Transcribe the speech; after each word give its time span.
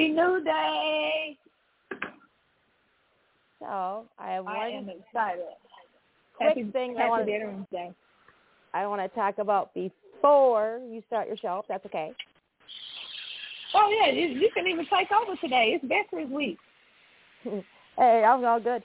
Happy 0.00 0.12
New 0.12 0.42
Day. 0.42 1.36
So 3.60 4.06
I 4.18 4.32
have 4.32 4.44
one 4.46 4.56
I 4.56 4.68
am 4.70 4.88
excited. 4.88 5.44
quick 6.36 6.48
Happy, 6.48 6.70
thing 6.70 6.96
I 6.96 7.00
Happy 7.00 7.10
want 7.10 7.26
Veterans 7.26 7.66
Day. 7.70 7.90
I 8.72 8.86
want 8.86 9.02
to 9.02 9.08
talk 9.14 9.36
about 9.36 9.74
before 9.74 10.80
you 10.90 11.02
start 11.06 11.28
your 11.28 11.36
show. 11.36 11.58
If 11.58 11.68
that's 11.68 11.84
okay. 11.84 12.12
Oh 13.74 13.94
yeah, 14.00 14.10
you, 14.10 14.28
you 14.28 14.48
can 14.54 14.66
even 14.66 14.86
take 14.86 15.08
over 15.12 15.36
today. 15.36 15.78
It's 15.78 15.84
Veterans 15.86 16.32
Week. 16.32 16.56
hey, 17.98 18.24
I'm 18.24 18.42
all 18.42 18.58
good. 18.58 18.82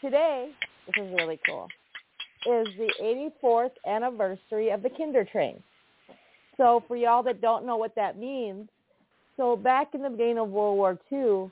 Today, 0.00 0.50
this 0.86 1.04
is 1.04 1.12
really 1.16 1.40
cool, 1.48 1.66
is 2.46 2.68
the 2.78 3.32
84th 3.42 3.72
anniversary 3.88 4.70
of 4.70 4.84
the 4.84 4.90
Kinder 4.90 5.24
Train. 5.24 5.60
So 6.56 6.84
for 6.86 6.96
y'all 6.96 7.24
that 7.24 7.40
don't 7.40 7.66
know 7.66 7.76
what 7.76 7.96
that 7.96 8.16
means, 8.16 8.68
so 9.38 9.56
back 9.56 9.94
in 9.94 10.02
the 10.02 10.10
beginning 10.10 10.38
of 10.38 10.48
World 10.48 10.76
War 10.76 10.98
II, 11.10 11.50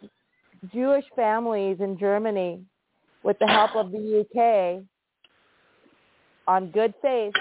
Jewish 0.74 1.04
families 1.14 1.76
in 1.80 1.96
Germany, 1.98 2.60
with 3.22 3.38
the 3.38 3.46
help 3.46 3.76
of 3.76 3.92
the 3.92 4.24
UK, 4.24 4.82
on 6.48 6.70
good 6.72 6.92
faith, 7.00 7.32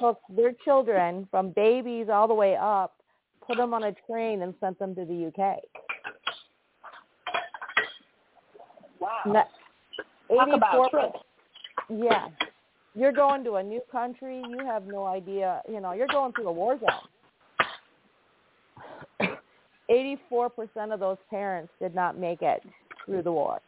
took 0.00 0.20
their 0.28 0.52
children 0.64 1.26
from 1.30 1.50
babies 1.50 2.06
all 2.10 2.28
the 2.28 2.34
way 2.34 2.56
up, 2.56 2.94
put 3.46 3.56
them 3.56 3.74
on 3.74 3.82
a 3.82 3.94
train 4.08 4.42
and 4.42 4.54
sent 4.60 4.78
them 4.78 4.94
to 4.94 5.04
the 5.04 5.26
UK. 5.26 5.58
Wow. 9.00 9.46
Talk 10.28 10.48
about 10.54 10.74
84 10.74 10.90
trips. 10.90 11.18
Yeah. 11.90 12.28
You're 12.94 13.12
going 13.12 13.42
to 13.44 13.56
a 13.56 13.62
new 13.62 13.80
country. 13.90 14.40
You 14.48 14.64
have 14.64 14.86
no 14.86 15.04
idea. 15.04 15.62
You 15.68 15.80
know, 15.80 15.92
you're 15.92 16.06
going 16.06 16.32
through 16.32 16.48
a 16.48 16.52
war 16.52 16.78
zone. 16.78 17.08
84% 19.90 20.92
of 20.92 21.00
those 21.00 21.18
parents 21.30 21.72
did 21.80 21.94
not 21.94 22.18
make 22.18 22.42
it 22.42 22.62
through 23.04 23.22
the 23.22 23.32
war. 23.32 23.60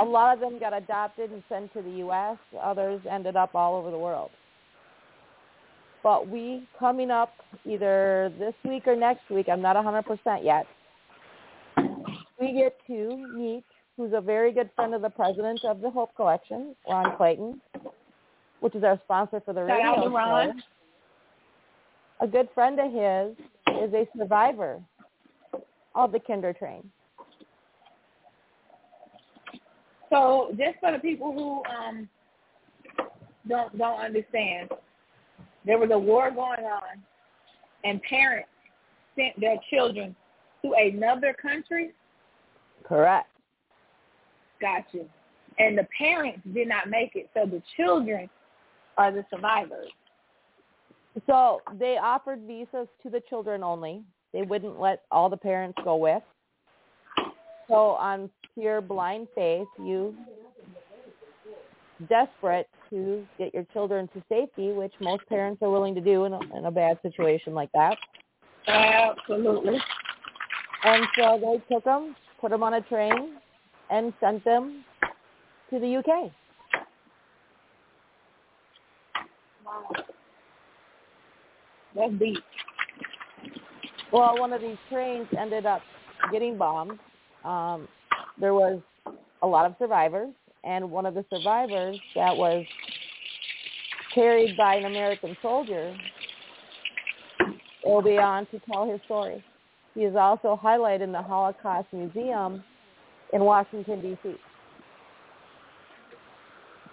A 0.00 0.04
lot 0.04 0.34
of 0.34 0.40
them 0.40 0.58
got 0.58 0.72
adopted 0.72 1.30
and 1.30 1.42
sent 1.48 1.72
to 1.74 1.82
the 1.82 1.90
U.S. 1.98 2.38
Others 2.60 3.02
ended 3.08 3.36
up 3.36 3.54
all 3.54 3.76
over 3.76 3.90
the 3.90 3.98
world. 3.98 4.30
But 6.02 6.28
we, 6.28 6.66
coming 6.78 7.10
up 7.10 7.32
either 7.64 8.32
this 8.38 8.54
week 8.64 8.86
or 8.86 8.96
next 8.96 9.30
week, 9.30 9.48
I'm 9.48 9.62
not 9.62 9.76
100% 9.76 10.44
yet, 10.44 10.66
we 12.40 12.52
get 12.52 12.76
to 12.88 13.16
meet 13.36 13.64
who's 13.96 14.12
a 14.14 14.20
very 14.20 14.52
good 14.52 14.70
friend 14.74 14.94
of 14.94 15.02
the 15.02 15.10
president 15.10 15.60
of 15.64 15.80
the 15.80 15.90
Hope 15.90 16.14
Collection, 16.16 16.74
Ron 16.88 17.16
Clayton, 17.16 17.60
which 18.62 18.76
is 18.76 18.84
our 18.84 18.98
sponsor 19.02 19.42
for 19.44 19.52
the 19.52 19.66
Shout 19.66 19.76
radio 19.76 20.02
show. 20.04 20.10
Ron. 20.10 20.62
A 22.20 22.26
good 22.28 22.48
friend 22.54 22.78
of 22.78 22.92
his 22.92 23.82
is 23.82 23.92
a 23.92 24.06
survivor 24.16 24.80
of 25.96 26.12
the 26.12 26.20
Kinder 26.20 26.52
Train. 26.52 26.88
So 30.10 30.54
just 30.56 30.78
for 30.78 30.92
the 30.92 31.00
people 31.00 31.32
who 31.32 31.62
um 31.74 32.08
don't 33.48 33.76
don't 33.76 34.00
understand, 34.00 34.70
there 35.66 35.78
was 35.78 35.90
a 35.92 35.98
war 35.98 36.30
going 36.30 36.64
on, 36.64 37.02
and 37.82 38.00
parents 38.02 38.48
sent 39.16 39.40
their 39.40 39.56
children 39.70 40.14
to 40.62 40.72
another 40.74 41.34
country. 41.34 41.92
Correct. 42.84 43.28
Gotcha. 44.60 45.04
And 45.58 45.76
the 45.76 45.86
parents 45.98 46.40
did 46.54 46.68
not 46.68 46.88
make 46.88 47.16
it, 47.16 47.28
so 47.34 47.44
the 47.44 47.60
children 47.76 48.30
are 48.96 49.12
the 49.12 49.24
survivors. 49.30 49.88
So 51.26 51.60
they 51.78 51.98
offered 52.02 52.40
visas 52.46 52.88
to 53.02 53.10
the 53.10 53.20
children 53.28 53.62
only. 53.62 54.02
They 54.32 54.42
wouldn't 54.42 54.80
let 54.80 55.02
all 55.10 55.28
the 55.28 55.36
parents 55.36 55.78
go 55.84 55.96
with. 55.96 56.22
So 57.68 57.74
on 57.74 58.30
pure 58.54 58.80
blind 58.80 59.28
faith, 59.34 59.68
you 59.78 60.14
desperate 62.08 62.68
to 62.90 63.24
get 63.38 63.54
your 63.54 63.64
children 63.72 64.08
to 64.14 64.22
safety, 64.28 64.72
which 64.72 64.92
most 65.00 65.26
parents 65.28 65.62
are 65.62 65.70
willing 65.70 65.94
to 65.94 66.00
do 66.00 66.24
in 66.24 66.32
a, 66.32 66.40
in 66.56 66.66
a 66.66 66.70
bad 66.70 66.98
situation 67.02 67.54
like 67.54 67.70
that. 67.72 67.96
Absolutely. 68.66 69.78
And 70.84 71.06
so 71.16 71.38
they 71.40 71.74
took 71.74 71.84
them, 71.84 72.16
put 72.40 72.50
them 72.50 72.62
on 72.62 72.74
a 72.74 72.80
train, 72.82 73.36
and 73.90 74.12
sent 74.20 74.44
them 74.44 74.84
to 75.70 75.78
the 75.78 75.96
UK. 75.96 76.32
Wow. 79.64 80.04
That's 81.94 82.12
deep. 82.18 82.38
Well, 84.12 84.38
one 84.38 84.52
of 84.52 84.60
these 84.60 84.76
trains 84.90 85.26
ended 85.38 85.66
up 85.66 85.82
getting 86.30 86.58
bombed. 86.58 86.98
Um, 87.44 87.88
there 88.40 88.54
was 88.54 88.80
a 89.42 89.46
lot 89.46 89.66
of 89.66 89.74
survivors, 89.78 90.32
and 90.64 90.90
one 90.90 91.06
of 91.06 91.14
the 91.14 91.24
survivors 91.30 91.98
that 92.14 92.36
was 92.36 92.64
carried 94.14 94.56
by 94.56 94.76
an 94.76 94.84
American 94.84 95.36
soldier 95.42 95.96
will 97.84 98.02
be 98.02 98.18
on 98.18 98.46
to 98.46 98.60
tell 98.70 98.90
his 98.90 99.00
story. 99.06 99.42
He 99.94 100.02
is 100.02 100.16
also 100.16 100.58
highlighted 100.62 101.02
in 101.02 101.12
the 101.12 101.22
Holocaust 101.22 101.88
Museum 101.92 102.62
in 103.32 103.42
Washington, 103.42 104.00
D.C. 104.00 104.34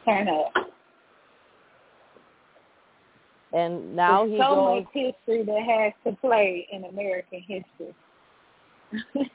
Turn 0.06 0.28
up. 0.28 0.69
And 3.52 3.96
now 3.96 4.26
There's 4.26 4.34
he 4.34 4.38
so 4.38 4.56
goes, 4.56 4.84
much 4.84 4.94
history 4.94 5.44
that 5.44 5.62
has 5.64 5.94
to 6.06 6.20
play 6.22 6.68
in 6.72 6.86
American 6.86 7.42
history. 7.42 7.96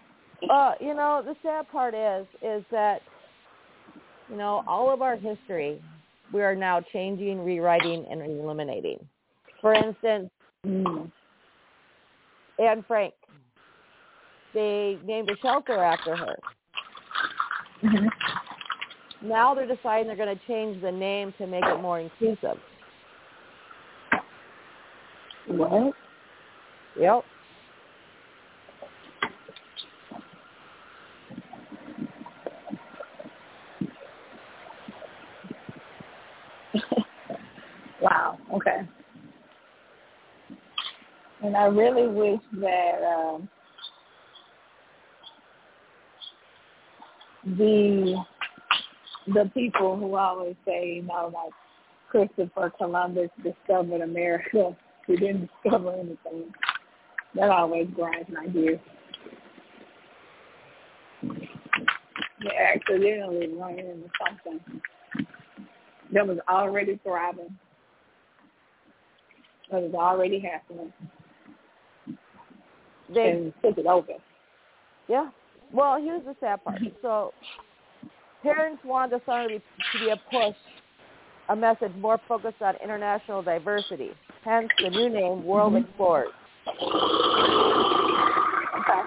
uh, 0.51 0.73
you 0.81 0.95
know, 0.95 1.23
the 1.25 1.35
sad 1.43 1.69
part 1.71 1.95
is, 1.95 2.27
is 2.43 2.65
that, 2.71 3.01
you 4.29 4.37
know, 4.37 4.63
all 4.67 4.93
of 4.93 5.03
our 5.03 5.17
history, 5.17 5.83
we 6.33 6.43
are 6.43 6.55
now 6.55 6.81
changing, 6.93 7.45
rewriting, 7.45 8.07
and 8.11 8.23
eliminating. 8.23 8.99
For 9.61 9.75
instance, 9.75 10.31
mm. 10.67 11.11
Anne 12.59 12.85
Frank, 12.87 13.15
they 14.53 14.99
named 15.05 15.31
a 15.31 15.37
shelter 15.43 15.83
after 15.83 16.17
her. 16.17 16.37
Mhm. 17.83 18.09
Now 19.23 19.55
they're 19.55 19.67
deciding 19.67 20.07
they're 20.07 20.17
going 20.17 20.37
to 20.37 20.47
change 20.47 20.81
the 20.83 20.93
name 20.93 21.33
to 21.39 21.47
make 21.47 21.65
it 21.65 21.81
more 21.81 21.99
inclusive. 21.99 22.59
What? 25.57 25.95
Yep. 26.99 27.25
wow. 38.03 38.39
Okay. 38.55 38.89
And 41.43 41.57
I 41.57 41.67
really 41.67 42.07
wish 42.09 42.41
that 42.61 43.03
um, 43.05 43.49
the 47.45 48.25
the 49.29 49.51
people 49.55 49.97
who 49.97 50.17
always 50.17 50.57
say, 50.67 50.97
you 50.97 51.03
know, 51.03 51.33
like 51.33 51.53
Christopher 52.11 52.73
Columbus 52.79 53.31
discovered 53.43 54.01
America, 54.01 54.77
he 55.07 55.17
didn't 55.17 55.51
discover 55.63 55.93
anything. 55.93 56.53
That 57.35 57.51
always 57.51 57.89
grinds 57.95 58.29
my 58.33 58.47
gears. 58.47 58.79
They 62.43 62.57
accidentally 62.75 63.49
ran 63.59 63.79
into 63.79 64.09
something 64.27 64.61
that 66.13 66.27
was 66.27 66.39
already 66.49 67.01
thriving, 67.03 67.57
that 69.71 69.83
was 69.83 69.95
already 69.95 70.39
happening, 70.41 70.93
They 73.13 73.31
and 73.31 73.53
took 73.63 73.79
it 73.79 73.87
over. 73.87 74.13
Yeah. 75.09 75.31
Well, 75.73 76.01
here's 76.01 76.25
the 76.25 76.37
sad 76.41 76.63
part. 76.65 76.81
So 77.03 77.33
parents 78.43 78.83
wanted 78.85 79.19
the 79.19 79.25
song 79.25 79.49
to 79.49 79.49
be, 79.49 79.59
to 79.59 80.05
be 80.05 80.11
a 80.11 80.17
push, 80.31 80.57
a 81.49 81.57
message 81.57 81.93
more 81.99 82.21
focused 82.29 82.61
on 82.61 82.75
international 82.83 83.43
diversity. 83.43 84.11
Hence 84.45 84.69
the 84.83 84.91
new 84.91 85.09
name, 85.09 85.45
World 85.45 85.75
Explorers. 85.77 86.31
Okay. 88.79 89.03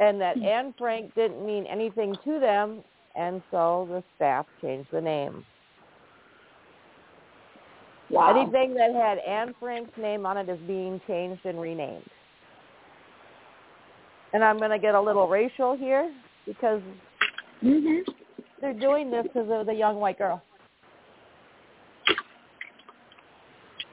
And 0.00 0.20
that 0.20 0.38
Anne 0.38 0.72
Frank 0.78 1.14
didn't 1.16 1.44
mean 1.44 1.66
anything 1.66 2.14
to 2.24 2.38
them, 2.38 2.84
and 3.16 3.42
so 3.50 3.88
the 3.90 4.04
staff 4.14 4.46
changed 4.62 4.88
the 4.92 5.00
name. 5.00 5.44
Wow. 8.10 8.40
Anything 8.40 8.74
that 8.74 8.94
had 8.94 9.18
Anne 9.18 9.54
Frank's 9.58 9.96
name 9.98 10.24
on 10.24 10.36
it 10.38 10.48
is 10.48 10.58
being 10.66 11.00
changed 11.06 11.44
and 11.44 11.60
renamed. 11.60 12.08
and 14.32 14.44
I'm 14.44 14.58
going 14.58 14.70
to 14.70 14.78
get 14.78 14.94
a 14.94 15.00
little 15.00 15.26
racial 15.26 15.76
here 15.76 16.12
because 16.44 16.82
Mhm. 17.62 18.06
They're 18.60 18.72
doing 18.72 19.10
this 19.10 19.24
because 19.24 19.48
of 19.50 19.66
the 19.66 19.74
young 19.74 19.96
white 19.96 20.18
girl. 20.18 20.42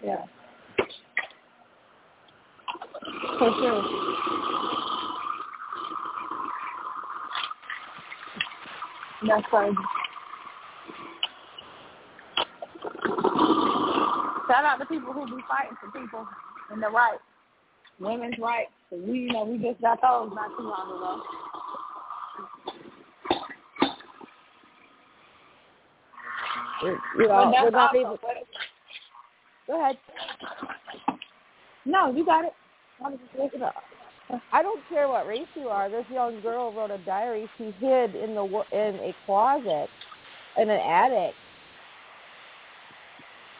Yeah. 0.03 0.23
For 3.39 3.51
sure. 3.59 3.83
That's 9.27 9.45
crazy. 9.47 9.75
Shout 14.47 14.63
out 14.63 14.77
to 14.77 14.85
people 14.85 15.11
who 15.11 15.25
be 15.25 15.41
fighting 15.50 15.75
for 15.81 16.00
people 16.00 16.27
and 16.71 16.81
the 16.81 16.89
rights, 16.89 17.23
women's 18.00 18.38
rights. 18.39 18.71
we, 18.91 19.21
you 19.21 19.31
know, 19.31 19.44
we 19.44 19.57
just 19.57 19.81
got 19.81 20.00
those 20.01 20.31
not 20.35 20.50
too 20.56 20.63
long 20.63 20.88
ago. 20.88 21.23
You 26.83 26.92
know, 27.27 27.51
that's 27.51 27.63
we're 27.63 27.69
not 27.72 27.92
But- 27.94 28.19
go 29.68 29.81
ahead. 29.81 29.98
No, 31.86 32.12
you 32.12 32.25
got 32.25 32.45
it. 32.45 32.54
I 33.04 33.10
was 33.10 33.19
just 33.19 33.44
listening. 33.44 33.69
I 34.51 34.63
don't 34.63 34.81
care 34.89 35.07
what 35.07 35.27
race 35.27 35.48
you 35.56 35.68
are. 35.69 35.89
This 35.89 36.06
young 36.12 36.42
girl 36.42 36.74
wrote 36.74 36.92
a 36.92 36.98
diary 37.00 37.50
she 37.57 37.72
hid 37.80 38.16
in 38.16 38.33
the 38.33 38.44
in 38.72 38.95
a 38.95 39.16
closet 39.25 39.88
in 40.57 40.69
an 40.69 40.80
attic 40.80 41.36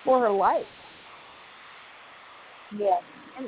for 0.04 0.20
her 0.20 0.32
life. 0.32 0.66
Yeah. 2.78 2.98
And, 3.38 3.48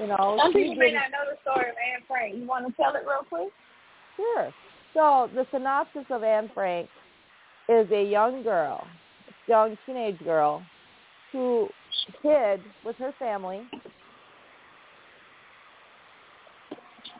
you 0.00 0.06
know, 0.08 0.38
Some 0.42 0.52
people 0.52 0.74
may 0.74 0.92
not 0.92 1.10
know 1.10 1.30
the 1.30 1.38
story 1.42 1.70
of 1.70 1.76
Anne 1.76 2.02
Frank. 2.08 2.34
You 2.36 2.46
want 2.46 2.66
to 2.66 2.72
tell 2.72 2.94
it 2.94 3.02
real 3.06 3.24
quick? 3.28 3.52
Sure. 4.16 4.52
So 4.94 5.30
the 5.34 5.46
synopsis 5.52 6.04
of 6.10 6.24
Anne 6.24 6.50
Frank 6.52 6.88
is 7.70 7.90
a 7.92 8.02
young 8.02 8.42
girl, 8.42 8.84
young 9.46 9.78
teenage 9.86 10.18
girl, 10.24 10.62
who 11.32 11.68
hid 12.22 12.60
with 12.84 12.96
her 12.96 13.14
family 13.18 13.62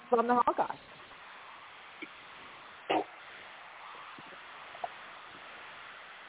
from 0.08 0.26
the 0.26 0.34
Holocaust. 0.34 0.78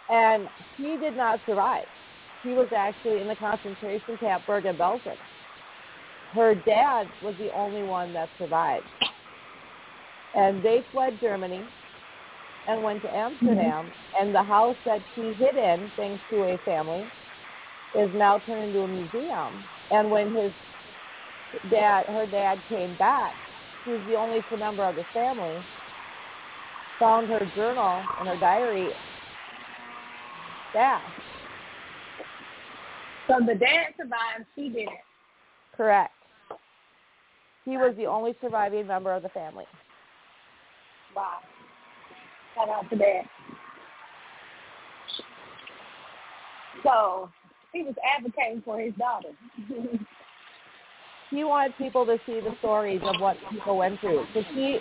And 0.09 0.47
she 0.77 0.97
did 0.97 1.17
not 1.17 1.39
survive. 1.47 1.85
She 2.43 2.49
was 2.49 2.67
actually 2.75 3.21
in 3.21 3.27
the 3.27 3.35
concentration 3.35 4.17
camp 4.17 4.43
Bergen-Belsen. 4.45 5.15
Her 6.33 6.53
dad 6.53 7.07
was 7.23 7.33
the 7.39 7.51
only 7.53 7.83
one 7.83 8.13
that 8.13 8.29
survived 8.37 8.85
and 10.35 10.63
they 10.63 10.83
fled 10.91 11.17
Germany 11.19 11.63
and 12.67 12.83
went 12.83 13.01
to 13.01 13.07
mm-hmm. 13.07 13.17
Amsterdam. 13.17 13.91
And 14.19 14.33
the 14.35 14.43
house 14.43 14.75
that 14.85 15.01
she 15.15 15.21
hid 15.21 15.55
in, 15.55 15.91
thanks 15.95 16.21
to 16.29 16.43
a 16.43 16.57
family, 16.65 17.05
is 17.95 18.09
now 18.15 18.39
turned 18.39 18.69
into 18.69 18.81
a 18.81 18.87
museum. 18.87 19.63
And 19.91 20.09
when 20.09 20.35
his 20.35 20.51
dad, 21.69 22.05
her 22.07 22.25
dad, 22.25 22.59
came 22.69 22.95
back, 22.97 23.33
she 23.83 23.91
was 23.91 24.01
the 24.07 24.15
only 24.15 24.41
member 24.57 24.83
of 24.83 24.95
the 24.95 25.05
family. 25.13 25.57
Found 26.99 27.29
her 27.29 27.51
journal 27.55 28.03
and 28.19 28.27
her 28.27 28.39
diary 28.39 28.89
stashed. 30.69 31.05
So 33.27 33.35
the 33.39 33.55
dad 33.55 33.93
survived. 33.97 34.45
She 34.55 34.69
didn't. 34.69 34.89
Correct. 35.75 36.13
He 37.65 37.77
was 37.77 37.95
the 37.97 38.05
only 38.05 38.35
surviving 38.41 38.87
member 38.87 39.13
of 39.13 39.23
the 39.23 39.29
family. 39.29 39.65
Wow. 41.15 41.39
Shout 42.55 42.69
out 42.69 42.89
to 42.89 42.95
that. 42.97 43.21
So 46.83 47.29
he 47.73 47.83
was 47.83 47.95
advocating 48.17 48.61
for 48.63 48.79
his 48.79 48.93
daughter. 48.95 49.29
he 51.29 51.43
wanted 51.43 51.77
people 51.77 52.05
to 52.05 52.19
see 52.25 52.39
the 52.41 52.55
stories 52.59 53.01
of 53.03 53.21
what 53.21 53.37
people 53.49 53.77
went 53.77 53.99
through. 53.99 54.25
Because 54.33 54.51
he, 54.53 54.79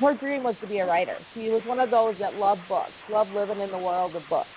her 0.00 0.14
dream 0.14 0.42
was 0.42 0.56
to 0.60 0.66
be 0.66 0.78
a 0.78 0.86
writer. 0.86 1.18
She 1.34 1.50
was 1.50 1.62
one 1.66 1.78
of 1.80 1.90
those 1.90 2.14
that 2.20 2.34
loved 2.34 2.62
books, 2.68 2.92
loved 3.10 3.32
living 3.32 3.60
in 3.60 3.70
the 3.70 3.78
world 3.78 4.16
of 4.16 4.22
books. 4.28 4.48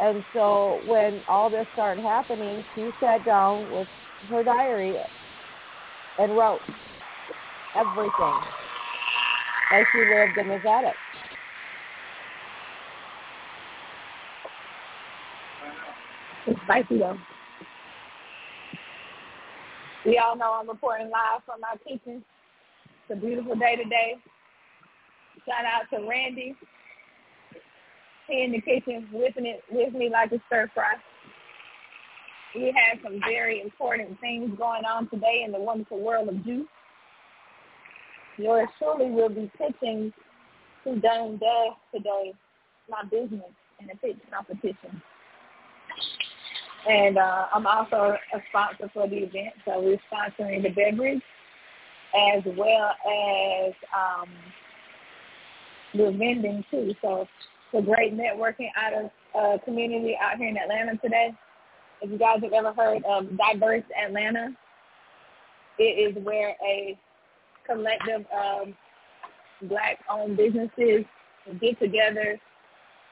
And 0.00 0.24
so 0.32 0.80
when 0.86 1.20
all 1.28 1.50
this 1.50 1.66
started 1.74 2.02
happening, 2.02 2.64
she 2.74 2.88
sat 3.00 3.24
down 3.24 3.70
with 3.70 3.86
her 4.30 4.42
diary 4.42 4.96
and 6.18 6.36
wrote 6.36 6.60
everything 7.76 8.40
as 9.72 9.84
she 9.92 9.98
lived 9.98 10.38
in 10.38 10.48
this 10.48 10.62
attic. 10.66 10.94
Spicy 16.70 16.98
though. 16.98 17.16
We 20.06 20.18
all 20.18 20.36
know 20.36 20.52
I'm 20.52 20.68
reporting 20.68 21.10
live 21.10 21.42
from 21.44 21.60
my 21.60 21.76
kitchen. 21.86 22.24
It's 22.84 23.10
a 23.10 23.16
beautiful 23.16 23.54
day 23.56 23.76
today. 23.76 24.14
Shout 25.46 25.64
out 25.64 25.90
to 25.92 26.06
Randy. 26.08 26.54
He 28.28 28.44
in 28.44 28.52
the 28.52 28.60
kitchen 28.60 29.08
whipping 29.12 29.46
it 29.46 29.62
with 29.70 29.92
me 29.94 30.08
like 30.10 30.32
a 30.32 30.40
stir 30.46 30.70
fry. 30.72 30.94
We 32.54 32.66
have 32.66 32.98
some 33.02 33.20
very 33.28 33.60
important 33.60 34.18
things 34.20 34.56
going 34.56 34.84
on 34.84 35.08
today 35.10 35.42
in 35.44 35.52
the 35.52 35.58
wonderful 35.58 36.00
world 36.00 36.28
of 36.28 36.44
juice. 36.44 36.66
Yours 38.38 38.68
truly 38.78 39.10
will 39.10 39.28
be 39.28 39.50
pitching 39.58 40.12
to 40.84 41.00
Dame 41.00 41.38
Dash 41.38 41.76
today, 41.94 42.32
my 42.88 43.02
business 43.10 43.50
in 43.80 43.90
a 43.90 43.96
pitch 43.96 44.16
competition. 44.32 45.02
And 46.88 47.18
uh, 47.18 47.46
I'm 47.54 47.66
also 47.66 48.16
a 48.34 48.38
sponsor 48.48 48.90
for 48.94 49.06
the 49.08 49.16
event, 49.16 49.54
so 49.64 49.80
we're 49.80 50.00
sponsoring 50.10 50.62
the 50.62 50.70
beverage 50.70 51.22
as 52.14 52.42
well 52.56 52.90
as 53.06 53.72
um, 53.94 54.28
the 55.94 56.10
vending 56.16 56.64
too. 56.70 56.94
So 57.02 57.22
it's 57.22 57.30
a 57.74 57.82
great 57.82 58.16
networking 58.16 58.70
out 58.76 58.94
of 58.94 59.10
uh, 59.38 59.64
community 59.64 60.16
out 60.20 60.38
here 60.38 60.48
in 60.48 60.56
Atlanta 60.56 60.96
today. 60.98 61.32
If 62.02 62.10
you 62.10 62.18
guys 62.18 62.38
have 62.42 62.52
ever 62.52 62.72
heard 62.72 63.04
of 63.04 63.26
Diverse 63.36 63.84
Atlanta, 64.02 64.56
it 65.78 66.16
is 66.16 66.24
where 66.24 66.56
a 66.66 66.98
collective 67.66 68.24
of 68.32 68.68
black-owned 69.62 70.36
businesses 70.36 71.04
get 71.60 71.78
together 71.78 72.40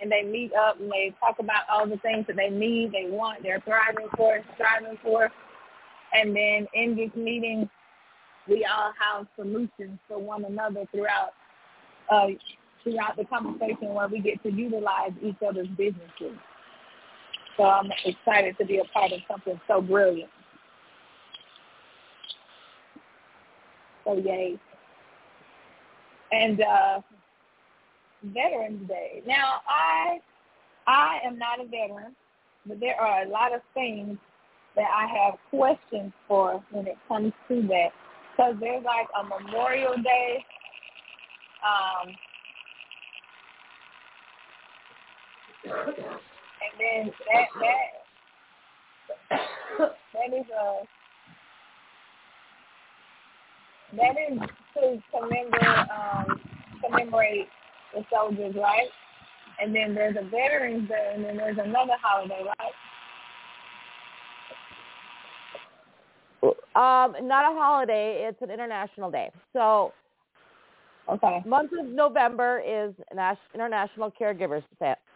and 0.01 0.11
they 0.11 0.23
meet 0.23 0.53
up 0.55 0.81
and 0.81 0.91
they 0.91 1.15
talk 1.21 1.37
about 1.39 1.63
all 1.71 1.87
the 1.87 1.97
things 1.99 2.27
that 2.27 2.37
they 2.37 2.51
need, 2.51 2.93
they 2.93 3.11
want, 3.11 3.43
they're 3.43 3.63
thriving 3.65 4.09
for, 4.17 4.39
striving 4.55 4.99
for. 5.03 5.31
And 6.13 6.35
then 6.35 6.67
in 6.75 6.97
this 6.97 7.11
meeting, 7.17 7.69
we 8.49 8.65
all 8.65 8.93
have 8.99 9.27
solutions 9.37 9.99
for 10.09 10.19
one 10.19 10.45
another 10.45 10.85
throughout 10.91 11.33
uh, 12.11 12.29
throughout 12.83 13.17
the 13.17 13.25
conversation 13.25 13.93
where 13.93 14.09
we 14.09 14.21
get 14.21 14.43
to 14.43 14.51
utilize 14.51 15.11
each 15.23 15.37
other's 15.47 15.69
businesses. 15.77 16.39
So 17.57 17.65
I'm 17.65 17.91
excited 18.05 18.57
to 18.59 18.65
be 18.65 18.79
a 18.79 18.85
part 18.85 19.13
of 19.13 19.19
something 19.29 19.61
so 19.67 19.83
brilliant. 19.83 20.31
So 24.05 24.17
yay. 24.17 24.59
And 26.31 26.61
uh, 26.61 27.01
Veterans 28.23 28.87
Day. 28.89 29.23
Now 29.27 29.61
I 29.69 30.19
I 30.87 31.19
am 31.25 31.39
not 31.39 31.61
a 31.61 31.65
veteran, 31.65 32.15
but 32.67 32.81
there 32.81 33.01
are 33.01 33.23
a 33.23 33.29
lot 33.29 33.55
of 33.55 33.61
things 33.75 34.19
that 34.77 34.89
I 34.95 35.07
have 35.07 35.35
questions 35.51 36.13
for 36.27 36.63
when 36.71 36.87
it 36.87 36.97
comes 37.09 37.33
to 37.49 37.63
that. 37.69 37.89
Because 38.37 38.55
there's 38.61 38.85
like 38.85 39.09
a 39.19 39.25
Memorial 39.25 39.95
Day, 39.97 40.45
um, 41.65 42.15
and 45.65 46.75
then 46.79 47.13
that 47.33 47.49
that 47.61 47.91
that 50.15 50.39
is 50.39 50.47
a 50.59 50.87
that 53.97 54.15
is 54.31 54.39
to 54.75 55.03
commemorate 55.11 55.89
um, 55.91 56.41
commemorate 56.85 57.49
the 57.95 58.05
soldiers, 58.11 58.55
right? 58.57 58.89
And 59.61 59.75
then 59.75 59.95
there's 59.95 60.17
a 60.17 60.25
Veterans 60.29 60.89
Day, 60.89 61.13
and 61.15 61.25
then 61.25 61.37
there's 61.37 61.59
another 61.59 61.95
holiday, 62.01 62.45
right? 62.45 62.73
Um, 66.75 67.27
not 67.27 67.53
a 67.53 67.57
holiday; 67.57 68.27
it's 68.29 68.41
an 68.43 68.51
international 68.51 69.11
day. 69.11 69.31
So, 69.53 69.95
Okay. 71.09 71.43
month 71.47 71.71
of 71.81 71.87
November 71.87 72.63
is 72.65 72.95
International 73.55 74.13
Caregivers 74.21 74.63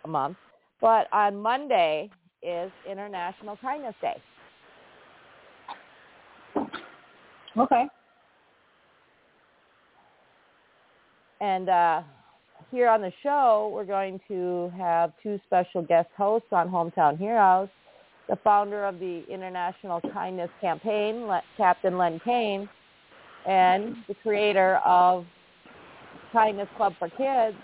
Month, 0.06 0.38
but 0.80 1.06
on 1.12 1.36
Monday 1.36 2.10
is 2.42 2.72
International 2.84 3.56
Kindness 3.56 3.94
Day. 4.00 4.20
Okay. 7.56 7.86
And 11.40 11.68
uh, 11.68 12.02
here 12.72 12.88
on 12.88 13.02
the 13.02 13.12
show, 13.22 13.70
we're 13.72 13.84
going 13.84 14.18
to 14.28 14.72
have 14.76 15.12
two 15.22 15.38
special 15.46 15.82
guest 15.82 16.08
hosts 16.16 16.48
on 16.52 16.68
Hometown 16.68 17.18
Heroes. 17.18 17.68
The 18.30 18.36
founder 18.36 18.86
of 18.86 18.98
the 18.98 19.24
International 19.28 20.00
Kindness 20.12 20.48
Campaign, 20.60 21.28
Captain 21.58 21.98
Len 21.98 22.18
Kane, 22.24 22.68
and 23.46 23.96
the 24.08 24.14
creator 24.22 24.76
of 24.86 25.26
Kindness 26.32 26.68
Club 26.78 26.94
for 26.98 27.10
Kids, 27.10 27.56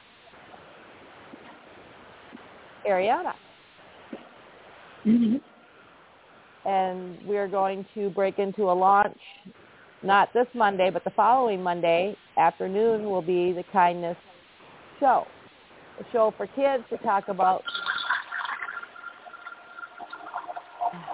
Ariana. 2.87 3.33
Mm-hmm. 5.07 5.37
And 6.69 7.27
we 7.27 7.39
are 7.39 7.49
going 7.49 7.87
to 7.95 8.11
break 8.11 8.39
into 8.39 8.65
a 8.65 8.75
launch 8.75 9.17
not 10.03 10.29
this 10.35 10.47
Monday, 10.55 10.91
but 10.91 11.03
the 11.03 11.11
following 11.11 11.63
Monday 11.63 12.15
afternoon 12.37 13.05
will 13.05 13.23
be 13.23 13.53
the 13.53 13.65
Kindness 13.73 14.17
Show. 15.01 15.27
A 16.01 16.13
show 16.13 16.33
for 16.37 16.47
kids 16.49 16.85
to 16.91 16.99
talk 16.99 17.29
about 17.29 17.63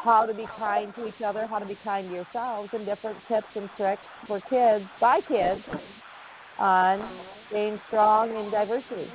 how 0.03 0.27
to 0.27 0.35
be 0.35 0.45
kind 0.59 0.95
to 0.95 1.07
each 1.07 1.23
other, 1.25 1.47
how 1.47 1.59
to 1.59 1.67
be 1.67 1.77
kind 1.83 2.09
to 2.09 2.15
yourselves, 2.15 2.71
and 2.73 2.85
different 2.85 3.17
tips 3.29 3.47
and 3.55 3.69
tricks 3.77 4.03
for 4.27 4.41
kids, 4.51 4.85
by 5.01 5.21
kids, 5.23 5.63
on 6.59 7.19
staying 7.49 7.81
strong 7.89 8.37
in 8.37 8.51
diversity 8.51 9.11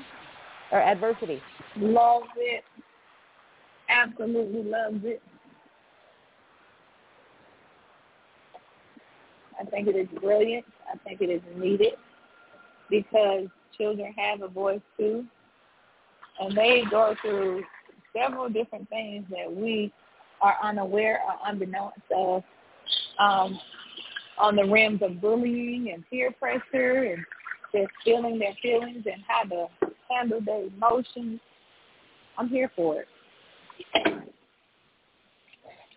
or 0.72 0.82
adversity. 0.82 1.42
Love 1.78 2.24
it. 2.38 2.64
Absolutely 3.90 4.64
loves 4.64 5.04
it. 5.04 5.22
I 9.60 9.66
think 9.66 9.88
it 9.88 9.96
is 9.96 10.08
brilliant. 10.22 10.66
I 10.92 10.98
think 11.00 11.22
it 11.22 11.30
is 11.30 11.42
needed 11.58 11.94
because 12.90 13.48
children 13.80 14.14
have 14.18 14.42
a 14.42 14.48
voice 14.48 14.82
too. 14.98 15.26
And 16.40 16.58
they 16.58 16.84
go 16.90 17.16
through 17.22 17.64
several 18.16 18.50
different 18.50 18.90
things 18.90 19.26
that 19.30 19.54
we 19.54 19.92
are 20.42 20.56
unaware 20.64 21.22
or 21.26 21.50
unbeknownst 21.50 22.00
of 22.16 22.44
um, 23.20 23.60
on 24.38 24.56
the 24.56 24.64
rims 24.64 25.02
of 25.02 25.20
bullying 25.22 25.92
and 25.94 26.04
peer 26.10 26.32
pressure 26.32 27.14
and 27.14 27.26
just 27.74 27.92
feeling 28.04 28.40
their 28.40 28.56
feelings 28.62 29.06
and 29.06 29.22
how 29.28 29.44
to 29.44 29.68
handle 30.10 30.40
their 30.42 30.68
emotions. 30.68 31.40
I'm 32.38 32.48
here 32.48 32.72
for 32.76 33.02
it. 33.02 33.08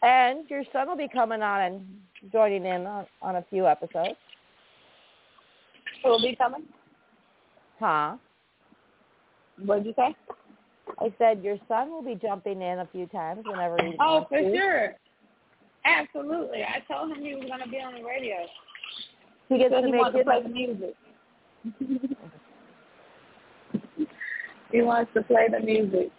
And 0.02 0.50
your 0.50 0.64
son 0.72 0.88
will 0.88 0.96
be 0.96 1.08
coming 1.08 1.42
on 1.42 1.60
and 1.60 1.86
joining 2.32 2.66
in 2.66 2.86
on, 2.86 3.06
on 3.22 3.36
a 3.36 3.44
few 3.48 3.68
episodes. 3.68 4.16
Who 6.02 6.10
will 6.10 6.20
be 6.22 6.34
coming? 6.34 6.64
Huh? 7.82 8.16
What 9.64 9.82
did 9.82 9.86
you 9.86 9.94
say? 9.96 10.14
I 11.00 11.12
said 11.18 11.42
your 11.42 11.56
son 11.66 11.90
will 11.90 12.04
be 12.04 12.14
jumping 12.14 12.62
in 12.62 12.78
a 12.78 12.88
few 12.92 13.06
times 13.08 13.44
whenever 13.44 13.76
he 13.84 13.96
Oh, 13.98 14.24
for 14.28 14.38
to. 14.38 14.56
sure. 14.56 14.94
Absolutely. 15.84 16.62
I 16.62 16.78
told 16.86 17.10
him 17.10 17.20
he 17.24 17.34
was 17.34 17.44
going 17.46 17.58
to 17.58 17.68
be 17.68 17.78
on 17.78 17.94
the 17.94 18.04
radio. 18.04 18.36
He 19.48 19.58
gets 19.58 19.74
so 19.74 19.80
to 19.80 19.86
he 19.86 19.92
make 19.92 20.12
to 20.12 20.22
play 20.22 20.42
the 20.44 20.48
music. 20.48 20.94
he 24.70 24.82
wants 24.82 25.10
to 25.14 25.22
play 25.22 25.48
the 25.50 25.58
music. 25.58 26.12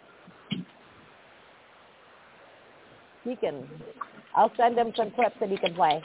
He 3.24 3.36
can. 3.36 3.66
I'll 4.36 4.52
send 4.58 4.76
him 4.76 4.92
some 4.94 5.12
clips 5.12 5.36
that 5.40 5.48
he 5.48 5.56
can 5.56 5.74
play. 5.74 6.04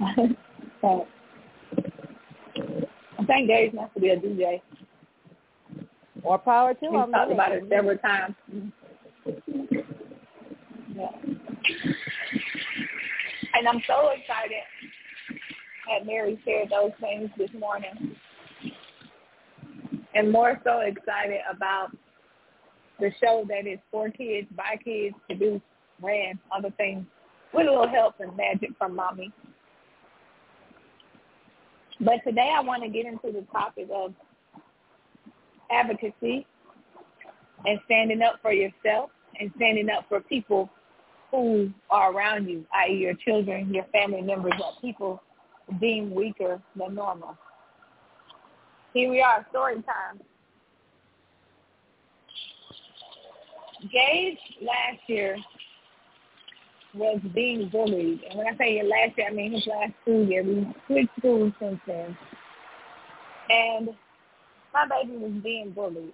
I 0.82 1.04
think 3.30 3.48
Gage 3.48 3.72
wants 3.72 3.94
to 3.94 4.00
be 4.00 4.10
a 4.10 4.16
DJ. 4.16 4.60
More 6.22 6.38
power 6.38 6.74
to 6.74 6.88
We've 6.90 7.12
talked 7.12 7.32
about 7.32 7.52
it 7.52 7.64
several 7.68 7.96
times. 7.98 8.34
Yeah. 10.94 11.08
And 13.54 13.68
I'm 13.68 13.82
so 13.86 14.10
excited 14.10 14.62
that 15.88 16.06
Mary 16.06 16.40
shared 16.44 16.70
those 16.70 16.90
things 17.00 17.30
this 17.38 17.50
morning. 17.58 18.16
And 20.14 20.30
more 20.32 20.60
so 20.64 20.80
excited 20.80 21.40
about 21.50 21.88
the 22.98 23.10
show 23.22 23.44
that 23.48 23.66
is 23.66 23.78
for 23.90 24.10
kids, 24.10 24.48
by 24.56 24.76
kids, 24.84 25.14
produced, 25.26 25.62
ran, 26.02 26.38
other 26.54 26.70
things, 26.76 27.04
with 27.54 27.66
a 27.66 27.70
little 27.70 27.88
help 27.88 28.16
and 28.18 28.36
magic 28.36 28.70
from 28.76 28.96
mommy. 28.96 29.32
But 32.00 32.20
today 32.26 32.50
I 32.56 32.60
want 32.62 32.82
to 32.82 32.88
get 32.88 33.04
into 33.04 33.30
the 33.30 33.46
topic 33.52 33.88
of 33.94 34.14
advocacy 35.70 36.46
and 37.66 37.78
standing 37.84 38.22
up 38.22 38.36
for 38.40 38.52
yourself 38.52 39.10
and 39.38 39.50
standing 39.56 39.88
up 39.90 40.06
for 40.08 40.20
people 40.20 40.70
who 41.30 41.70
are 41.90 42.12
around 42.12 42.48
you, 42.48 42.64
i.e. 42.74 42.94
your 42.94 43.14
children, 43.14 43.72
your 43.72 43.84
family 43.92 44.22
members, 44.22 44.54
that 44.58 44.80
people 44.80 45.22
deem 45.80 46.12
weaker 46.14 46.60
than 46.74 46.94
normal. 46.94 47.36
Here 48.94 49.10
we 49.10 49.20
are, 49.20 49.46
story 49.50 49.74
time. 49.74 50.20
Gage 53.82 54.38
last 54.60 55.00
year 55.06 55.36
was 56.94 57.20
being 57.34 57.68
bullied. 57.68 58.20
And 58.28 58.38
when 58.38 58.46
I 58.46 58.56
say 58.56 58.82
last 58.82 59.16
year, 59.16 59.28
I 59.28 59.32
mean 59.32 59.52
his 59.52 59.66
last 59.66 59.92
school 60.02 60.26
year. 60.26 60.42
We 60.42 60.66
switched 60.86 61.10
schools 61.18 61.52
since 61.60 61.80
then. 61.86 62.16
And 63.48 63.90
my 64.72 64.86
baby 64.86 65.16
was 65.16 65.32
being 65.42 65.70
bullied. 65.70 66.12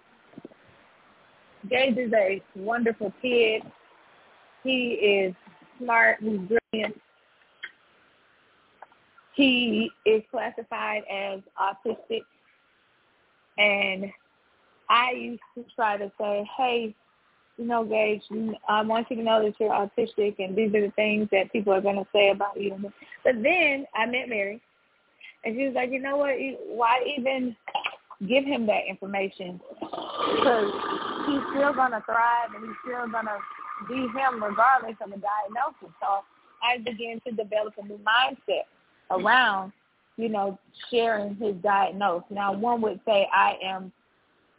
Gage 1.69 1.97
is 1.97 2.13
a 2.13 2.43
wonderful 2.55 3.13
kid. 3.21 3.63
He 4.63 4.89
is 4.93 5.35
smart. 5.79 6.19
He's 6.21 6.39
brilliant. 6.39 7.01
He 9.35 9.91
is 10.07 10.23
classified 10.31 11.03
as 11.11 11.41
autistic. 11.61 12.23
And 13.59 14.07
I 14.89 15.13
used 15.13 15.43
to 15.57 15.65
try 15.75 15.97
to 15.97 16.11
say, 16.19 16.49
hey, 16.57 16.95
you 17.57 17.65
know, 17.65 17.85
Gage, 17.85 18.23
I 18.69 18.83
want 18.83 19.07
you 19.11 19.17
to 19.17 19.23
know 19.23 19.43
that 19.43 19.55
you're 19.59 19.71
autistic 19.71 20.37
and 20.39 20.55
these 20.55 20.75
are 20.75 20.83
the 20.87 20.93
things 20.97 21.29
that 21.33 21.53
people 21.53 21.73
are 21.73 21.81
going 21.81 21.97
to 21.97 22.07
say 22.13 22.31
about 22.31 22.61
you. 22.61 22.77
But 23.25 23.43
then 23.43 23.87
I 23.95 24.07
met 24.07 24.29
Mary 24.29 24.61
and 25.45 25.57
she 25.57 25.67
was 25.67 25.75
like, 25.75 25.91
you 25.91 26.01
know 26.01 26.17
what, 26.17 26.35
why 26.69 27.01
even 27.17 27.57
give 28.29 28.45
him 28.45 28.67
that 28.67 28.83
information? 28.89 29.61
Because 29.81 30.71
he's 31.27 31.41
still 31.55 31.73
going 31.73 31.93
to 31.93 32.03
thrive 32.05 32.53
and 32.55 32.67
he's 32.67 32.77
still 32.85 33.09
going 33.09 33.27
to 33.27 33.39
be 33.89 34.01
him 34.19 34.43
regardless 34.43 34.97
of 35.03 35.11
the 35.11 35.21
diagnosis. 35.21 35.95
So 36.01 36.25
I 36.63 36.79
began 36.79 37.21
to 37.27 37.33
develop 37.33 37.75
a 37.79 37.87
new 37.87 37.99
mindset 37.99 38.65
around, 39.11 39.73
you 40.17 40.29
know, 40.29 40.59
sharing 40.91 41.37
his 41.37 41.55
diagnosis. 41.63 42.27
Now, 42.31 42.53
one 42.53 42.83
would 42.83 43.01
say 43.07 43.29
I 43.33 43.57
am 43.63 43.93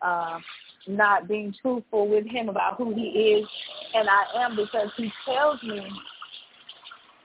uh, 0.08 0.40
not 0.88 1.28
being 1.28 1.54
truthful 1.62 2.08
with 2.08 2.26
him 2.26 2.50
about 2.50 2.78
who 2.78 2.94
he 2.94 3.02
is, 3.02 3.48
and 3.94 4.08
I 4.10 4.44
am 4.44 4.56
because 4.56 4.90
he 4.96 5.12
tells 5.26 5.62
me, 5.64 5.86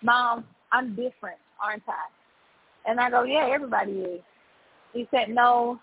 Mom, 0.02 0.44
I'm 0.72 0.90
different, 0.90 1.38
aren't 1.62 1.84
I? 1.86 2.90
And 2.90 2.98
I 2.98 3.10
go, 3.10 3.22
yeah, 3.22 3.48
everybody 3.52 3.92
is. 3.92 4.20
He 4.92 5.06
said, 5.10 5.28
no, 5.28 5.78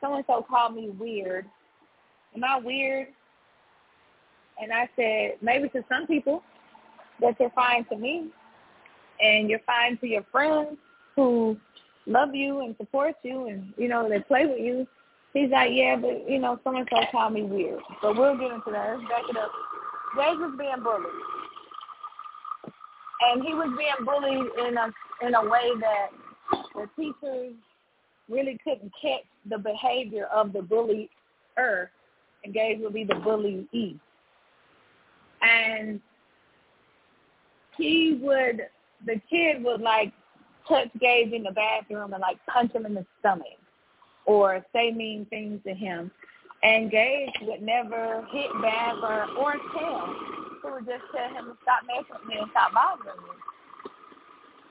so-and-so 0.00 0.46
called 0.50 0.74
me 0.74 0.88
weird. 0.98 1.46
Am 2.34 2.42
I 2.42 2.58
weird? 2.58 3.08
And 4.60 4.72
I 4.72 4.88
said, 4.96 5.38
maybe 5.40 5.68
to 5.68 5.84
some 5.88 6.06
people, 6.06 6.42
but 7.20 7.38
you're 7.38 7.50
fine 7.50 7.84
to 7.90 7.96
me. 7.96 8.30
And 9.20 9.48
you're 9.48 9.60
fine 9.66 9.98
to 9.98 10.06
your 10.06 10.24
friends 10.32 10.76
who 11.14 11.56
love 12.06 12.34
you 12.34 12.60
and 12.60 12.74
support 12.76 13.14
you 13.22 13.46
and, 13.48 13.72
you 13.76 13.88
know, 13.88 14.08
they 14.08 14.20
play 14.20 14.46
with 14.46 14.60
you. 14.60 14.86
He's 15.34 15.50
like, 15.50 15.70
yeah, 15.72 15.96
but, 15.96 16.28
you 16.28 16.38
know, 16.38 16.58
so-and-so 16.64 16.96
called 17.12 17.34
me 17.34 17.42
weird. 17.42 17.80
But 18.02 18.16
we'll 18.16 18.36
get 18.36 18.50
into 18.50 18.70
that. 18.72 18.96
Let's 18.96 19.08
back 19.08 19.22
it 19.28 19.36
up. 19.36 19.50
Jay 20.16 20.34
was 20.36 20.54
being 20.58 20.82
bullied. 20.82 21.06
And 23.20 23.42
he 23.42 23.52
was 23.54 23.74
being 23.76 24.06
bullied 24.06 24.68
in 24.68 24.76
a 24.76 24.92
in 25.26 25.34
a 25.34 25.42
way 25.42 25.72
that 25.80 26.08
the 26.74 26.88
teachers 26.96 27.54
really 28.28 28.58
couldn't 28.62 28.92
catch 29.02 29.24
the 29.50 29.58
behavior 29.58 30.26
of 30.26 30.52
the 30.52 30.62
bullier, 30.62 31.08
and 32.44 32.54
Gage 32.54 32.78
would 32.80 32.94
be 32.94 33.04
the 33.04 33.14
bullyee. 33.14 33.98
And 35.42 36.00
he 37.76 38.18
would, 38.22 38.66
the 39.06 39.20
kid 39.28 39.64
would 39.64 39.80
like 39.80 40.12
touch 40.68 40.88
Gage 41.00 41.32
in 41.32 41.42
the 41.42 41.52
bathroom 41.52 42.12
and 42.12 42.20
like 42.20 42.38
punch 42.46 42.72
him 42.72 42.86
in 42.86 42.94
the 42.94 43.06
stomach 43.18 43.46
or 44.28 44.64
say 44.74 44.92
mean 44.92 45.26
things 45.30 45.58
to 45.66 45.74
him. 45.74 46.10
And 46.62 46.90
Gage 46.90 47.30
would 47.42 47.62
never 47.62 48.26
hit 48.30 48.50
back 48.60 48.94
or, 49.02 49.24
or 49.38 49.54
tell. 49.76 50.14
He 50.62 50.70
would 50.70 50.86
just 50.86 51.04
tell 51.14 51.28
him 51.30 51.46
to 51.46 51.56
stop 51.62 51.82
messing 51.86 52.04
with 52.12 52.28
me 52.28 52.36
and 52.38 52.50
stop 52.50 52.74
bothering 52.74 53.16
me. 53.22 53.30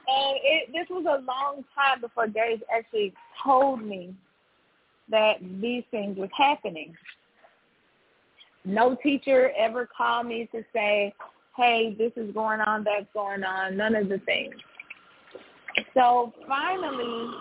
And 0.09 0.37
it 0.41 0.69
this 0.71 0.87
was 0.89 1.05
a 1.05 1.25
long 1.25 1.65
time 1.75 2.01
before 2.01 2.27
Gage 2.27 2.61
actually 2.71 3.13
told 3.43 3.81
me 3.81 4.13
that 5.09 5.37
these 5.59 5.83
things 5.89 6.17
was 6.17 6.29
happening. 6.37 6.95
No 8.63 8.95
teacher 9.01 9.51
ever 9.57 9.89
called 9.97 10.27
me 10.27 10.47
to 10.51 10.63
say, 10.73 11.13
hey, 11.55 11.95
this 11.97 12.11
is 12.15 12.33
going 12.33 12.59
on, 12.61 12.83
that's 12.83 13.07
going 13.13 13.43
on, 13.43 13.75
none 13.75 13.95
of 13.95 14.09
the 14.09 14.19
things. 14.19 14.53
So 15.93 16.33
finally, 16.47 17.31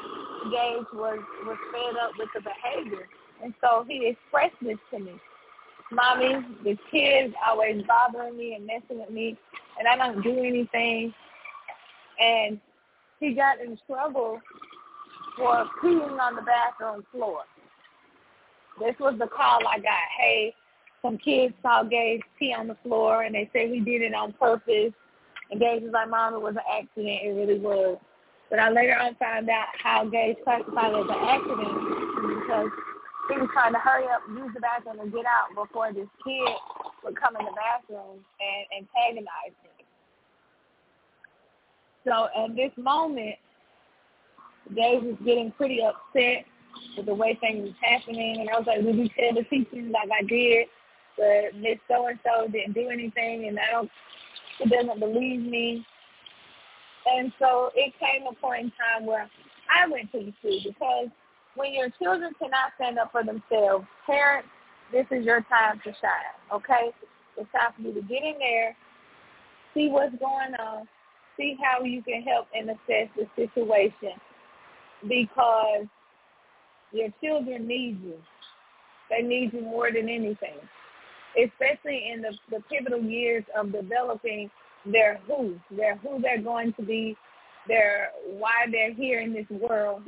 Gage 0.44 0.86
was, 0.92 1.18
was 1.44 1.58
fed 1.72 1.96
up 2.02 2.12
with 2.18 2.28
the 2.34 2.40
behavior. 2.40 3.08
And 3.42 3.54
so 3.60 3.84
he 3.88 4.08
expressed 4.08 4.56
this 4.62 4.78
to 4.92 4.98
me. 4.98 5.12
Mommy, 5.92 6.44
the 6.64 6.76
kids 6.90 7.34
always 7.46 7.82
bothering 7.86 8.36
me 8.36 8.54
and 8.54 8.66
messing 8.66 9.00
with 9.00 9.10
me, 9.10 9.36
and 9.78 9.86
I 9.86 9.96
don't 9.96 10.22
do 10.22 10.38
anything. 10.38 11.14
And 12.18 12.58
he 13.20 13.34
got 13.34 13.60
in 13.60 13.78
trouble 13.86 14.40
for 15.36 15.66
peeing 15.82 16.18
on 16.18 16.36
the 16.36 16.42
bathroom 16.42 17.04
floor. 17.12 17.42
This 18.80 18.94
was 18.98 19.14
the 19.18 19.26
call 19.26 19.60
I 19.66 19.78
got. 19.78 19.94
Hey, 20.18 20.54
some 21.02 21.18
kids 21.18 21.54
saw 21.62 21.82
Gage 21.82 22.22
pee 22.38 22.54
on 22.56 22.68
the 22.68 22.76
floor 22.82 23.22
and 23.22 23.34
they 23.34 23.48
said 23.52 23.70
we 23.70 23.80
did 23.80 24.02
it 24.02 24.14
on 24.14 24.32
purpose. 24.32 24.92
And 25.50 25.60
Gage 25.60 25.82
was 25.82 25.92
like, 25.92 26.10
Mom, 26.10 26.34
it 26.34 26.40
was 26.40 26.56
an 26.56 26.62
accident. 26.70 27.20
It 27.22 27.30
really 27.30 27.58
was. 27.58 27.98
But 28.50 28.58
I 28.58 28.70
later 28.70 28.96
on 28.96 29.14
found 29.16 29.50
out 29.50 29.66
how 29.82 30.04
Gage 30.04 30.36
classified 30.44 30.92
it 30.92 31.02
as 31.02 31.10
an 31.10 31.22
accident 31.28 31.74
because 32.40 32.70
he 33.28 33.36
was 33.38 33.50
trying 33.52 33.72
to 33.72 33.78
hurry 33.78 34.04
up, 34.06 34.22
use 34.30 34.50
the 34.54 34.60
bathroom, 34.60 35.00
and 35.00 35.12
get 35.12 35.26
out 35.26 35.50
before 35.54 35.92
this 35.92 36.08
kid 36.22 36.54
would 37.02 37.18
come 37.18 37.34
in 37.36 37.44
the 37.44 37.52
bathroom 37.52 38.22
and 38.38 38.86
antagonize 38.86 39.54
him. 39.62 39.86
So 42.04 42.28
at 42.38 42.54
this 42.54 42.70
moment, 42.76 43.34
Gage 44.74 45.02
was 45.02 45.16
getting 45.24 45.50
pretty 45.52 45.80
upset 45.82 46.46
with 46.96 47.06
the 47.06 47.14
way 47.14 47.36
things 47.40 47.66
was 47.66 47.74
happening, 47.82 48.40
and 48.40 48.48
I 48.48 48.58
was 48.58 48.66
like, 48.66 48.82
"Did 48.82 48.96
you 48.96 49.08
tell 49.08 49.34
the 49.34 49.42
teachers 49.44 49.90
like 49.90 50.08
I 50.10 50.22
did?" 50.22 50.68
but 51.16 51.54
Miss 51.56 51.78
So 51.88 52.06
and 52.06 52.18
So 52.24 52.46
didn't 52.48 52.74
do 52.74 52.88
anything, 52.90 53.48
and 53.48 53.58
I 53.58 53.72
don't, 53.72 53.90
she 54.58 54.68
doesn't 54.68 55.00
believe 55.00 55.40
me. 55.40 55.86
And 57.06 57.32
so 57.38 57.70
it 57.74 57.94
came 57.98 58.26
a 58.26 58.34
point 58.34 58.64
in 58.64 58.72
time 58.72 59.06
where 59.06 59.28
I 59.70 59.88
went 59.88 60.10
to 60.12 60.18
the 60.18 60.32
school 60.40 60.60
because 60.64 61.08
when 61.54 61.72
your 61.72 61.88
children 62.02 62.32
cannot 62.38 62.72
stand 62.76 62.98
up 62.98 63.12
for 63.12 63.24
themselves, 63.24 63.86
parents, 64.06 64.48
this 64.92 65.06
is 65.10 65.24
your 65.24 65.40
time 65.42 65.80
to 65.84 65.92
shine. 65.92 66.36
Okay, 66.52 66.90
it's 67.36 67.50
time 67.52 67.72
for 67.76 67.82
you 67.82 67.94
to 67.94 68.02
get 68.02 68.22
in 68.22 68.34
there, 68.38 68.76
see 69.74 69.88
what's 69.88 70.14
going 70.18 70.54
on, 70.58 70.86
see 71.36 71.56
how 71.62 71.84
you 71.84 72.02
can 72.02 72.22
help 72.22 72.46
and 72.54 72.70
assess 72.70 73.08
the 73.16 73.26
situation 73.36 74.18
because 75.08 75.86
your 76.92 77.08
children 77.22 77.66
need 77.66 78.00
you. 78.02 78.16
They 79.10 79.22
need 79.22 79.52
you 79.52 79.62
more 79.62 79.92
than 79.92 80.08
anything 80.08 80.58
especially 81.36 82.10
in 82.12 82.22
the, 82.22 82.32
the 82.50 82.62
pivotal 82.70 83.02
years 83.02 83.44
of 83.58 83.72
developing 83.72 84.50
their 84.90 85.20
who, 85.26 85.58
their 85.70 85.96
who 85.96 86.20
they're 86.20 86.42
going 86.42 86.72
to 86.74 86.82
be, 86.82 87.16
their 87.68 88.10
why 88.38 88.66
they're 88.70 88.94
here 88.94 89.20
in 89.20 89.32
this 89.32 89.46
world, 89.50 90.02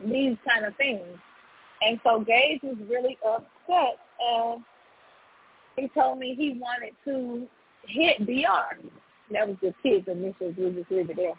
these 0.00 0.36
kind 0.48 0.64
of 0.64 0.76
things. 0.76 1.02
And 1.82 2.00
so 2.04 2.20
Gage 2.20 2.60
was 2.62 2.76
really 2.88 3.18
upset 3.26 3.98
and 4.20 4.62
he 5.76 5.88
told 5.88 6.18
me 6.18 6.34
he 6.34 6.58
wanted 6.58 6.94
to 7.04 7.46
hit 7.86 8.26
DR. 8.26 8.78
That 9.32 9.48
was 9.48 9.56
the 9.62 9.74
kids 9.82 10.06
initials, 10.08 10.54
we 10.56 10.70
just 10.70 10.90
leave 10.90 11.10
it 11.10 11.16
there. 11.16 11.34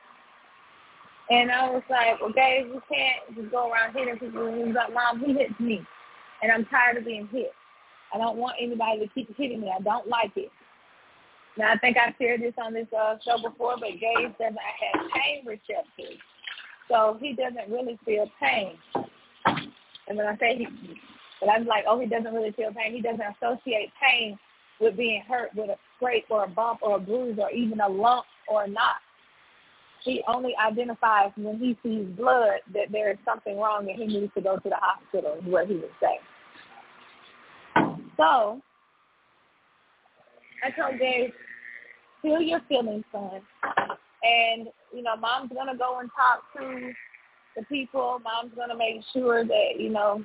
And 1.30 1.52
I 1.52 1.70
was 1.70 1.84
like, 1.90 2.20
well, 2.20 2.34
Gage, 2.34 2.66
you 2.68 2.82
can't 2.92 3.36
just 3.36 3.52
go 3.52 3.72
around 3.72 3.94
hitting 3.94 4.18
people. 4.18 4.54
He 4.54 4.64
was 4.64 4.76
like, 4.76 4.94
Mom, 4.94 5.24
he 5.24 5.34
hits 5.34 5.58
me. 5.60 5.82
And 6.42 6.52
I'm 6.52 6.66
tired 6.66 6.98
of 6.98 7.06
being 7.06 7.30
hit. 7.32 7.54
I 8.14 8.18
don't 8.18 8.38
want 8.38 8.58
anybody 8.60 9.00
to 9.00 9.08
keep 9.14 9.36
hitting 9.38 9.62
me. 9.62 9.72
I 9.76 9.82
don't 9.82 10.08
like 10.08 10.32
it. 10.36 10.52
Now, 11.58 11.72
I 11.72 11.78
think 11.78 11.98
I 11.98 12.14
shared 12.20 12.42
this 12.42 12.54
on 12.58 12.74
this 12.74 12.88
uh, 12.98 13.16
show 13.24 13.38
before, 13.38 13.76
but 13.80 13.90
Gage 13.90 14.34
doesn't 14.40 14.58
have 14.58 15.12
pain 15.14 15.46
receptors. 15.46 16.20
So 16.90 17.18
he 17.22 17.34
doesn't 17.34 17.72
really 17.72 18.00
feel 18.06 18.30
pain. 18.42 18.78
And 20.08 20.18
when 20.18 20.28
I 20.28 20.38
say 20.38 20.58
he, 20.58 20.68
but 21.40 21.50
I'm 21.50 21.66
like, 21.66 21.86
oh, 21.88 22.00
he 22.00 22.08
doesn't 22.08 22.34
really 22.34 22.52
feel 22.52 22.72
pain. 22.74 22.94
He 22.94 23.02
doesn't 23.02 23.22
associate 23.22 23.92
pain 24.02 24.38
with 24.80 24.98
being 24.98 25.24
hurt 25.28 25.52
with 25.56 25.70
a 25.70 25.78
scrape 25.96 26.26
or 26.30 26.46
a 26.46 26.48
bump 26.48 26.80
or 26.82 26.98
a 26.98 27.00
bruise 27.00 27.38
or 27.40 27.52
even 27.52 27.80
a 27.80 27.88
lump 27.88 28.26
or 28.48 28.64
a 28.64 28.68
knot. 28.68 29.02
He 30.04 30.22
only 30.28 30.54
identifies 30.58 31.32
when 31.38 31.58
he 31.60 31.78
sees 31.82 32.06
blood 32.18 32.60
that 32.74 32.92
there 32.92 33.12
is 33.12 33.18
something 33.24 33.58
wrong 33.58 33.90
and 33.90 33.98
he 33.98 34.20
needs 34.20 34.34
to 34.34 34.42
go 34.42 34.58
to 34.58 34.70
the 34.70 34.76
hospital, 34.76 35.36
is 35.36 35.46
what 35.46 35.68
he 35.68 35.76
would 35.76 35.92
say. 36.02 36.20
So 38.18 38.62
I 40.64 40.72
told 40.72 41.00
Gage, 41.00 41.32
feel 42.22 42.42
your 42.42 42.62
feelings, 42.70 43.04
son. 43.12 43.42
And, 44.24 44.68
you 44.94 45.04
know, 45.04 45.16
mom's 45.18 45.52
going 45.54 45.68
to 45.68 45.78
go 45.78 46.00
and 46.00 46.10
talk 46.16 46.44
to 46.58 46.92
the 47.58 47.64
people. 47.66 48.20
Mom's 48.24 48.56
going 48.56 48.70
to 48.70 48.78
make 48.78 49.02
sure 49.12 49.44
that, 49.44 49.72
you 49.78 49.90
know, 49.90 50.24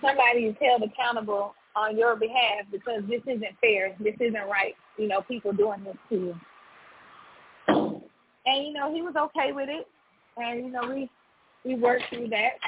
somebody 0.00 0.46
is 0.46 0.56
held 0.60 0.82
accountable 0.82 1.54
on 1.76 1.98
your 1.98 2.14
behalf 2.14 2.66
because 2.70 3.02
this 3.08 3.22
isn't 3.26 3.58
fair. 3.60 3.96
This 3.98 4.14
isn't 4.20 4.48
right. 4.48 4.74
You 4.96 5.08
know, 5.08 5.22
people 5.22 5.52
doing 5.52 5.82
this 5.84 5.96
to 6.10 6.14
you. 6.14 6.40
And, 8.46 8.66
you 8.66 8.72
know, 8.72 8.94
he 8.94 9.02
was 9.02 9.14
okay 9.16 9.52
with 9.52 9.68
it. 9.68 9.88
And, 10.36 10.66
you 10.66 10.70
know, 10.70 10.88
we, 10.88 11.10
we 11.64 11.74
worked 11.74 12.04
through 12.10 12.28
that. 12.28 12.58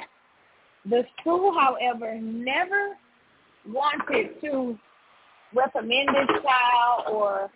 The 0.88 1.04
school, 1.20 1.52
however, 1.59 2.18
never 2.20 2.96
wanted 3.68 4.40
to 4.40 4.78
reprimand 5.57 6.09
this 6.09 6.42
child 6.42 7.05
or 7.11 7.51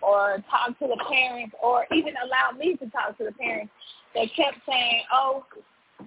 or 0.00 0.42
talk 0.48 0.78
to 0.78 0.86
the 0.86 1.04
parents 1.10 1.54
or 1.62 1.84
even 1.92 2.14
allow 2.24 2.56
me 2.56 2.76
to 2.76 2.88
talk 2.90 3.18
to 3.18 3.24
the 3.24 3.32
parents. 3.32 3.72
They 4.14 4.26
kept 4.28 4.58
saying, 4.66 5.02
"Oh, 5.12 5.44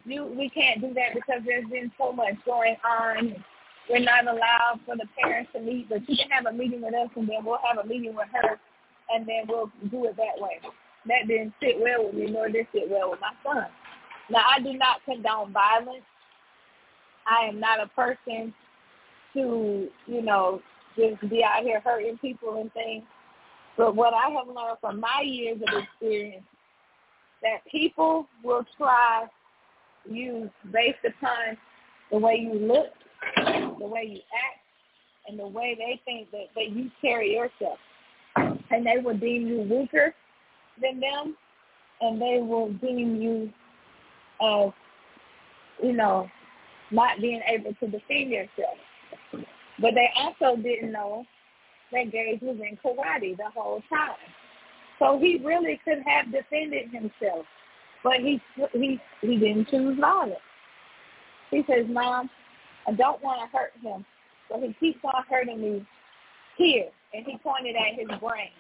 you 0.06 0.26
we 0.26 0.50
can't 0.50 0.82
do 0.82 0.94
that 0.94 1.14
because 1.14 1.42
there's 1.46 1.70
been 1.70 1.92
so 1.98 2.12
much 2.12 2.36
going 2.46 2.76
on. 2.84 3.44
We're 3.90 4.00
not 4.00 4.26
allowed 4.26 4.80
for 4.86 4.96
the 4.96 5.08
parents 5.22 5.52
to 5.54 5.60
meet, 5.60 5.90
but 5.90 6.08
you 6.08 6.16
can 6.16 6.30
have 6.30 6.46
a 6.46 6.54
meeting 6.54 6.82
with 6.82 6.94
us 6.94 7.10
and 7.16 7.28
then 7.28 7.44
we'll 7.44 7.60
have 7.68 7.84
a 7.84 7.88
meeting 7.88 8.16
with 8.16 8.28
her 8.34 8.60
and 9.14 9.28
then 9.28 9.44
we'll 9.48 9.72
do 9.90 10.06
it 10.06 10.18
that 10.18 10.42
way." 10.42 10.60
That 11.08 11.28
didn't 11.28 11.54
sit 11.60 11.80
well 11.80 12.06
with 12.06 12.16
me, 12.16 12.28
nor 12.30 12.48
did 12.48 12.58
it 12.58 12.68
sit 12.74 12.90
well 12.90 13.12
with 13.12 13.20
my 13.22 13.34
son. 13.44 13.66
Now, 14.30 14.44
I 14.48 14.62
do 14.62 14.74
not 14.74 15.04
condone 15.04 15.52
violence. 15.52 16.06
I 17.26 17.48
am 17.48 17.60
not 17.60 17.80
a 17.80 17.88
person 17.88 18.54
to, 19.34 19.88
you 20.08 20.22
know, 20.22 20.62
just 20.96 21.30
be 21.30 21.44
out 21.44 21.64
here 21.64 21.82
hurting 21.84 22.18
people 22.18 22.60
and 22.60 22.72
things. 22.74 23.04
But 23.78 23.96
what 23.96 24.14
I 24.14 24.30
have 24.30 24.48
learned 24.48 24.78
from 24.82 25.00
my 25.00 25.22
years 25.24 25.60
of 25.68 25.84
experience, 25.84 26.44
that 27.42 27.66
people 27.72 28.28
will 28.44 28.66
try 28.78 29.26
you 30.10 30.50
based 30.72 31.00
upon 31.06 31.58
the 32.12 32.18
way 32.18 32.36
you 32.36 32.54
look, 32.54 32.92
the 33.80 33.86
way 33.86 34.04
you 34.06 34.20
act, 34.20 34.60
and 35.28 35.40
the 35.40 35.48
way 35.48 35.76
they 35.78 36.02
think 36.06 36.30
that, 36.32 36.48
that 36.56 36.70
you 36.70 36.92
carry 37.02 37.34
yourself. 37.34 37.80
And 38.36 38.86
they 38.86 38.98
will 39.04 39.18
deem 39.18 39.48
you 39.48 39.62
weaker 39.62 40.14
than 40.82 41.00
them, 41.00 41.36
and 42.02 42.22
they 42.22 42.40
will 42.42 42.72
deem 42.74 43.22
you 43.22 43.54
as, 44.42 44.72
you 45.82 45.94
know, 45.94 46.30
not 46.92 47.22
being 47.22 47.42
able 47.48 47.74
to 47.76 47.88
defend 47.88 48.32
yourself. 48.32 48.78
But 49.82 49.96
they 49.96 50.10
also 50.16 50.62
didn't 50.62 50.92
know 50.92 51.26
that 51.92 52.12
Gage 52.12 52.42
was 52.42 52.58
in 52.58 52.78
karate 52.78 53.36
the 53.36 53.50
whole 53.54 53.82
time. 53.90 54.16
So 55.00 55.18
he 55.20 55.42
really 55.44 55.80
could 55.84 56.04
have 56.06 56.32
defended 56.32 56.92
himself, 56.92 57.46
but 58.04 58.18
he 58.18 58.40
he 58.74 59.00
he 59.22 59.38
didn't 59.38 59.70
choose 59.70 59.98
violence. 60.00 60.40
He 61.50 61.64
says, 61.68 61.88
"Mom, 61.90 62.30
I 62.88 62.92
don't 62.92 63.22
want 63.24 63.42
to 63.42 63.58
hurt 63.58 63.74
him, 63.82 64.06
but 64.50 64.60
he 64.60 64.74
keeps 64.80 65.00
on 65.04 65.24
hurting 65.28 65.60
me 65.60 65.86
here." 66.58 66.90
And 67.14 67.26
he 67.26 67.38
pointed 67.40 67.76
at 67.76 68.00
his 68.00 68.20
brain. 68.20 68.52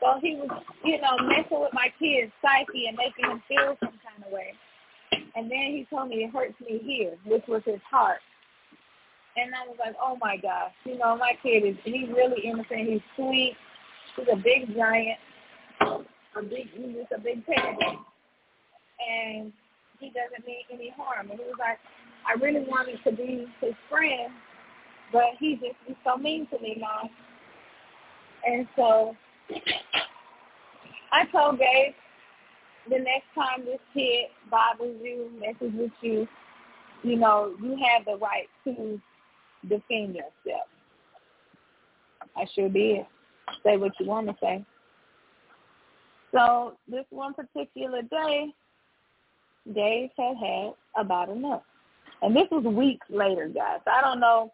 So 0.00 0.18
he 0.20 0.36
was, 0.36 0.48
you 0.84 1.00
know, 1.00 1.16
messing 1.22 1.60
with 1.60 1.72
my 1.72 1.92
kid's 1.98 2.32
psyche 2.42 2.86
and 2.88 2.96
making 2.96 3.30
him 3.30 3.42
feel 3.48 3.76
some 3.80 3.98
kind 4.02 4.24
of 4.24 4.32
way. 4.32 4.52
And 5.34 5.50
then 5.50 5.72
he 5.72 5.86
told 5.88 6.08
me 6.08 6.24
it 6.24 6.30
hurts 6.32 6.58
me 6.60 6.78
here, 6.82 7.16
which 7.24 7.44
was 7.46 7.62
his 7.64 7.80
heart. 7.88 8.20
And 9.36 9.54
I 9.54 9.68
was 9.68 9.76
like, 9.78 9.94
oh 10.00 10.16
my 10.20 10.36
gosh, 10.36 10.72
you 10.84 10.96
know, 10.96 11.16
my 11.16 11.32
kid 11.42 11.64
is, 11.64 11.76
he's 11.84 12.08
really 12.08 12.42
innocent. 12.44 12.88
He's 12.88 13.00
sweet. 13.16 13.54
He's 14.16 14.26
a 14.32 14.36
big 14.36 14.74
giant. 14.74 15.18
A 15.80 16.42
big, 16.42 16.68
he's 16.72 16.94
just 16.96 17.12
a 17.14 17.20
big 17.20 17.44
panda. 17.46 18.00
And 19.06 19.52
he 20.00 20.08
doesn't 20.08 20.46
mean 20.46 20.64
any 20.72 20.92
harm. 20.96 21.30
And 21.30 21.38
he 21.38 21.44
was 21.44 21.56
like, 21.58 21.78
I 22.26 22.32
really 22.42 22.64
wanted 22.66 22.98
to 23.04 23.12
be 23.12 23.46
his 23.60 23.74
friend, 23.90 24.32
but 25.12 25.36
he 25.38 25.54
just 25.56 25.76
he's 25.86 25.96
so 26.04 26.16
mean 26.16 26.46
to 26.48 26.58
me, 26.58 26.78
mom. 26.80 27.10
And 28.46 28.66
so 28.74 29.16
I 31.12 31.24
told 31.30 31.58
Gage 31.58 31.94
the 32.88 32.98
next 32.98 33.26
time 33.34 33.64
this 33.64 33.80
kid 33.92 34.26
bothers 34.50 34.96
you, 35.02 35.30
messes 35.40 35.72
with 35.78 35.90
you, 36.00 36.26
you 37.02 37.16
know, 37.16 37.54
you 37.62 37.76
have 37.84 38.04
the 38.04 38.16
right 38.16 38.48
to 38.64 39.00
defend 39.68 40.14
yourself. 40.14 40.68
I 42.36 42.46
sure 42.54 42.68
did. 42.68 43.06
Say 43.64 43.76
what 43.76 43.92
you 43.98 44.06
want 44.06 44.26
to 44.28 44.36
say. 44.40 44.64
So 46.32 46.76
this 46.88 47.04
one 47.10 47.34
particular 47.34 48.02
day, 48.02 48.52
Gage 49.74 50.10
had 50.16 50.36
had 50.36 50.72
about 50.96 51.28
enough. 51.28 51.62
And 52.22 52.34
this 52.34 52.46
was 52.50 52.64
weeks 52.64 53.06
later, 53.10 53.48
guys. 53.48 53.80
I 53.86 54.00
don't 54.00 54.20
know 54.20 54.50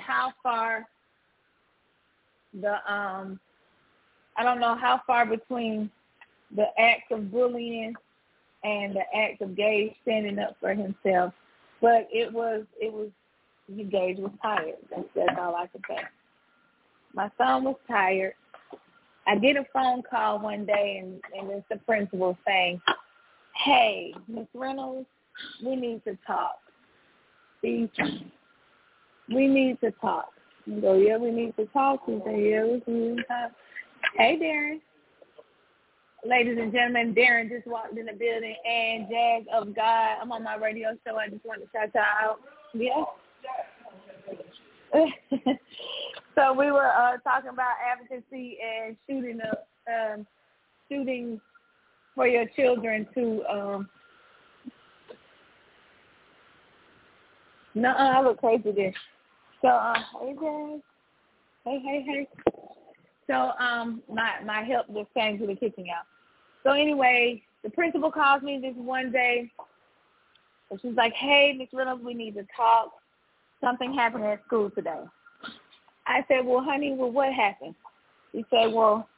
how 0.00 0.32
far 0.42 0.86
the 2.60 2.74
um 2.92 3.38
I 4.36 4.42
don't 4.42 4.60
know 4.60 4.76
how 4.76 5.00
far 5.06 5.26
between 5.26 5.90
the 6.54 6.66
act 6.78 7.10
of 7.10 7.30
bullying 7.30 7.94
and 8.64 8.94
the 8.94 9.02
act 9.16 9.42
of 9.42 9.56
Gage 9.56 9.94
standing 10.02 10.38
up 10.38 10.56
for 10.60 10.74
himself. 10.74 11.32
But 11.80 12.08
it 12.12 12.32
was 12.32 12.64
it 12.80 12.92
was 12.92 13.08
Gage 13.68 14.18
was 14.18 14.32
tired. 14.42 14.76
That's 14.90 15.08
that's 15.14 15.38
all 15.40 15.54
I 15.54 15.66
can 15.66 15.82
say. 15.88 16.02
My 17.14 17.30
son 17.38 17.64
was 17.64 17.76
tired. 17.88 18.34
I 19.26 19.36
get 19.36 19.56
a 19.56 19.64
phone 19.72 20.02
call 20.08 20.38
one 20.38 20.66
day 20.66 21.02
and, 21.02 21.20
and 21.36 21.50
it's 21.50 21.66
the 21.68 21.78
principal 21.78 22.38
saying, 22.46 22.80
Hey, 23.64 24.14
Miss 24.28 24.46
Reynolds, 24.54 25.08
we 25.64 25.74
need 25.74 26.04
to 26.04 26.16
talk. 26.26 26.58
See, 27.62 27.90
we 29.34 29.48
need 29.48 29.80
to 29.80 29.90
talk. 29.92 30.28
I 30.66 30.80
go, 30.80 30.94
yeah, 30.94 31.16
we 31.16 31.30
need 31.30 31.56
to 31.56 31.66
talk. 31.66 32.02
He 32.06 32.20
said, 32.24 32.40
yeah, 32.40 32.64
we 32.64 32.92
need 32.92 33.16
to 33.16 33.22
talk. 33.24 33.52
Hey, 34.16 34.38
Darren. 34.40 34.80
Ladies 36.24 36.58
and 36.60 36.72
gentlemen, 36.72 37.14
Darren 37.14 37.48
just 37.48 37.66
walked 37.66 37.96
in 37.96 38.06
the 38.06 38.12
building 38.12 38.56
and 38.68 39.06
Jazz 39.08 39.44
of 39.52 39.74
God. 39.74 40.16
I'm 40.20 40.32
on 40.32 40.42
my 40.42 40.56
radio 40.56 40.96
show. 41.06 41.16
I 41.16 41.28
just 41.28 41.44
want 41.44 41.62
to 41.62 41.68
shout 41.72 41.90
y'all 41.94 42.30
out. 42.30 42.40
Yeah. 42.74 43.04
so 46.34 46.52
we 46.52 46.70
were 46.70 46.86
uh, 46.86 47.16
talking 47.18 47.50
about 47.50 47.72
advocacy 47.84 48.58
and 48.64 48.96
shooting 49.08 49.40
up, 49.40 49.68
um, 49.88 50.26
shooting 50.88 51.40
for 52.14 52.26
your 52.26 52.46
children 52.56 53.06
to. 53.14 53.44
Um, 53.50 53.88
no, 57.74 57.90
I 57.90 58.22
look 58.22 58.38
crazy 58.38 58.72
there. 58.72 58.94
So, 59.60 59.68
uh, 59.68 59.98
hey, 60.20 60.34
Jazz. 60.40 60.80
Hey, 61.64 61.80
hey, 61.84 62.04
hey. 62.06 62.28
So, 63.26 63.52
um, 63.58 64.02
my 64.10 64.34
my 64.44 64.62
help 64.62 64.86
just 64.94 65.12
came 65.14 65.38
to 65.38 65.46
the 65.46 65.54
kitchen, 65.54 65.84
y'all. 65.86 66.06
So 66.62 66.72
anyway, 66.72 67.42
the 67.62 67.70
principal 67.70 68.10
calls 68.10 68.42
me 68.42 68.58
this 68.58 68.74
one 68.76 69.12
day, 69.12 69.50
and 70.70 70.80
she's 70.80 70.96
like, 70.96 71.12
"Hey, 71.12 71.54
Miss 71.56 71.68
Reynolds, 71.72 72.04
we 72.04 72.14
need 72.14 72.34
to 72.34 72.46
talk. 72.56 72.92
Something 73.66 73.92
happened 73.92 74.24
at 74.24 74.44
school 74.46 74.70
today." 74.70 75.02
I 76.06 76.24
said, 76.28 76.46
"Well, 76.46 76.62
honey, 76.62 76.92
well, 76.92 77.10
what 77.10 77.32
happened?" 77.32 77.74
She 78.30 78.44
said, 78.48 78.72
"Well, 78.72 79.08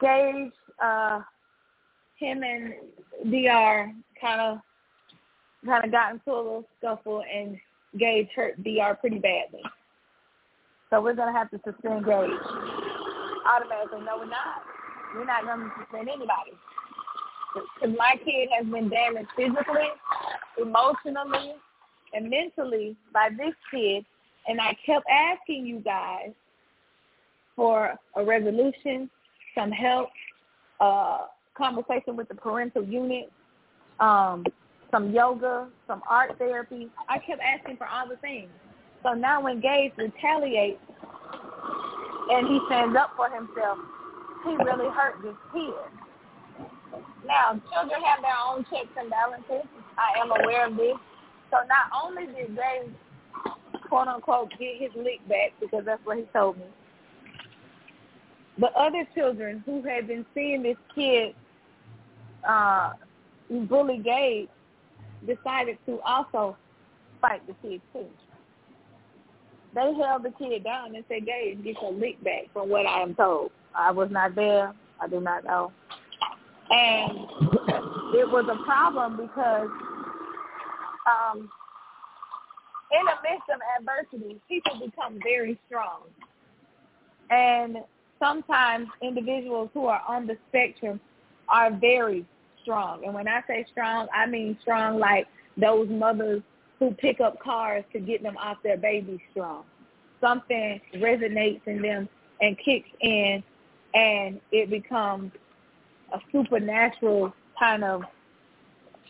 Gage, 0.00 0.52
uh, 0.82 1.20
him 2.16 2.42
and 2.42 2.74
Dr. 3.30 3.92
kind 4.18 4.40
of 4.40 4.60
kind 5.66 5.84
of 5.84 5.90
got 5.90 6.12
into 6.12 6.32
a 6.32 6.36
little 6.36 6.64
scuffle, 6.78 7.22
and 7.22 7.58
Gage 7.98 8.28
hurt 8.34 8.62
Dr. 8.62 8.94
pretty 8.94 9.18
badly. 9.18 9.62
So 10.88 11.02
we're 11.02 11.14
gonna 11.14 11.32
have 11.32 11.50
to 11.50 11.60
suspend 11.64 12.06
Gage 12.06 12.30
automatically. 13.46 14.00
No, 14.00 14.18
we're 14.18 14.24
not. 14.24 14.62
We're 15.14 15.24
not 15.24 15.44
gonna 15.44 15.70
suspend 15.78 16.08
anybody. 16.08 16.56
Because 17.52 17.96
my 17.98 18.14
kid 18.24 18.48
has 18.56 18.64
been 18.66 18.88
damaged 18.88 19.28
physically, 19.36 19.90
emotionally, 20.56 21.56
and 22.12 22.30
mentally 22.30 22.96
by 23.12 23.28
this 23.30 23.54
kid, 23.70 24.04
and 24.48 24.60
I 24.60 24.76
kept 24.84 25.06
asking 25.10 25.66
you 25.66 25.80
guys 25.80 26.30
for 27.56 27.94
a 28.16 28.24
resolution, 28.24 29.10
some 29.54 29.70
help, 29.70 30.08
uh, 30.80 31.26
conversation 31.56 32.16
with 32.16 32.28
the 32.28 32.34
parental 32.34 32.82
unit, 32.82 33.30
um, 34.00 34.44
some 34.90 35.12
yoga, 35.12 35.68
some 35.86 36.02
art 36.08 36.36
therapy. 36.38 36.88
I 37.08 37.18
kept 37.18 37.40
asking 37.40 37.76
for 37.76 37.86
all 37.86 38.08
the 38.08 38.16
things. 38.16 38.48
So 39.02 39.12
now 39.12 39.42
when 39.42 39.60
Gage 39.60 39.92
retaliates 39.96 40.80
and 42.30 42.48
he 42.48 42.60
stands 42.66 42.96
up 42.96 43.12
for 43.16 43.28
himself, 43.28 43.78
he 44.44 44.56
really 44.56 44.90
hurt 44.90 45.22
this 45.22 45.36
kid. 45.52 45.74
Now, 47.26 47.60
children 47.72 48.00
have 48.02 48.22
their 48.22 48.36
own 48.48 48.64
checks 48.70 48.90
and 48.98 49.10
balances. 49.10 49.68
I 49.98 50.18
am 50.20 50.30
aware 50.30 50.66
of 50.66 50.76
this. 50.76 50.96
So 51.50 51.56
not 51.68 51.90
only 52.04 52.26
did 52.26 52.56
Gage, 52.56 52.94
quote 53.88 54.08
unquote, 54.08 54.50
get 54.58 54.80
his 54.80 54.90
lick 54.96 55.26
back, 55.28 55.52
because 55.60 55.84
that's 55.84 56.04
what 56.04 56.18
he 56.18 56.24
told 56.32 56.56
me, 56.58 56.64
but 58.58 58.74
other 58.74 59.06
children 59.14 59.62
who 59.66 59.82
had 59.82 60.06
been 60.06 60.24
seeing 60.34 60.62
this 60.62 60.76
kid 60.94 61.34
uh, 62.48 62.92
bully 63.68 63.98
Gage 63.98 64.48
decided 65.26 65.78
to 65.86 66.00
also 66.02 66.56
fight 67.20 67.46
the 67.46 67.54
kid 67.62 67.80
too. 67.92 68.06
They 69.74 69.94
held 69.94 70.24
the 70.24 70.32
kid 70.38 70.64
down 70.64 70.94
and 70.94 71.04
said, 71.08 71.26
Gage, 71.26 71.62
get 71.62 71.76
your 71.80 71.92
lick 71.92 72.22
back 72.24 72.52
from 72.52 72.68
what 72.68 72.86
I 72.86 73.02
am 73.02 73.14
told. 73.14 73.50
I 73.74 73.92
was 73.92 74.08
not 74.10 74.34
there. 74.34 74.72
I 75.00 75.08
do 75.08 75.20
not 75.20 75.44
know. 75.44 75.72
And 76.70 77.18
it 78.14 78.28
was 78.28 78.46
a 78.50 78.64
problem 78.64 79.16
because 79.16 79.68
um, 81.06 81.48
in 82.92 83.04
the 83.04 83.14
midst 83.22 83.48
of 83.52 83.60
adversity, 83.78 84.40
people 84.48 84.86
become 84.86 85.18
very 85.22 85.58
strong. 85.66 86.02
And 87.30 87.78
sometimes 88.18 88.88
individuals 89.02 89.70
who 89.72 89.86
are 89.86 90.02
on 90.06 90.26
the 90.26 90.36
spectrum 90.48 91.00
are 91.48 91.70
very 91.70 92.26
strong. 92.62 93.04
And 93.04 93.14
when 93.14 93.28
I 93.28 93.42
say 93.46 93.64
strong, 93.70 94.08
I 94.14 94.26
mean 94.26 94.58
strong 94.60 94.98
like 94.98 95.26
those 95.56 95.88
mothers 95.88 96.42
who 96.78 96.92
pick 96.92 97.20
up 97.20 97.40
cars 97.40 97.84
to 97.92 98.00
get 98.00 98.22
them 98.22 98.36
off 98.36 98.58
their 98.62 98.76
babies 98.76 99.20
strong. 99.30 99.64
Something 100.20 100.80
resonates 100.96 101.60
in 101.66 101.82
them 101.82 102.08
and 102.40 102.58
kicks 102.58 102.88
in 103.00 103.42
and 103.94 104.40
it 104.52 104.70
becomes 104.70 105.32
a 106.12 106.18
supernatural 106.32 107.32
kind 107.58 107.84
of 107.84 108.02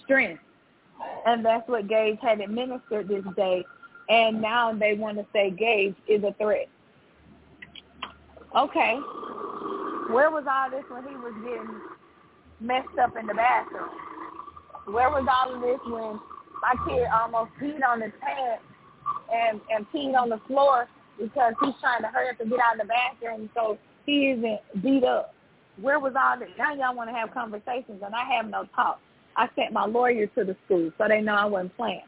strength. 0.05 0.43
And 1.27 1.45
that's 1.45 1.67
what 1.69 1.89
Gage 1.89 2.19
had 2.23 2.41
administered 2.41 3.09
this 3.09 3.25
day. 3.37 3.65
And 4.09 4.41
now 4.41 4.73
they 4.73 4.95
want 4.95 5.19
to 5.19 5.27
say 5.33 5.51
Gage 5.51 5.95
is 6.09 6.25
a 6.25 6.35
threat. 6.39 6.69
Okay. 8.57 8.99
Where 10.11 10.31
was 10.31 10.45
all 10.51 10.71
this 10.71 10.85
when 10.91 11.05
he 11.05 11.15
was 11.17 11.35
getting 11.45 11.81
messed 12.61 12.99
up 13.03 13.17
in 13.17 13.27
the 13.27 13.35
bathroom. 13.35 13.89
Where 14.87 15.11
was 15.11 15.27
all 15.29 15.55
of 15.55 15.61
this 15.61 15.81
when 15.87 16.21
my 16.61 16.75
kid 16.87 17.07
almost 17.13 17.51
peed 17.61 17.81
on 17.87 18.03
his 18.03 18.13
pants 18.21 18.63
and 19.33 19.61
and 19.71 19.87
peed 19.93 20.15
on 20.15 20.29
the 20.29 20.41
floor 20.47 20.87
because 21.19 21.55
he's 21.63 21.75
trying 21.81 22.03
to 22.03 22.09
hurry 22.09 22.31
up 22.31 22.39
to 22.39 22.45
get 22.45 22.59
out 22.61 22.81
of 22.81 22.87
the 22.87 22.93
bathroom 22.93 23.49
so 23.55 23.79
he 24.07 24.31
isn't 24.31 24.61
beat 24.83 25.05
up. 25.05 25.35
Where 25.81 25.99
was 25.99 26.13
all 26.17 26.39
this? 26.39 26.49
Now 26.59 26.75
y'all 26.75 26.95
want 26.95 27.09
to 27.09 27.15
have 27.15 27.33
conversations 27.33 28.03
and 28.05 28.15
I 28.15 28.25
have 28.37 28.49
no 28.49 28.65
talk. 28.75 29.01
I 29.41 29.49
sent 29.57 29.73
my 29.73 29.87
lawyer 29.87 30.27
to 30.27 30.45
the 30.45 30.55
school 30.67 30.93
so 30.99 31.09
they 31.09 31.23
know 31.23 31.35
I 31.35 31.47
wasn't 31.47 31.75
playing. 31.75 32.03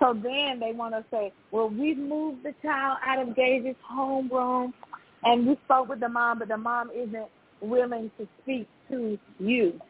So 0.00 0.12
then 0.12 0.58
they 0.58 0.72
want 0.72 0.92
to 0.94 1.04
say, 1.08 1.32
well, 1.52 1.70
we've 1.70 1.96
moved 1.96 2.42
the 2.42 2.52
child 2.62 2.98
out 3.06 3.20
of 3.20 3.36
Gage's 3.36 3.76
homeroom 3.88 4.72
and 5.22 5.46
we 5.46 5.56
spoke 5.64 5.88
with 5.88 6.00
the 6.00 6.08
mom, 6.08 6.40
but 6.40 6.48
the 6.48 6.56
mom 6.56 6.90
isn't 6.90 7.28
willing 7.60 8.10
to 8.18 8.26
speak 8.42 8.66
to 8.90 9.16
you. 9.38 9.80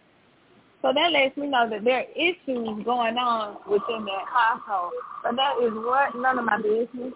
So 0.82 0.92
that 0.94 1.10
lets 1.10 1.36
me 1.38 1.48
know 1.48 1.70
that 1.70 1.84
there 1.84 2.00
are 2.00 2.10
issues 2.14 2.84
going 2.84 3.16
on 3.16 3.56
within 3.66 4.04
that 4.04 4.26
household. 4.28 4.92
But 5.22 5.36
that 5.36 5.54
is 5.62 5.72
what 5.72 6.14
none 6.20 6.38
of 6.38 6.44
my 6.44 6.58
business 6.58 7.14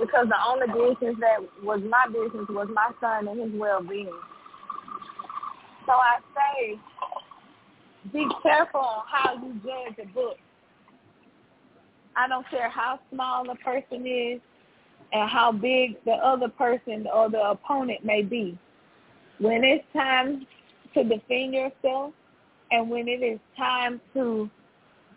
because 0.00 0.26
the 0.26 0.36
only 0.44 0.66
business 0.66 1.14
that 1.20 1.38
was 1.62 1.80
my 1.88 2.06
business 2.08 2.48
was 2.50 2.68
my 2.74 2.90
son 3.00 3.28
and 3.28 3.40
his 3.40 3.60
well-being. 3.60 4.10
So 5.86 5.92
I 5.92 6.18
say, 6.34 6.80
be 8.12 8.26
careful 8.42 8.80
on 8.80 9.04
how 9.10 9.34
you 9.34 9.60
judge 9.64 10.06
a 10.06 10.08
book. 10.12 10.36
I 12.16 12.28
don't 12.28 12.48
care 12.48 12.70
how 12.70 12.98
small 13.12 13.44
the 13.44 13.56
person 13.56 14.06
is 14.06 14.40
and 15.12 15.30
how 15.30 15.52
big 15.52 16.02
the 16.04 16.12
other 16.12 16.48
person 16.48 17.06
or 17.12 17.30
the 17.30 17.50
opponent 17.50 18.04
may 18.04 18.22
be. 18.22 18.58
When 19.38 19.64
it's 19.64 19.84
time 19.92 20.46
to 20.94 21.04
defend 21.04 21.54
yourself 21.54 22.14
and 22.70 22.90
when 22.90 23.06
it 23.06 23.22
is 23.22 23.38
time 23.56 24.00
to 24.14 24.50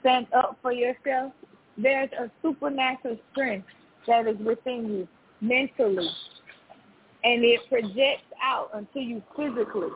stand 0.02 0.28
up 0.34 0.58
for 0.62 0.74
yourself, 0.74 1.34
there's 1.78 2.10
a 2.12 2.30
supernatural 2.42 3.18
strength 3.32 3.68
that 4.08 4.28
is 4.28 4.38
within 4.46 4.88
you 4.90 5.08
mentally. 5.42 6.10
And 7.24 7.44
it 7.44 7.62
projects 7.70 8.24
out 8.42 8.70
unto 8.74 9.00
you 9.00 9.22
physically. 9.36 9.90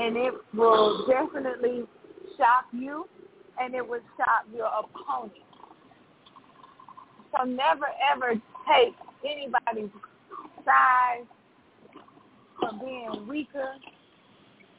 and 0.00 0.16
it 0.16 0.34
will 0.54 1.06
definitely 1.06 1.84
shock 2.36 2.66
you, 2.72 3.06
and 3.60 3.74
it 3.74 3.86
will 3.86 4.00
shock 4.16 4.44
your 4.54 4.66
opponent. 4.66 5.32
So 7.36 7.44
never 7.44 7.86
ever 8.12 8.34
take 8.68 8.94
anybody's 9.24 9.90
size 10.64 11.26
for 12.60 12.70
being 12.80 13.26
weaker. 13.28 13.74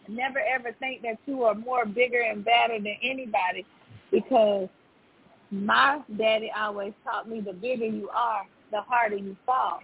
Never 0.07 0.39
ever 0.39 0.73
think 0.79 1.01
that 1.03 1.17
you 1.25 1.43
are 1.43 1.55
more 1.55 1.85
bigger 1.85 2.21
and 2.21 2.43
better 2.43 2.77
than 2.77 2.95
anybody 3.01 3.65
because 4.11 4.67
my 5.49 6.01
daddy 6.17 6.51
always 6.57 6.93
taught 7.03 7.29
me 7.29 7.39
the 7.39 7.53
bigger 7.53 7.85
you 7.85 8.09
are, 8.09 8.43
the 8.71 8.81
harder 8.81 9.17
you 9.17 9.35
fall. 9.45 9.79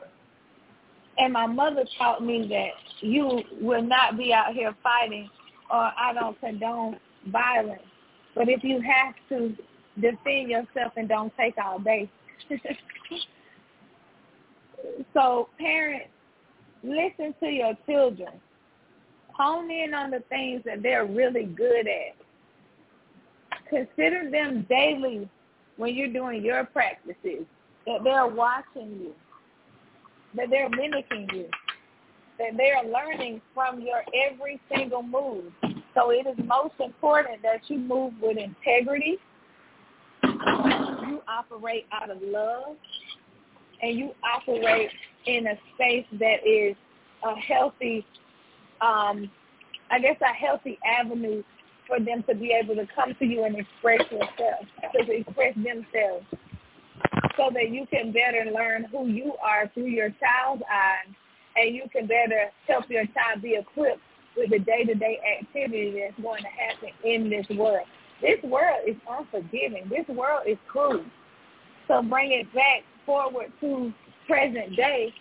And 1.17 1.33
my 1.33 1.47
mother 1.47 1.85
taught 1.97 2.23
me 2.23 2.47
that 2.49 3.05
you 3.05 3.41
will 3.61 3.81
not 3.81 4.17
be 4.17 4.33
out 4.33 4.53
here 4.53 4.75
fighting 4.83 5.29
or 5.71 5.91
I 5.97 6.13
don't 6.13 6.39
condone 6.39 6.97
violence. 7.27 7.81
But 8.35 8.49
if 8.49 8.63
you 8.63 8.81
have 8.81 9.15
to 9.29 9.55
defend 9.99 10.49
yourself 10.49 10.93
and 10.97 11.07
don't 11.07 11.33
take 11.37 11.55
all 11.63 11.79
day. 11.79 12.09
so 15.13 15.49
parents, 15.59 16.09
listen 16.83 17.33
to 17.41 17.47
your 17.47 17.73
children. 17.85 18.33
Hone 19.33 19.71
in 19.71 19.93
on 19.93 20.11
the 20.11 20.23
things 20.29 20.61
that 20.65 20.83
they're 20.83 21.05
really 21.05 21.45
good 21.45 21.87
at. 21.87 22.15
Consider 23.69 24.29
them 24.29 24.65
daily 24.69 25.29
when 25.77 25.95
you're 25.95 26.11
doing 26.11 26.43
your 26.43 26.65
practices, 26.65 27.45
that 27.85 28.03
they're 28.03 28.27
watching 28.27 28.99
you, 28.99 29.13
that 30.35 30.47
they're 30.49 30.69
mimicking 30.69 31.29
you, 31.33 31.45
that 32.37 32.57
they're 32.57 32.83
learning 32.83 33.41
from 33.53 33.79
your 33.81 34.03
every 34.29 34.59
single 34.73 35.03
move. 35.03 35.53
So 35.95 36.11
it 36.11 36.27
is 36.27 36.37
most 36.45 36.75
important 36.79 37.41
that 37.41 37.61
you 37.67 37.77
move 37.77 38.13
with 38.21 38.37
integrity, 38.37 39.17
you 40.23 41.21
operate 41.27 41.85
out 41.91 42.09
of 42.09 42.17
love, 42.21 42.75
and 43.81 43.97
you 43.97 44.11
operate 44.23 44.89
in 45.25 45.47
a 45.47 45.55
space 45.73 46.05
that 46.19 46.45
is 46.45 46.75
a 47.23 47.35
healthy, 47.35 48.05
um, 48.81 49.29
I 49.91 49.99
guess 49.99 50.17
a 50.21 50.33
healthy 50.33 50.77
avenue 50.85 51.43
for 51.87 51.99
them 51.99 52.23
to 52.29 52.35
be 52.35 52.51
able 52.51 52.75
to 52.75 52.87
come 52.95 53.15
to 53.17 53.25
you 53.25 53.43
and 53.45 53.57
express 53.57 54.01
yourself, 54.11 54.65
to 54.93 55.11
express 55.11 55.55
themselves, 55.55 56.25
so 57.35 57.49
that 57.53 57.71
you 57.71 57.87
can 57.91 58.11
better 58.11 58.51
learn 58.53 58.85
who 58.91 59.07
you 59.07 59.33
are 59.43 59.69
through 59.73 59.87
your 59.87 60.09
child's 60.11 60.61
eyes, 60.71 61.13
and 61.55 61.75
you 61.75 61.83
can 61.91 62.05
better 62.05 62.51
help 62.67 62.85
your 62.89 63.05
child 63.07 63.41
be 63.41 63.55
equipped 63.55 64.01
with 64.39 64.49
the 64.49 64.59
day-to-day 64.59 65.19
activity 65.41 65.99
that's 65.99 66.19
going 66.21 66.41
to 66.41 66.49
happen 66.49 66.89
in 67.03 67.29
this 67.29 67.45
world. 67.57 67.85
This 68.21 68.41
world 68.43 68.79
is 68.87 68.95
unforgiving. 69.09 69.89
This 69.89 70.07
world 70.07 70.43
is 70.47 70.57
cruel. 70.67 71.03
So 71.87 72.01
bring 72.01 72.31
it 72.31 72.51
back 72.53 72.83
forward 73.05 73.51
to 73.61 73.93
present 74.27 74.75
day. 74.75 75.13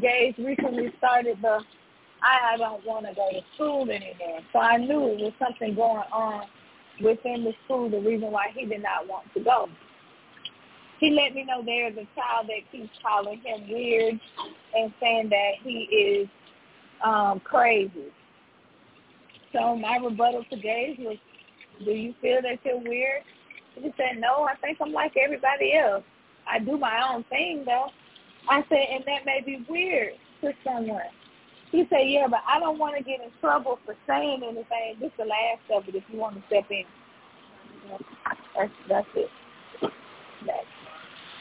Gage 0.00 0.36
recently 0.38 0.92
started 0.98 1.38
the 1.42 1.60
I 2.22 2.56
don't 2.58 2.84
want 2.86 3.06
to 3.06 3.14
go 3.14 3.28
to 3.32 3.40
school 3.54 3.82
anymore. 3.90 4.40
So 4.52 4.58
I 4.58 4.76
knew 4.76 5.08
it 5.08 5.20
was 5.20 5.32
something 5.38 5.74
going 5.74 6.04
on 6.12 6.42
within 7.02 7.44
the 7.44 7.52
school, 7.64 7.88
the 7.88 7.98
reason 7.98 8.30
why 8.30 8.48
he 8.54 8.66
did 8.66 8.82
not 8.82 9.08
want 9.08 9.26
to 9.34 9.42
go. 9.42 9.68
He 10.98 11.10
let 11.10 11.34
me 11.34 11.44
know 11.44 11.62
there's 11.64 11.94
a 11.94 12.06
child 12.14 12.48
that 12.48 12.70
keeps 12.70 12.90
calling 13.02 13.40
him 13.42 13.70
weird 13.70 14.20
and 14.74 14.92
saying 15.00 15.30
that 15.30 15.52
he 15.62 15.88
is 15.88 16.28
um, 17.04 17.40
crazy. 17.40 18.12
So 19.52 19.76
my 19.76 19.96
rebuttal 19.96 20.44
to 20.50 20.56
Gage 20.56 20.98
was, 21.00 21.16
do 21.84 21.90
you 21.90 22.14
feel 22.20 22.40
that 22.42 22.58
you're 22.64 22.78
weird? 22.78 23.22
He 23.74 23.90
said, 23.96 24.20
no, 24.20 24.44
I 24.44 24.54
think 24.56 24.78
I'm 24.80 24.92
like 24.92 25.12
everybody 25.16 25.74
else. 25.74 26.04
I 26.48 26.58
do 26.58 26.76
my 26.76 27.00
own 27.12 27.24
thing, 27.24 27.64
though. 27.64 27.88
I 28.48 28.62
said, 28.68 28.84
and 28.92 29.04
that 29.06 29.24
may 29.24 29.40
be 29.44 29.64
weird 29.68 30.14
to 30.42 30.52
someone. 30.64 31.00
He 31.70 31.84
said, 31.88 32.06
yeah, 32.06 32.26
but 32.28 32.40
I 32.48 32.58
don't 32.58 32.78
want 32.78 32.96
to 32.96 33.04
get 33.04 33.20
in 33.20 33.30
trouble 33.40 33.78
for 33.84 33.94
saying 34.06 34.42
anything. 34.42 34.96
This 35.00 35.08
is 35.08 35.12
the 35.18 35.24
last 35.24 35.62
of 35.72 35.88
it 35.88 35.94
if 35.94 36.04
you 36.12 36.18
want 36.18 36.36
to 36.36 36.42
step 36.48 36.64
in. 36.70 36.84
That's, 38.56 38.72
that's 38.88 39.06
it. 39.14 39.28
That's. 40.46 40.66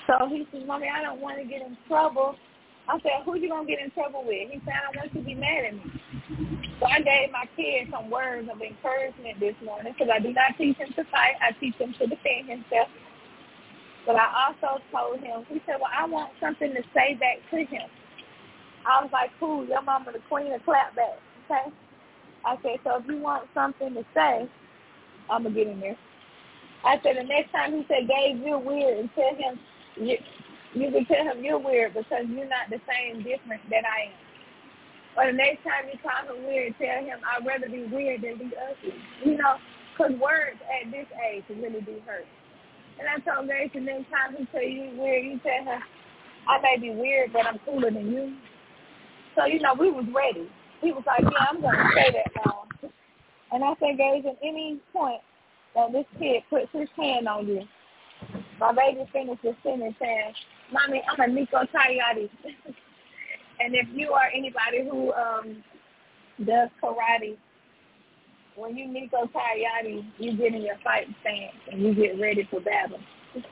So 0.07 0.27
he 0.29 0.47
says, 0.51 0.63
Mommy, 0.65 0.87
I 0.87 1.01
don't 1.01 1.21
want 1.21 1.37
to 1.37 1.45
get 1.45 1.61
in 1.61 1.77
trouble. 1.87 2.35
I 2.89 2.97
said, 3.05 3.21
who 3.23 3.37
you 3.37 3.53
to 3.53 3.65
get 3.69 3.85
in 3.85 3.91
trouble 3.91 4.25
with? 4.25 4.49
He 4.49 4.59
said, 4.65 4.73
I 4.73 4.97
want 4.97 5.13
you 5.13 5.21
to 5.21 5.25
be 5.25 5.35
mad 5.35 5.65
at 5.65 5.73
me. 5.77 5.85
So 6.81 6.87
I 6.89 6.97
gave 7.05 7.29
my 7.29 7.45
kids 7.55 7.91
some 7.93 8.09
words 8.09 8.49
of 8.49 8.57
encouragement 8.61 9.39
this 9.39 9.53
morning 9.63 9.93
because 9.93 10.09
I 10.09 10.17
do 10.17 10.33
not 10.33 10.57
teach 10.57 10.77
him 10.77 10.89
to 10.97 11.03
fight. 11.13 11.37
I 11.37 11.53
teach 11.59 11.75
him 11.75 11.93
to 12.01 12.07
defend 12.07 12.49
himself. 12.49 12.89
But 14.07 14.15
I 14.15 14.25
also 14.49 14.81
told 14.89 15.19
him, 15.21 15.45
he 15.49 15.61
said, 15.67 15.77
well, 15.77 15.93
I 15.93 16.07
want 16.07 16.33
something 16.41 16.73
to 16.73 16.81
say 16.95 17.13
back 17.13 17.45
to 17.51 17.57
him. 17.57 17.85
I 18.89 19.03
was 19.03 19.11
like, 19.13 19.29
cool, 19.39 19.65
your 19.67 19.83
mama 19.83 20.11
the 20.11 20.19
queen 20.27 20.51
of 20.51 20.61
clapback, 20.61 21.21
okay? 21.45 21.69
I 22.45 22.55
said, 22.63 22.79
so 22.83 22.97
if 22.97 23.05
you 23.05 23.19
want 23.19 23.47
something 23.53 23.93
to 23.93 24.05
say, 24.15 24.49
I'm 25.29 25.43
going 25.43 25.53
to 25.53 25.63
get 25.63 25.71
in 25.71 25.79
there. 25.79 25.97
I 26.85 26.95
said, 27.03 27.17
the 27.17 27.23
next 27.23 27.51
time 27.51 27.73
he 27.73 27.85
said, 27.87 28.07
Gage, 28.07 28.41
you're 28.43 28.57
weird, 28.57 28.97
and 28.97 29.09
tell 29.13 29.35
him, 29.35 29.59
you, 30.73 30.91
can 30.91 31.05
tell 31.05 31.25
him 31.25 31.43
you're 31.43 31.59
weird 31.59 31.93
because 31.93 32.25
you're 32.29 32.49
not 32.49 32.69
the 32.69 32.79
same 32.85 33.23
different 33.23 33.61
that 33.69 33.83
I 33.85 34.11
am. 34.11 34.17
Or 35.17 35.31
the 35.31 35.37
next 35.37 35.63
time 35.63 35.89
you 35.91 35.97
call 35.99 36.21
him 36.29 36.45
weird, 36.45 36.75
tell 36.77 37.03
him 37.03 37.19
I'd 37.25 37.45
rather 37.45 37.67
be 37.67 37.85
weird 37.91 38.21
than 38.21 38.37
be 38.37 38.51
ugly. 38.55 38.93
You 39.25 39.37
know, 39.37 39.57
because 39.91 40.13
words 40.19 40.61
at 40.69 40.91
this 40.91 41.07
age 41.27 41.43
can 41.47 41.61
really 41.61 41.81
do 41.81 41.97
hurt. 42.05 42.25
And 42.99 43.07
I 43.07 43.19
told 43.23 43.47
Grace, 43.47 43.71
the 43.73 43.79
next 43.79 44.11
time 44.11 44.35
he 44.37 44.45
tell 44.51 44.63
you 44.63 44.91
weird, 44.99 45.25
you 45.25 45.39
tell 45.39 45.63
him, 45.63 45.81
I 46.47 46.59
may 46.61 46.77
be 46.79 46.91
weird, 46.91 47.33
but 47.33 47.45
I'm 47.45 47.59
cooler 47.65 47.91
than 47.91 48.11
you. 48.11 48.35
So, 49.35 49.45
you 49.45 49.59
know, 49.59 49.73
we 49.73 49.91
was 49.91 50.05
ready. 50.13 50.49
He 50.81 50.91
was 50.91 51.03
like, 51.05 51.21
yeah, 51.21 51.47
I'm 51.49 51.61
going 51.61 51.75
to 51.75 51.89
say 51.95 52.11
that 52.11 52.31
now. 52.45 52.65
And 53.51 53.63
I 53.63 53.73
said, 53.79 53.97
Gage, 53.97 54.25
at 54.25 54.37
any 54.43 54.79
point 54.93 55.21
that 55.75 55.91
this 55.91 56.05
kid 56.19 56.43
puts 56.49 56.67
his 56.71 56.89
hand 56.95 57.27
on 57.27 57.47
you, 57.47 57.61
my 58.59 58.73
baby 58.73 59.05
finished 59.11 59.41
the 59.41 59.55
sentence 59.63 59.95
saying, 59.99 60.33
Mommy, 60.71 61.01
I'm 61.09 61.19
a 61.19 61.33
Nico 61.33 61.57
Tayati. 61.57 62.29
and 63.59 63.75
if 63.75 63.87
you 63.93 64.11
are 64.11 64.29
anybody 64.33 64.87
who 64.89 65.13
um 65.13 65.63
does 66.45 66.69
karate, 66.81 67.37
when 68.55 68.77
you 68.77 68.87
Nico 68.87 69.29
Tayati, 69.33 70.05
you 70.17 70.37
get 70.37 70.53
in 70.53 70.61
your 70.61 70.77
fighting 70.83 71.15
stance 71.21 71.55
and 71.71 71.81
you 71.81 71.93
get 71.95 72.19
ready 72.19 72.47
for 72.49 72.59
battle. 72.61 72.99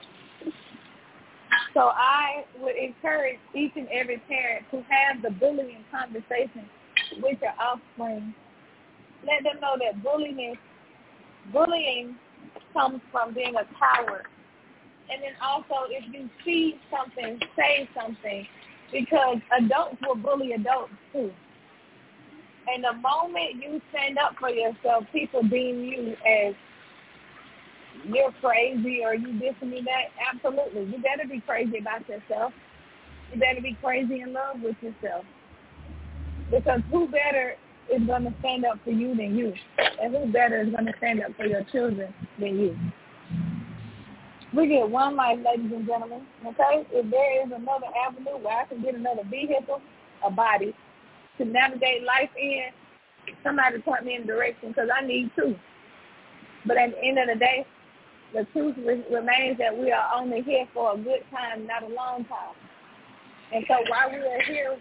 So 1.73 1.91
I 1.93 2.43
would 2.59 2.75
encourage 2.75 3.37
each 3.53 3.73
and 3.75 3.87
every 3.89 4.17
parent 4.27 4.65
to 4.71 4.77
have 4.89 5.21
the 5.21 5.29
bullying 5.29 5.85
conversation 5.91 6.65
with 7.21 7.37
your 7.39 7.53
offspring. 7.59 8.33
Let 9.21 9.43
them 9.43 9.61
know 9.61 9.75
that 9.79 10.01
bullying, 10.01 10.55
bullying 11.53 12.15
comes 12.73 12.99
from 13.11 13.35
being 13.35 13.53
a 13.55 13.65
coward. 13.77 14.25
And 15.11 15.23
then 15.23 15.33
also, 15.41 15.87
if 15.89 16.03
you 16.13 16.29
see 16.43 16.79
something, 16.91 17.39
say 17.55 17.89
something, 17.95 18.45
because 18.91 19.37
adults 19.57 19.97
will 20.05 20.15
bully 20.15 20.53
adults 20.53 20.91
too. 21.13 21.31
And 22.67 22.83
the 22.83 22.93
moment 22.93 23.63
you 23.63 23.81
stand 23.91 24.17
up 24.17 24.35
for 24.39 24.49
yourself, 24.49 25.05
people 25.13 25.41
deem 25.43 25.83
you 25.83 26.15
as 26.27 26.53
you're 28.05 28.31
crazy 28.41 29.01
or 29.03 29.15
you 29.15 29.39
this 29.39 29.55
and 29.61 29.71
that. 29.71 30.11
Absolutely. 30.33 30.83
You 30.85 31.01
better 31.01 31.27
be 31.29 31.41
crazy 31.41 31.77
about 31.79 32.07
yourself. 32.07 32.53
You 33.33 33.39
better 33.39 33.61
be 33.61 33.77
crazy 33.81 34.21
in 34.21 34.33
love 34.33 34.57
with 34.61 34.75
yourself. 34.81 35.25
Because 36.51 36.81
who 36.91 37.07
better 37.07 37.55
is 37.93 38.05
going 38.05 38.23
to 38.23 38.33
stand 38.39 38.65
up 38.65 38.79
for 38.83 38.91
you 38.91 39.15
than 39.15 39.37
you? 39.37 39.53
And 40.01 40.15
who 40.15 40.31
better 40.31 40.61
is 40.61 40.69
going 40.69 40.85
to 40.85 40.93
stand 40.97 41.21
up 41.23 41.35
for 41.35 41.45
your 41.45 41.63
children 41.71 42.13
than 42.39 42.59
you? 42.59 42.77
We 44.55 44.67
get 44.67 44.89
one 44.89 45.15
life, 45.15 45.39
ladies 45.45 45.71
and 45.73 45.85
gentlemen. 45.85 46.21
Okay? 46.45 46.87
If 46.91 47.11
there 47.11 47.45
is 47.45 47.51
another 47.53 47.87
avenue 48.07 48.37
where 48.43 48.61
I 48.61 48.65
can 48.65 48.81
get 48.81 48.95
another 48.95 49.23
vehicle, 49.29 49.81
a 50.25 50.31
body, 50.31 50.73
to 51.37 51.45
navigate 51.45 52.03
life 52.03 52.29
in, 52.39 52.69
somebody 53.43 53.81
point 53.81 54.05
me 54.05 54.15
in 54.15 54.25
direction 54.25 54.69
because 54.69 54.89
I 54.95 55.05
need 55.05 55.31
two. 55.35 55.55
But 56.65 56.77
at 56.77 56.91
the 56.91 57.03
end 57.03 57.19
of 57.19 57.27
the 57.27 57.39
day, 57.39 57.65
the 58.33 58.45
truth 58.53 58.75
remains 58.77 59.57
that 59.57 59.77
we 59.77 59.91
are 59.91 60.09
only 60.15 60.41
here 60.41 60.65
for 60.73 60.93
a 60.93 60.97
good 60.97 61.23
time, 61.31 61.67
not 61.67 61.83
a 61.83 61.93
long 61.93 62.25
time. 62.25 62.55
And 63.53 63.63
so 63.67 63.75
while 63.89 64.09
we 64.11 64.17
are 64.17 64.41
here, 64.43 64.77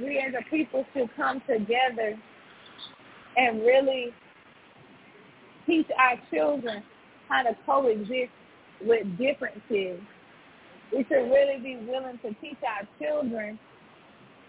we 0.00 0.18
as 0.18 0.34
a 0.38 0.50
people 0.50 0.84
should 0.92 1.08
come 1.16 1.42
together 1.48 2.16
and 3.36 3.60
really 3.60 4.12
teach 5.66 5.86
our 5.98 6.16
children 6.30 6.82
how 7.28 7.42
to 7.42 7.56
coexist 7.66 8.30
with 8.82 9.06
differences. 9.18 10.00
We 10.92 11.04
should 11.08 11.30
really 11.30 11.58
be 11.62 11.76
willing 11.76 12.18
to 12.22 12.34
teach 12.40 12.58
our 12.66 12.86
children 12.98 13.58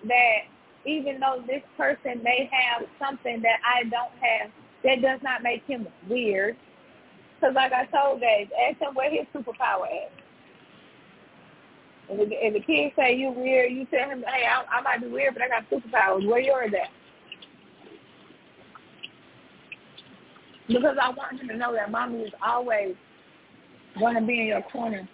that 0.07 0.39
even 0.85 1.19
though 1.19 1.43
this 1.45 1.63
person 1.75 2.21
may 2.23 2.49
have 2.51 2.87
something 2.99 3.41
that 3.41 3.59
I 3.65 3.83
don't 3.83 4.13
have, 4.21 4.51
that 4.83 5.01
does 5.01 5.19
not 5.23 5.43
make 5.43 5.65
him 5.65 5.87
weird. 6.09 6.55
Because 7.35 7.55
like 7.55 7.73
I 7.73 7.85
told 7.85 8.21
Gage, 8.21 8.49
ask 8.69 8.79
him 8.79 8.93
where 8.93 9.11
his 9.11 9.25
superpower 9.33 9.85
is. 9.85 10.11
If 12.09 12.29
the, 12.29 12.59
the 12.59 12.65
kid 12.65 12.93
say 12.95 13.15
you 13.15 13.31
weird, 13.31 13.71
you 13.71 13.85
tell 13.85 14.09
him, 14.09 14.23
hey, 14.25 14.45
I, 14.45 14.77
I 14.77 14.81
might 14.81 15.01
be 15.01 15.07
weird, 15.07 15.33
but 15.33 15.43
I 15.43 15.49
got 15.49 15.69
superpowers. 15.69 16.25
Where 16.27 16.39
yours 16.39 16.71
at? 16.73 16.89
Because 20.67 20.97
I 21.01 21.09
want 21.09 21.39
him 21.41 21.47
to 21.49 21.57
know 21.57 21.73
that 21.73 21.91
mommy 21.91 22.23
is 22.23 22.33
always 22.45 22.95
going 23.99 24.15
to 24.15 24.21
be 24.21 24.41
in 24.41 24.47
your 24.47 24.61
corner. 24.63 25.07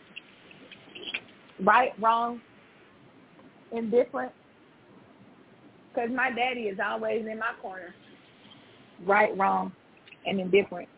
Right, 1.60 1.92
wrong, 2.00 2.42
indifferent. 3.72 4.32
Because 5.94 6.10
my 6.12 6.32
daddy 6.32 6.62
is 6.62 6.80
always 6.84 7.26
in 7.26 7.40
my 7.40 7.52
corner. 7.62 7.94
Right, 9.06 9.36
wrong, 9.38 9.72
and 10.26 10.40
indifferent. 10.40 10.90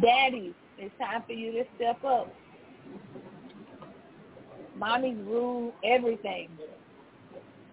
Daddy, 0.00 0.54
it's 0.76 0.94
time 0.98 1.22
for 1.26 1.32
you 1.32 1.52
to 1.52 1.64
step 1.76 2.04
up. 2.04 2.32
Mommies 4.78 5.26
rule 5.26 5.72
everything. 5.82 6.48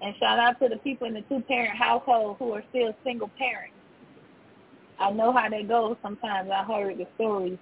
And 0.01 0.15
shout 0.19 0.39
out 0.39 0.59
to 0.59 0.69
the 0.69 0.77
people 0.77 1.07
in 1.07 1.13
the 1.13 1.21
two-parent 1.21 1.77
household 1.77 2.37
who 2.39 2.53
are 2.53 2.63
still 2.69 2.93
single 3.03 3.29
parents. 3.37 3.74
I 4.99 5.11
know 5.11 5.31
how 5.31 5.49
they 5.49 5.63
go 5.63 5.97
sometimes. 6.01 6.49
I 6.51 6.63
heard 6.63 6.97
the 6.97 7.07
stories. 7.15 7.57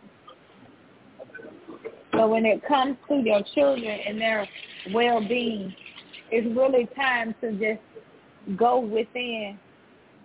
So 2.14 2.28
when 2.28 2.46
it 2.46 2.66
comes 2.68 2.96
to 3.10 3.16
your 3.16 3.42
children 3.56 4.00
and 4.06 4.22
their 4.22 4.48
well-being, 4.94 5.74
it's 6.32 6.56
really 6.56 6.88
time 6.96 7.34
to 7.42 7.52
just 7.54 7.82
go 8.58 8.80
within 8.80 9.58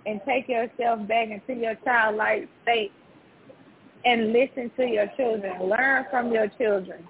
and 0.07 0.21
take 0.27 0.49
yourself 0.49 1.07
back 1.09 1.29
into 1.29 1.61
your 1.61 1.75
childlike 1.85 2.49
state 2.63 2.93
and 4.05 4.33
listen 4.33 4.71
to 4.77 4.87
your 4.87 5.07
children. 5.17 5.69
Learn 5.69 6.07
from 6.11 6.33
your 6.33 6.49
children. 6.59 7.07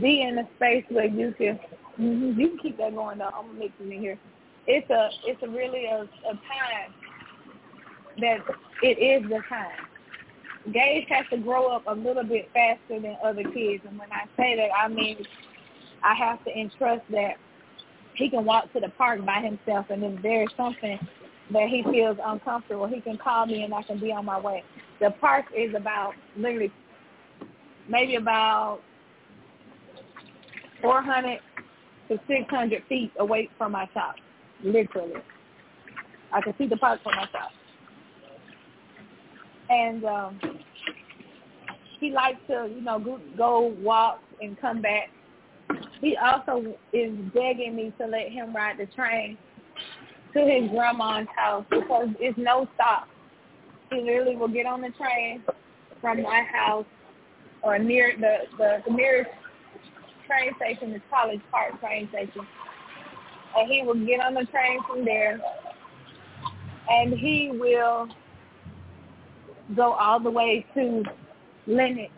Be 0.00 0.22
in 0.22 0.38
a 0.38 0.48
space 0.56 0.84
where 0.88 1.06
you 1.06 1.34
can 1.36 1.58
you 1.98 2.48
can 2.48 2.58
keep 2.60 2.78
that 2.78 2.94
going 2.94 3.18
though. 3.18 3.26
I'm 3.26 3.46
gonna 3.46 3.58
mix 3.58 3.72
it 3.80 4.00
here. 4.00 4.18
It's 4.66 4.88
a 4.90 5.08
it's 5.24 5.42
a 5.42 5.48
really 5.48 5.86
a, 5.86 6.02
a 6.02 6.32
time 6.32 6.94
that 8.20 8.38
it 8.82 8.98
is 8.98 9.28
the 9.28 9.40
time. 9.48 9.86
Gage 10.72 11.06
has 11.10 11.26
to 11.30 11.36
grow 11.36 11.68
up 11.68 11.84
a 11.86 11.94
little 11.94 12.24
bit 12.24 12.50
faster 12.54 13.00
than 13.00 13.16
other 13.22 13.42
kids, 13.42 13.84
and 13.86 13.98
when 13.98 14.10
I 14.12 14.24
say 14.36 14.56
that, 14.56 14.70
I 14.76 14.88
mean 14.88 15.24
I 16.02 16.14
have 16.14 16.42
to 16.44 16.58
entrust 16.58 17.02
that 17.10 17.34
he 18.14 18.30
can 18.30 18.44
walk 18.44 18.72
to 18.72 18.80
the 18.80 18.88
park 18.90 19.24
by 19.24 19.40
himself, 19.40 19.86
and 19.90 20.02
if 20.04 20.22
there's 20.22 20.50
something 20.56 20.98
that 21.52 21.68
he 21.68 21.82
feels 21.82 22.16
uncomfortable, 22.24 22.86
he 22.86 23.00
can 23.00 23.18
call 23.18 23.46
me, 23.46 23.62
and 23.62 23.74
I 23.74 23.82
can 23.82 23.98
be 23.98 24.12
on 24.12 24.24
my 24.24 24.40
way. 24.40 24.62
The 25.00 25.10
park 25.20 25.46
is 25.54 25.74
about 25.74 26.14
literally 26.36 26.72
maybe 27.88 28.16
about 28.16 28.80
400 30.80 31.40
to 32.08 32.20
600 32.26 32.82
feet 32.88 33.12
away 33.18 33.50
from 33.58 33.72
my 33.72 33.88
shop, 33.92 34.16
literally. 34.62 35.14
I 36.32 36.40
can 36.40 36.54
see 36.58 36.66
the 36.66 36.76
park 36.76 37.02
from 37.02 37.16
my 37.16 37.26
shop. 37.32 37.50
And 39.70 40.04
um, 40.04 40.40
he 42.00 42.10
likes 42.10 42.38
to, 42.48 42.70
you 42.74 42.82
know, 42.82 42.98
go, 42.98 43.20
go 43.36 43.74
walk 43.80 44.20
and 44.40 44.60
come 44.60 44.82
back. 44.82 45.10
He 46.00 46.16
also 46.16 46.74
is 46.92 47.12
begging 47.32 47.76
me 47.76 47.92
to 47.98 48.06
let 48.06 48.30
him 48.30 48.54
ride 48.54 48.78
the 48.78 48.86
train 48.86 49.38
to 50.34 50.40
his 50.40 50.70
grandma's 50.70 51.26
house 51.34 51.64
because 51.70 52.08
it's 52.20 52.36
no 52.36 52.68
stop. 52.74 53.08
He 53.90 54.00
literally 54.00 54.36
will 54.36 54.48
get 54.48 54.66
on 54.66 54.82
the 54.82 54.90
train 54.90 55.42
from 56.00 56.22
my 56.22 56.42
house 56.52 56.86
or 57.62 57.78
near 57.78 58.12
the, 58.20 58.38
the, 58.58 58.82
the 58.86 58.92
nearest 58.92 59.30
train 60.26 60.52
station 60.56 60.94
is 60.94 61.00
College 61.10 61.40
Park 61.50 61.80
train 61.80 62.08
station. 62.10 62.46
And 63.56 63.70
he 63.70 63.82
will 63.82 64.04
get 64.04 64.20
on 64.20 64.34
the 64.34 64.44
train 64.46 64.80
from 64.86 65.04
there 65.04 65.40
and 66.88 67.14
he 67.14 67.50
will 67.52 68.08
go 69.76 69.92
all 69.92 70.20
the 70.20 70.30
way 70.30 70.64
to 70.74 71.02
Lenox 71.66 72.10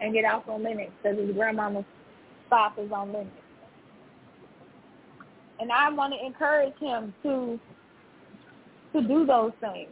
and 0.00 0.12
get 0.12 0.24
off 0.24 0.48
on 0.48 0.62
Lenox 0.62 0.90
because 1.02 1.18
his 1.18 1.34
grandmama's 1.34 1.84
stop 2.46 2.78
is 2.78 2.90
on 2.92 3.12
Lenox. 3.12 3.30
And 5.60 5.72
I 5.72 5.90
want 5.90 6.14
to 6.14 6.24
encourage 6.24 6.74
him 6.80 7.12
to 7.22 7.58
to 8.94 9.06
do 9.06 9.26
those 9.26 9.52
things 9.60 9.90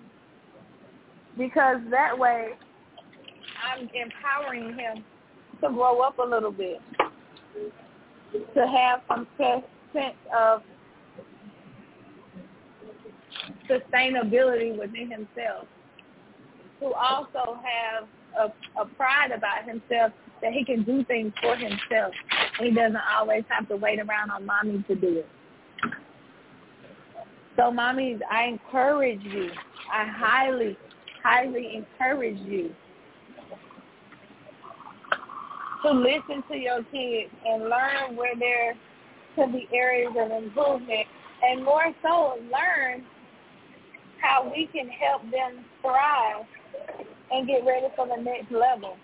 because 1.37 1.79
that 1.90 2.18
way 2.18 2.53
I'm 3.62 3.88
empowering 3.94 4.75
him 4.79 5.05
to 5.61 5.68
grow 5.68 6.01
up 6.01 6.18
a 6.18 6.22
little 6.22 6.53
bit, 6.53 6.81
to 8.55 8.66
have 8.66 9.01
some 9.09 9.27
sense 9.37 10.14
of 10.37 10.62
sustainability 13.68 14.79
within 14.79 15.11
himself, 15.11 15.66
to 16.80 16.86
also 16.92 17.58
have 17.62 18.08
a, 18.38 18.80
a 18.80 18.86
pride 18.96 19.32
about 19.32 19.64
himself 19.64 20.12
that 20.42 20.52
he 20.52 20.64
can 20.64 20.84
do 20.84 21.04
things 21.04 21.32
for 21.40 21.56
himself. 21.56 22.12
He 22.60 22.70
doesn't 22.70 22.98
always 23.16 23.44
have 23.48 23.68
to 23.68 23.76
wait 23.76 23.98
around 23.98 24.30
on 24.30 24.44
mommy 24.44 24.84
to 24.88 24.94
do 24.94 25.18
it. 25.18 25.28
So 27.56 27.70
mommies, 27.72 28.20
I 28.30 28.44
encourage 28.44 29.22
you. 29.22 29.50
I 29.90 30.06
highly, 30.06 30.76
highly 31.22 31.76
encourage 31.76 32.38
you 32.40 32.74
to 35.82 35.92
listen 35.92 36.42
to 36.50 36.56
your 36.56 36.82
kids 36.84 37.32
and 37.46 37.62
learn 37.64 38.16
where 38.16 38.36
there 38.38 38.74
could 39.34 39.52
be 39.52 39.68
areas 39.72 40.12
of 40.18 40.30
improvement 40.30 41.06
and 41.42 41.64
more 41.64 41.92
so 42.02 42.38
learn 42.52 43.04
how 44.20 44.50
we 44.50 44.68
can 44.72 44.88
help 44.88 45.22
them 45.30 45.64
thrive 45.82 46.44
and 47.30 47.46
get 47.46 47.64
ready 47.64 47.86
for 47.96 48.06
the 48.06 48.20
next 48.22 48.50
level. 48.52 48.96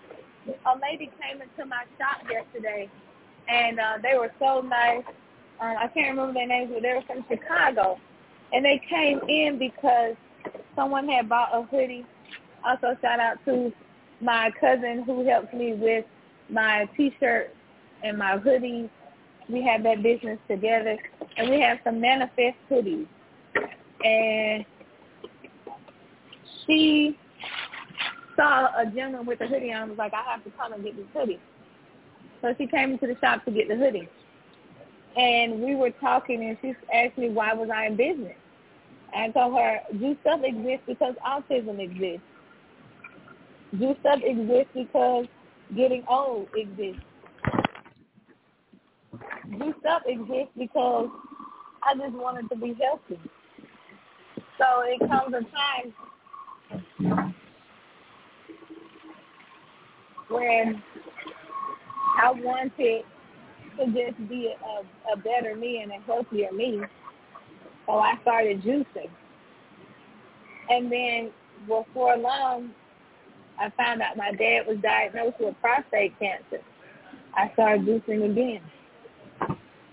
A 0.47 0.73
lady 0.79 1.11
came 1.21 1.41
into 1.41 1.65
my 1.65 1.83
shop 1.97 2.25
yesterday 2.29 2.89
and 3.47 3.79
uh, 3.79 3.97
they 4.01 4.17
were 4.17 4.31
so 4.39 4.61
nice. 4.61 5.03
Um, 5.59 5.75
I 5.79 5.87
can't 5.87 6.09
remember 6.09 6.33
their 6.33 6.47
names, 6.47 6.71
but 6.73 6.81
they 6.81 6.93
were 6.93 7.03
from 7.05 7.25
Chicago. 7.29 7.97
And 8.51 8.63
they 8.63 8.81
came 8.89 9.19
in 9.27 9.57
because 9.57 10.15
someone 10.75 11.07
had 11.07 11.29
bought 11.29 11.49
a 11.53 11.63
hoodie. 11.63 12.05
Also, 12.65 12.95
shout 13.01 13.19
out 13.19 13.37
to 13.45 13.71
my 14.21 14.51
cousin 14.59 15.03
who 15.05 15.25
helps 15.27 15.53
me 15.53 15.73
with 15.73 16.05
my 16.49 16.87
T-shirts 16.95 17.53
and 18.03 18.17
my 18.17 18.37
hoodies. 18.37 18.89
We 19.49 19.61
have 19.63 19.83
that 19.83 20.01
business 20.01 20.39
together, 20.47 20.97
and 21.35 21.49
we 21.49 21.59
have 21.59 21.79
some 21.83 21.99
manifest 21.99 22.57
hoodies. 22.69 23.07
And 24.03 24.65
she 26.65 27.17
saw 28.35 28.67
a 28.77 28.85
gentleman 28.85 29.25
with 29.25 29.41
a 29.41 29.47
hoodie 29.47 29.71
on 29.71 29.83
and 29.83 29.89
was 29.91 29.97
like, 29.97 30.13
I 30.13 30.23
have 30.31 30.43
to 30.43 30.51
come 30.51 30.73
and 30.73 30.83
get 30.83 30.95
this 30.95 31.05
hoodie. 31.13 31.39
So 32.41 32.53
she 32.57 32.67
came 32.67 32.91
into 32.91 33.07
the 33.07 33.17
shop 33.19 33.45
to 33.45 33.51
get 33.51 33.67
the 33.67 33.75
hoodie. 33.75 34.09
And 35.15 35.61
we 35.61 35.75
were 35.75 35.91
talking, 35.91 36.43
and 36.43 36.57
she 36.61 36.73
asked 36.93 37.17
me 37.17 37.29
why 37.29 37.53
was 37.53 37.69
I 37.73 37.85
in 37.87 37.95
business. 37.95 38.35
I 39.15 39.29
told 39.29 39.53
her, 39.55 39.79
do 39.99 40.17
stuff 40.21 40.41
exist 40.43 40.83
because 40.87 41.13
autism 41.25 41.79
exists. 41.79 42.25
Do 43.79 43.95
stuff 44.01 44.19
exist 44.23 44.69
because 44.73 45.25
getting 45.75 46.03
old 46.09 46.47
exists. 46.55 47.01
Do 49.51 49.73
stuff 49.81 50.01
exist 50.07 50.49
because 50.57 51.09
I 51.83 51.95
just 51.95 52.13
wanted 52.13 52.49
to 52.49 52.55
be 52.55 52.75
healthy. 52.81 53.19
So 54.57 54.81
it 54.81 54.99
comes 55.07 55.33
a 55.35 55.41
time 55.41 57.33
when 60.29 60.81
I 62.21 62.31
wanted 62.31 63.03
to 63.77 63.85
just 63.87 64.29
be 64.29 64.53
a, 64.53 65.13
a 65.13 65.17
better 65.17 65.55
me 65.55 65.81
and 65.81 65.91
a 65.91 66.05
healthier 66.05 66.51
me 66.51 66.81
so 67.85 67.93
I 67.93 68.13
started 68.21 68.61
juicing. 68.61 69.09
And 70.69 70.91
then 70.91 71.31
before 71.67 72.17
long, 72.17 72.71
I 73.59 73.69
found 73.71 74.01
out 74.01 74.17
my 74.17 74.31
dad 74.31 74.65
was 74.67 74.77
diagnosed 74.81 75.37
with 75.39 75.55
prostate 75.61 76.17
cancer. 76.19 76.63
I 77.35 77.51
started 77.53 77.85
juicing 77.85 78.31
again. 78.31 78.61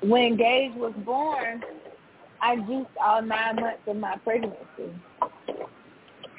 When 0.03 0.37
Gage 0.37 0.72
was 0.76 0.95
born, 1.05 1.62
I 2.41 2.57
juiced 2.57 2.91
all 3.03 3.22
nine 3.22 3.57
months 3.57 3.83
of 3.87 3.97
my 3.97 4.16
pregnancy. 4.18 4.57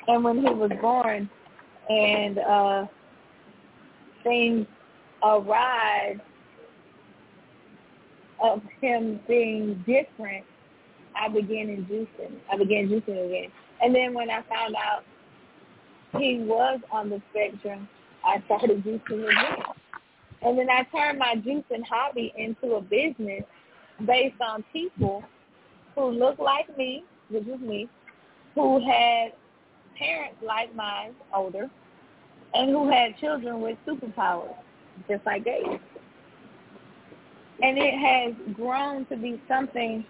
And 0.08 0.24
when 0.24 0.38
he 0.38 0.54
was 0.54 0.72
born 0.82 1.30
and 1.90 2.40
uh 2.40 2.86
things 4.24 4.66
arrived 5.24 6.22
of 8.44 8.62
him 8.82 9.20
being 9.28 9.84
different, 9.86 10.46
I 11.16 11.28
began 11.28 11.70
inducing. 11.70 12.40
I 12.52 12.58
began 12.58 12.88
juicing 12.90 13.26
again. 13.26 13.52
And 13.82 13.94
then 13.94 14.14
when 14.14 14.30
I 14.30 14.42
found 14.50 14.76
out 14.76 15.04
he 16.18 16.40
was 16.40 16.80
on 16.92 17.10
the 17.10 17.22
spectrum, 17.32 17.88
I 18.26 18.42
started 18.46 18.84
juicing 18.84 19.24
again. 19.24 19.64
And 20.42 20.58
then 20.58 20.70
I 20.70 20.84
turned 20.96 21.20
my 21.20 21.36
juicing 21.38 21.84
hobby 21.88 22.34
into 22.36 22.76
a 22.76 22.82
business 22.82 23.44
based 24.06 24.42
on 24.42 24.64
people 24.74 25.24
who 25.96 26.10
look 26.10 26.40
like 26.40 26.76
me, 26.78 27.04
which 27.30 27.48
is 27.48 27.60
me, 27.60 27.88
who 28.56 28.80
had 28.80 29.34
parents 29.98 30.38
like 30.46 30.74
mine, 30.76 31.14
older, 31.36 31.70
and 32.54 32.70
who 32.70 32.90
had 32.90 33.18
children 33.18 33.62
with 33.62 33.78
superpowers, 33.88 34.56
just 35.10 35.26
like 35.26 35.46
Gage. 35.46 35.80
And 37.64 37.78
it 37.78 37.94
has 37.94 38.56
grown 38.56 39.06
to 39.06 39.18
be 39.18 39.42
something 39.48 40.04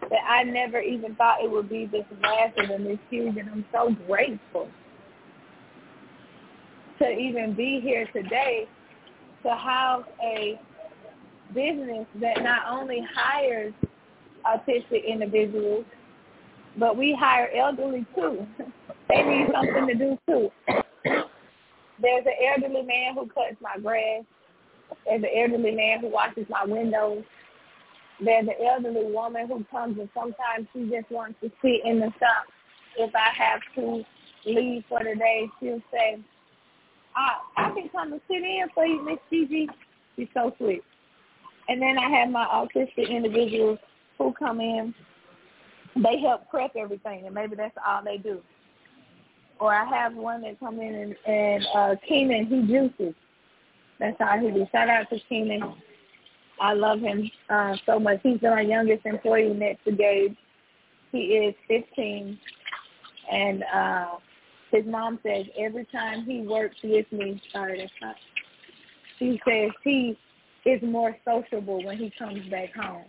that 0.00 0.20
I 0.26 0.42
never 0.42 0.80
even 0.80 1.14
thought 1.16 1.42
it 1.42 1.50
would 1.50 1.68
be 1.68 1.86
this 1.86 2.04
massive 2.20 2.70
and 2.70 2.86
this 2.86 2.98
huge, 3.10 3.36
and 3.36 3.48
I'm 3.50 3.64
so 3.72 3.94
grateful 4.06 4.68
to 6.98 7.10
even 7.10 7.54
be 7.54 7.80
here 7.82 8.06
today 8.12 8.66
to 9.42 9.50
house 9.50 10.04
a 10.22 10.58
business 11.54 12.06
that 12.20 12.42
not 12.42 12.62
only 12.70 13.00
hires 13.14 13.72
autistic 14.46 15.06
individuals, 15.06 15.84
but 16.78 16.96
we 16.96 17.16
hire 17.18 17.48
elderly 17.56 18.06
too. 18.14 18.46
they 19.08 19.22
need 19.22 19.46
something 19.52 19.86
to 19.86 19.94
do 19.94 20.18
too. 20.28 20.50
There's 22.24 22.36
an 22.40 22.62
elderly 22.64 22.86
man 22.86 23.14
who 23.14 23.26
cuts 23.26 23.56
my 23.60 23.78
grass. 23.80 24.24
There's 25.06 25.22
an 25.22 25.28
elderly 25.36 25.74
man 25.74 26.00
who 26.00 26.08
washes 26.08 26.46
my 26.48 26.64
windows. 26.64 27.24
There's 28.20 28.46
an 28.46 28.54
elderly 28.64 29.12
woman 29.12 29.48
who 29.48 29.64
comes 29.70 29.98
and 29.98 30.08
sometimes 30.14 30.68
she 30.72 30.88
just 30.88 31.10
wants 31.10 31.38
to 31.42 31.50
sit 31.62 31.84
in 31.84 32.00
the 32.00 32.10
shop. 32.18 32.46
If 32.96 33.14
I 33.14 33.30
have 33.36 33.60
to 33.76 34.04
leave 34.46 34.84
for 34.88 35.00
the 35.00 35.16
day, 35.16 35.48
she'll 35.58 35.82
say, 35.92 36.20
I, 37.16 37.38
I 37.56 37.70
can 37.70 37.88
come 37.90 38.12
and 38.12 38.20
sit 38.28 38.42
in 38.42 38.66
for 38.74 38.86
you, 38.86 39.04
Miss 39.04 39.18
Gigi. 39.30 39.68
She's 40.16 40.28
so 40.32 40.54
sweet. 40.58 40.82
And 41.68 41.80
then 41.80 41.98
I 41.98 42.08
have 42.10 42.30
my 42.30 42.46
autistic 42.46 43.08
individuals 43.08 43.78
who 44.18 44.32
come 44.32 44.60
in. 44.60 44.94
They 45.96 46.20
help 46.20 46.48
prep 46.50 46.74
everything, 46.76 47.24
and 47.26 47.34
maybe 47.34 47.56
that's 47.56 47.76
all 47.86 48.02
they 48.04 48.18
do. 48.18 48.40
Or 49.60 49.72
I 49.72 49.84
have 49.84 50.14
one 50.14 50.42
that 50.42 50.58
come 50.58 50.80
in 50.80 50.94
and, 50.94 51.16
and 51.26 51.66
uh, 51.74 51.94
Keenan, 52.08 52.46
he 52.46 52.62
juices. 52.62 53.14
That's 54.00 54.16
all 54.20 54.38
he 54.38 54.50
do. 54.50 54.66
Shout 54.72 54.88
out 54.88 55.08
to 55.10 55.18
Keenan. 55.28 55.74
I 56.60 56.72
love 56.72 57.00
him 57.00 57.30
uh, 57.50 57.74
so 57.86 57.98
much. 57.98 58.20
He's 58.22 58.42
our 58.44 58.62
youngest 58.62 59.06
employee 59.06 59.54
next 59.54 59.84
to 59.84 59.92
Gage. 59.92 60.36
He 61.12 61.18
is 61.18 61.54
15, 61.68 62.38
and 63.30 63.64
uh, 63.72 64.06
his 64.72 64.84
mom 64.86 65.20
says 65.22 65.46
every 65.58 65.86
time 65.86 66.24
he 66.24 66.40
works 66.40 66.76
with 66.82 67.06
me, 67.12 67.40
sorry, 67.52 67.78
that's 67.78 67.92
not. 68.02 68.16
She 69.18 69.40
says 69.46 69.70
he 69.84 70.18
is 70.66 70.82
more 70.82 71.16
sociable 71.24 71.84
when 71.84 71.98
he 71.98 72.12
comes 72.18 72.48
back 72.50 72.74
home. 72.74 73.04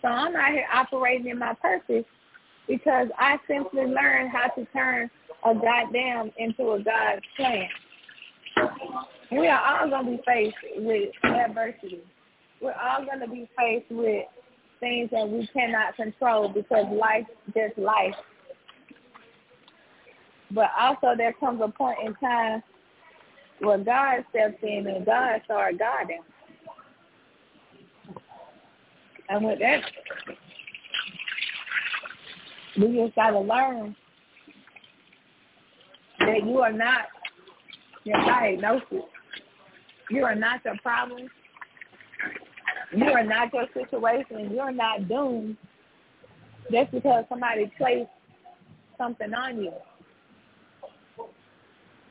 So 0.00 0.08
I'm 0.08 0.34
out 0.36 0.52
here 0.52 0.66
operating 0.72 1.28
in 1.28 1.38
my 1.38 1.54
purpose 1.54 2.04
because 2.68 3.08
I 3.18 3.36
simply 3.48 3.82
learned 3.82 4.30
how 4.30 4.48
to 4.56 4.64
turn 4.66 5.10
a 5.44 5.54
goddamn 5.54 6.30
into 6.38 6.72
a 6.72 6.82
God's 6.82 7.22
plan. 7.36 7.68
We 9.30 9.48
are 9.48 9.80
all 9.80 9.88
going 9.88 10.04
to 10.04 10.10
be 10.12 10.22
faced 10.26 10.56
with 10.76 11.10
adversity. 11.24 12.00
We're 12.60 12.74
all 12.74 13.04
going 13.04 13.20
to 13.20 13.28
be 13.28 13.48
faced 13.56 13.90
with 13.90 14.26
things 14.80 15.10
that 15.10 15.28
we 15.28 15.48
cannot 15.52 15.96
control 15.96 16.48
because 16.48 16.86
life 16.92 17.26
just 17.54 17.78
life. 17.78 18.14
But 20.50 20.70
also 20.78 21.14
there 21.16 21.32
comes 21.32 21.60
a 21.64 21.68
point 21.68 21.98
in 22.04 22.14
time 22.16 22.62
where 23.60 23.78
God 23.78 24.24
steps 24.30 24.58
in 24.62 24.86
and 24.86 25.06
God 25.06 25.40
starts 25.44 25.78
guiding. 25.78 26.22
And 29.28 29.44
with 29.44 29.60
that, 29.60 29.82
we 32.76 32.96
just 32.96 33.14
got 33.14 33.30
to 33.30 33.40
learn 33.40 33.96
that 36.26 36.44
you 36.44 36.58
are 36.58 36.72
not 36.72 37.06
your 38.04 38.18
diagnosis. 38.24 39.04
You 40.10 40.24
are 40.24 40.34
not 40.34 40.64
your 40.64 40.76
problem. 40.82 41.28
You 42.94 43.06
are 43.06 43.24
not 43.24 43.52
your 43.52 43.66
situation. 43.74 44.50
You 44.52 44.60
are 44.60 44.72
not 44.72 45.08
doomed 45.08 45.56
just 46.70 46.90
because 46.92 47.24
somebody 47.28 47.72
placed 47.78 48.10
something 48.98 49.32
on 49.32 49.58
you. 49.58 49.72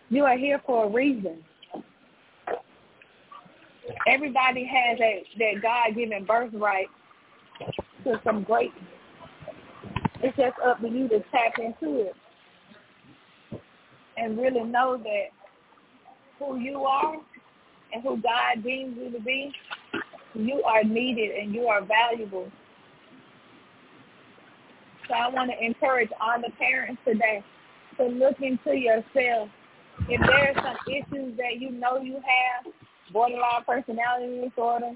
You 0.10 0.26
are 0.26 0.38
here 0.38 0.62
for 0.66 0.86
a 0.86 0.90
reason. 0.90 1.44
Everybody 4.08 4.66
has 4.66 4.98
that 5.00 5.62
God 5.62 5.96
given 5.96 6.26
birthright 6.26 6.88
to 8.04 8.20
some 8.24 8.44
greatness. 8.44 8.84
It's 10.24 10.36
just 10.38 10.56
up 10.66 10.82
to 10.82 10.88
you 10.88 11.08
to 11.10 11.20
tap 11.32 11.54
into 11.58 12.02
it 12.02 12.16
and 14.22 14.38
really 14.38 14.64
know 14.64 14.98
that 14.98 15.28
who 16.38 16.60
you 16.60 16.84
are 16.84 17.16
and 17.94 18.04
who 18.04 18.22
God 18.22 18.64
deems 18.64 18.96
you 18.98 19.12
to 19.12 19.20
be, 19.20 19.52
you 20.36 20.64
are 20.64 20.84
needed 20.84 21.32
and 21.32 21.54
you 21.54 21.66
are 21.68 21.82
valuable. 21.84 22.50
So 25.08 25.16
I 25.16 25.28
want 25.30 25.52
to 25.52 25.66
encourage 25.66 26.10
all 26.22 26.40
the 26.40 26.52
parents 26.58 27.02
today 27.06 27.44
to 27.98 28.06
look 28.06 28.38
into 28.42 28.78
yourself 28.78 29.50
if 30.08 30.22
there 30.22 30.50
are 30.50 30.56
some 30.56 30.78
issues 30.88 31.38
that 31.38 31.60
you 31.60 31.72
know 31.72 32.02
you 32.02 32.14
have, 32.16 32.74
borderline 33.12 33.64
personality 33.68 34.48
disorder, 34.48 34.94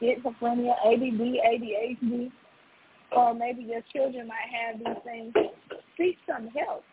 schizophrenia, 0.00 0.74
ADD, 0.86 1.20
ADHD, 1.20 2.30
or 3.12 3.34
maybe 3.34 3.62
your 3.62 3.82
children 3.92 4.28
might 4.28 4.48
have 4.52 4.78
these 4.78 5.02
things, 5.04 5.32
seek 5.96 6.16
some 6.26 6.48
help. 6.48 6.84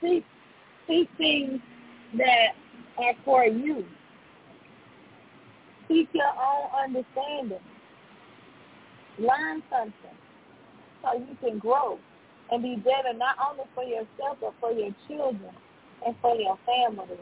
Seek, 0.00 0.24
seek 0.86 1.08
things 1.16 1.60
that 2.16 2.54
are 2.98 3.14
for 3.24 3.44
you. 3.44 3.84
Seek 5.88 6.08
your 6.12 6.26
own 6.26 6.70
understanding. 6.84 7.58
Learn 9.18 9.62
something 9.70 10.16
so 11.02 11.18
you 11.18 11.36
can 11.40 11.58
grow 11.58 11.98
and 12.50 12.62
be 12.62 12.76
better 12.76 13.16
not 13.16 13.36
only 13.50 13.64
for 13.74 13.84
yourself 13.84 14.38
but 14.40 14.54
for 14.60 14.72
your 14.72 14.94
children 15.06 15.50
and 16.06 16.14
for 16.22 16.36
your 16.36 16.58
family 16.64 17.18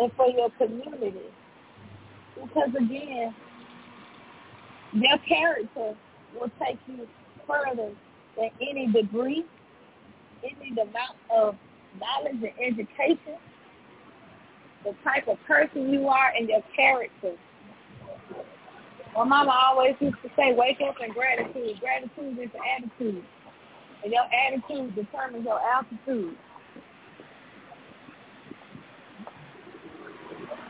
and 0.00 0.12
for 0.16 0.28
your 0.28 0.50
community. 0.58 1.26
Because 2.34 2.70
again, 2.76 3.34
your 4.92 5.18
character 5.28 5.94
will 6.34 6.50
take 6.64 6.78
you 6.86 7.06
further 7.46 7.92
than 8.36 8.50
any 8.60 8.86
degree, 8.92 9.44
any 10.42 10.70
amount 10.70 11.16
of 11.34 11.56
knowledge 12.00 12.42
and 12.42 12.52
education, 12.60 13.38
the 14.84 14.92
type 15.04 15.28
of 15.28 15.38
person 15.46 15.92
you 15.92 16.08
are 16.08 16.32
and 16.36 16.48
your 16.48 16.62
character. 16.74 17.34
My 19.16 19.24
mama 19.24 19.52
always 19.66 19.94
used 20.00 20.16
to 20.22 20.28
say, 20.36 20.54
wake 20.54 20.78
up 20.86 20.94
in 21.04 21.12
gratitude. 21.12 21.80
Gratitude 21.80 22.38
is 22.38 22.50
an 22.54 22.60
attitude. 22.76 23.24
And 24.04 24.12
your 24.12 24.24
attitude 24.30 24.94
determines 24.94 25.44
your 25.44 25.60
altitude. 25.60 26.36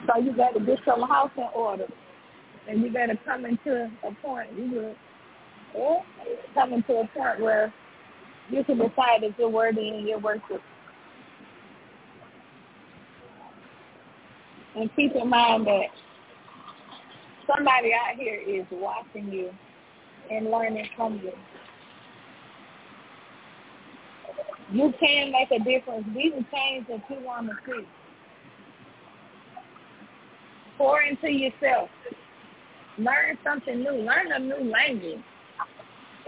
So 0.07 0.20
you 0.20 0.33
to 0.33 0.61
get 0.64 0.79
your 0.87 1.07
house 1.07 1.31
in 1.37 1.49
order. 1.55 1.87
And 2.68 2.83
you 2.83 2.91
to 2.91 3.18
come 3.24 3.45
into 3.45 3.91
a 4.03 4.14
point, 4.22 4.51
you 4.57 4.95
will 5.74 6.03
come 6.55 6.72
into 6.72 6.93
a 6.95 7.09
point 7.14 7.41
where 7.41 7.72
you 8.51 8.64
can 8.64 8.79
decide 8.79 9.22
if 9.22 9.35
you're 9.39 9.51
worthy 9.51 9.89
and 9.89 10.09
you're 10.09 10.18
worth 10.18 10.41
it. 10.51 10.61
And 14.79 14.89
keep 14.95 15.12
in 15.16 15.29
mind 15.29 15.66
that 15.66 15.87
somebody 17.49 17.91
out 17.93 18.16
here 18.16 18.41
is 18.47 18.64
watching 18.70 19.33
you 19.33 19.51
and 20.31 20.53
learning 20.53 20.87
from 20.97 21.14
you. 21.14 21.33
You 24.70 24.93
can 25.01 25.33
make 25.33 25.51
a 25.51 25.64
difference. 25.64 26.07
Be 26.14 26.31
the 26.31 26.45
change 26.55 26.87
that 26.89 27.03
you 27.11 27.24
want 27.24 27.49
to 27.49 27.55
see. 27.66 27.87
Pour 30.76 31.03
into 31.03 31.29
yourself. 31.29 31.89
Learn 32.99 33.37
something 33.43 33.81
new. 33.81 33.91
Learn 33.91 34.31
a 34.31 34.39
new 34.39 34.70
language. 34.70 35.24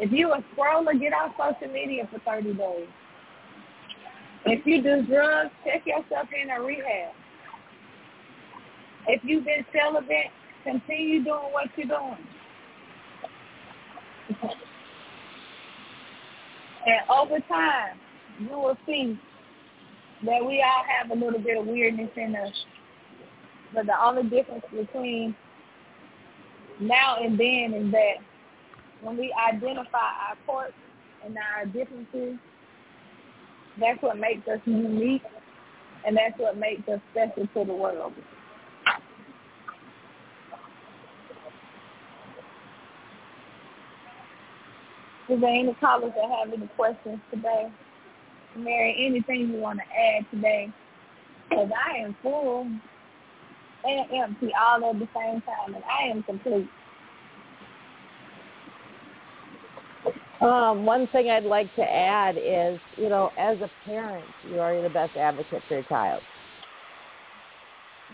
If 0.01 0.11
you 0.11 0.33
a 0.33 0.43
scroller, 0.57 0.99
get 0.99 1.13
off 1.13 1.35
social 1.39 1.73
media 1.73 2.09
for 2.11 2.19
30 2.21 2.55
days. 2.55 2.89
If 4.47 4.67
you 4.67 4.83
do 4.83 5.07
drugs, 5.07 5.51
check 5.65 5.87
yourself 5.87 6.27
in 6.43 6.51
a 6.51 6.61
rehab. 6.61 7.15
If 9.09 9.23
you've 9.25 9.45
been 9.45 9.65
celibate, 9.73 10.31
continue 10.65 11.25
doing 11.25 11.53
what 11.53 11.67
you're 11.77 11.87
doing. 11.87 12.19
And 16.87 17.01
over 17.11 17.39
time, 17.49 17.99
you 18.41 18.49
will 18.51 18.77
see 18.87 19.19
that 20.25 20.45
we 20.45 20.63
all 20.63 20.85
have 20.99 21.11
a 21.11 21.15
little 21.15 21.41
bit 21.41 21.59
of 21.59 21.67
weirdness 21.67 22.11
in 22.17 22.37
us. 22.37 22.53
But 23.75 23.87
the 23.87 23.95
only 24.03 24.25
difference 24.25 24.65
between 24.73 25.35
now 26.81 27.17
and 27.23 27.39
then 27.39 27.75
is 27.75 27.93
that 27.93 28.15
when 29.03 29.17
we 29.17 29.35
identify 29.49 29.99
our 30.29 30.37
quirks 30.47 30.75
and 31.25 31.37
our 31.37 31.67
differences, 31.67 32.39
that's 33.79 34.03
what 34.03 34.19
makes 34.19 34.47
us 34.49 34.61
unique, 34.65 35.23
and 36.07 36.17
that's 36.17 36.39
what 36.39 36.57
makes 36.57 36.87
us 36.89 37.01
special 37.13 37.47
to 37.47 37.65
the 37.65 37.75
world. 37.75 38.13
Is 45.31 45.41
there 45.41 45.49
any 45.49 45.75
callers 45.75 46.13
that 46.17 46.29
have 46.29 46.53
any 46.53 46.67
questions 46.75 47.21
today? 47.31 47.71
Mary, 48.57 49.07
anything 49.07 49.53
you 49.53 49.61
want 49.61 49.79
to 49.79 49.85
add 49.85 50.27
today? 50.33 50.73
Because 51.49 51.71
I 51.71 51.99
am 51.99 52.17
full 52.21 52.67
and 53.85 54.07
empty 54.13 54.51
all 54.61 54.91
at 54.91 54.99
the 54.99 55.09
same 55.15 55.41
time, 55.43 55.75
and 55.75 55.85
I 55.85 56.11
am 56.11 56.25
complete. 56.25 56.69
Um, 60.41 60.85
one 60.85 61.07
thing 61.09 61.31
I'd 61.31 61.45
like 61.45 61.73
to 61.77 61.83
add 61.83 62.37
is, 62.37 62.81
you 62.97 63.09
know, 63.09 63.31
as 63.39 63.59
a 63.61 63.71
parent, 63.85 64.25
you 64.51 64.59
are 64.59 64.83
the 64.83 64.89
best 64.89 65.17
advocate 65.17 65.63
for 65.69 65.75
your 65.75 65.83
child. 65.85 66.23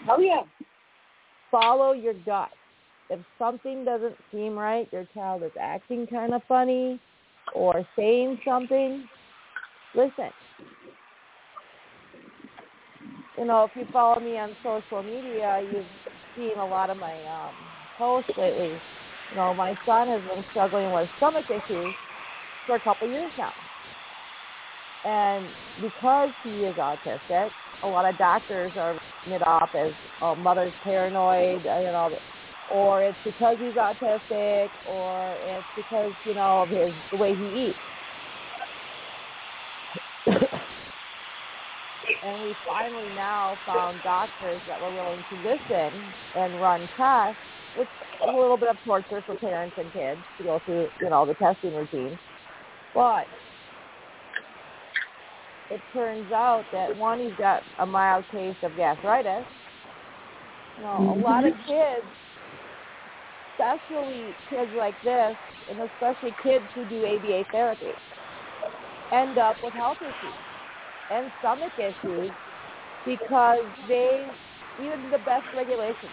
Oh 0.08 0.18
yeah. 0.18 0.42
Follow 1.50 1.92
your 1.92 2.14
gut. 2.14 2.50
If 3.08 3.20
something 3.38 3.84
doesn't 3.84 4.16
seem 4.32 4.58
right, 4.58 4.88
your 4.92 5.06
child 5.14 5.42
is 5.44 5.52
acting 5.60 6.06
kind 6.06 6.34
of 6.34 6.42
funny 6.48 7.00
or 7.54 7.86
saying 7.96 8.40
something, 8.44 9.08
listen. 9.94 10.30
You 13.38 13.44
know, 13.44 13.64
if 13.64 13.70
you 13.76 13.86
follow 13.92 14.18
me 14.20 14.38
on 14.38 14.56
social 14.62 15.02
media, 15.02 15.62
you've 15.72 15.86
seen 16.34 16.58
a 16.58 16.66
lot 16.66 16.90
of 16.90 16.96
my 16.96 17.14
um, 17.24 17.54
posts 17.96 18.32
lately. 18.36 18.78
You 19.30 19.36
know, 19.36 19.54
my 19.54 19.76
son 19.86 20.08
has 20.08 20.22
been 20.22 20.44
struggling 20.50 20.90
with 20.90 21.08
stomach 21.18 21.44
issues 21.50 21.94
for 22.66 22.76
a 22.76 22.80
couple 22.80 23.08
years 23.08 23.30
now. 23.38 23.52
And 25.04 25.46
because 25.80 26.30
he 26.42 26.50
is 26.50 26.74
autistic, 26.76 27.50
a 27.82 27.86
lot 27.86 28.08
of 28.08 28.18
doctors 28.18 28.72
are 28.76 28.98
it 29.26 29.46
off 29.46 29.70
as 29.74 29.92
oh, 30.22 30.34
mother's 30.36 30.72
paranoid, 30.82 31.62
you 31.64 31.92
know, 31.92 32.16
or 32.72 33.02
it's 33.02 33.18
because 33.24 33.56
he's 33.58 33.74
autistic, 33.74 34.68
or 34.88 35.36
it's 35.44 35.66
because 35.76 36.12
you 36.24 36.34
know 36.34 36.62
of 36.62 36.68
his 36.68 36.92
the 37.10 37.16
way 37.16 37.34
he 37.34 37.68
eats. 37.68 37.78
and 42.24 42.42
we 42.42 42.54
finally 42.66 43.08
now 43.14 43.56
found 43.66 44.00
doctors 44.02 44.60
that 44.68 44.80
were 44.80 44.92
willing 44.92 45.22
to 45.30 45.36
listen 45.36 46.02
and 46.36 46.60
run 46.60 46.88
tests. 46.96 47.38
It's 47.78 47.90
a 48.22 48.26
little 48.26 48.56
bit 48.56 48.68
of 48.68 48.76
torture 48.84 49.22
for 49.26 49.36
parents 49.36 49.76
and 49.78 49.92
kids 49.92 50.20
to 50.38 50.44
go 50.44 50.60
through, 50.64 50.88
you 51.00 51.10
know, 51.10 51.26
the 51.26 51.34
testing 51.34 51.74
routine. 51.74 52.18
But 52.94 53.26
it 55.70 55.80
turns 55.92 56.32
out 56.32 56.64
that 56.72 56.96
one, 56.96 57.20
he's 57.20 57.36
got 57.38 57.62
a 57.78 57.86
mild 57.86 58.24
case 58.32 58.56
of 58.62 58.72
gastritis. 58.76 59.44
You 60.78 60.82
know, 60.84 61.14
a 61.18 61.20
lot 61.20 61.44
of 61.44 61.52
mm-hmm. 61.52 61.68
kids, 61.68 62.06
especially 63.58 64.34
kids 64.48 64.70
like 64.74 65.00
this, 65.02 65.36
and 65.68 65.80
especially 65.80 66.34
kids 66.42 66.64
who 66.74 66.84
do 66.84 67.04
ABA 67.04 67.44
therapy, 67.50 67.92
end 69.12 69.38
up 69.38 69.62
with 69.62 69.72
health 69.74 69.98
issues 70.00 70.34
and 71.10 71.30
stomach 71.38 71.72
issues 71.78 72.30
because 73.04 73.64
they, 73.88 74.26
even 74.78 75.10
the 75.10 75.18
best 75.18 75.46
regulations, 75.54 76.12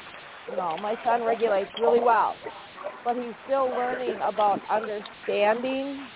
you 0.50 0.56
know, 0.56 0.78
my 0.78 0.96
son 1.04 1.24
regulates 1.24 1.70
really 1.80 2.00
well, 2.00 2.38
but 3.04 3.16
he's 3.16 3.34
still 3.46 3.70
learning 3.70 4.18
about 4.24 4.62
understanding 4.70 6.08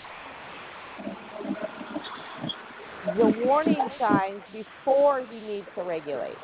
the 3.17 3.27
warning 3.27 3.87
signs 3.99 4.41
before 4.53 5.25
he 5.31 5.39
needs 5.39 5.67
to 5.75 5.83
regulate. 5.83 6.37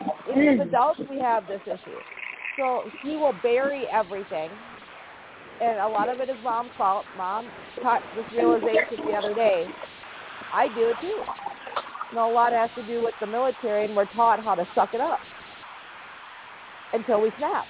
As 0.00 0.60
adults, 0.60 1.00
we 1.08 1.18
have 1.18 1.46
this 1.46 1.60
issue. 1.66 1.98
So 2.56 2.90
he 3.02 3.16
will 3.16 3.34
bury 3.42 3.86
everything, 3.92 4.50
and 5.60 5.80
a 5.80 5.88
lot 5.88 6.08
of 6.08 6.20
it 6.20 6.28
is 6.28 6.36
mom's 6.42 6.70
fault. 6.76 7.04
Mom 7.16 7.48
caught 7.82 8.02
this 8.14 8.24
realization 8.36 9.06
the 9.06 9.12
other 9.12 9.34
day. 9.34 9.66
I 10.52 10.68
do 10.68 10.90
it 10.90 10.96
too. 11.00 11.24
Know, 12.14 12.30
a 12.30 12.32
lot 12.32 12.52
has 12.52 12.70
to 12.76 12.86
do 12.86 13.02
with 13.02 13.14
the 13.20 13.26
military, 13.26 13.86
and 13.86 13.96
we're 13.96 14.04
taught 14.06 14.42
how 14.44 14.54
to 14.54 14.66
suck 14.74 14.94
it 14.94 15.00
up 15.00 15.18
until 16.92 17.20
we 17.20 17.32
snap. 17.38 17.66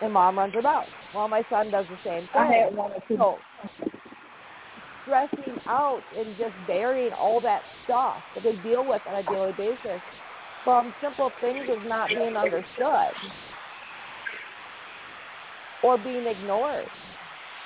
And 0.00 0.12
mom 0.12 0.38
runs 0.38 0.54
her 0.54 0.62
mouth. 0.62 0.88
Well, 1.14 1.28
my 1.28 1.44
son 1.50 1.70
does 1.70 1.84
the 1.90 1.98
same 2.04 2.22
thing. 2.22 2.28
I 2.34 2.68
or 2.74 3.02
two. 3.08 3.16
So, 3.16 3.38
stressing 5.04 5.56
out 5.66 6.02
and 6.18 6.26
just 6.38 6.52
burying 6.66 7.12
all 7.12 7.40
that 7.42 7.62
stuff 7.84 8.22
that 8.34 8.42
they 8.42 8.56
deal 8.68 8.86
with 8.86 9.02
on 9.06 9.16
a 9.16 9.22
daily 9.22 9.52
basis 9.52 10.00
from 10.64 10.94
simple 11.02 11.30
things 11.40 11.68
of 11.70 11.86
not 11.86 12.08
being 12.08 12.36
understood 12.36 13.12
or 15.82 15.98
being 15.98 16.26
ignored. 16.26 16.86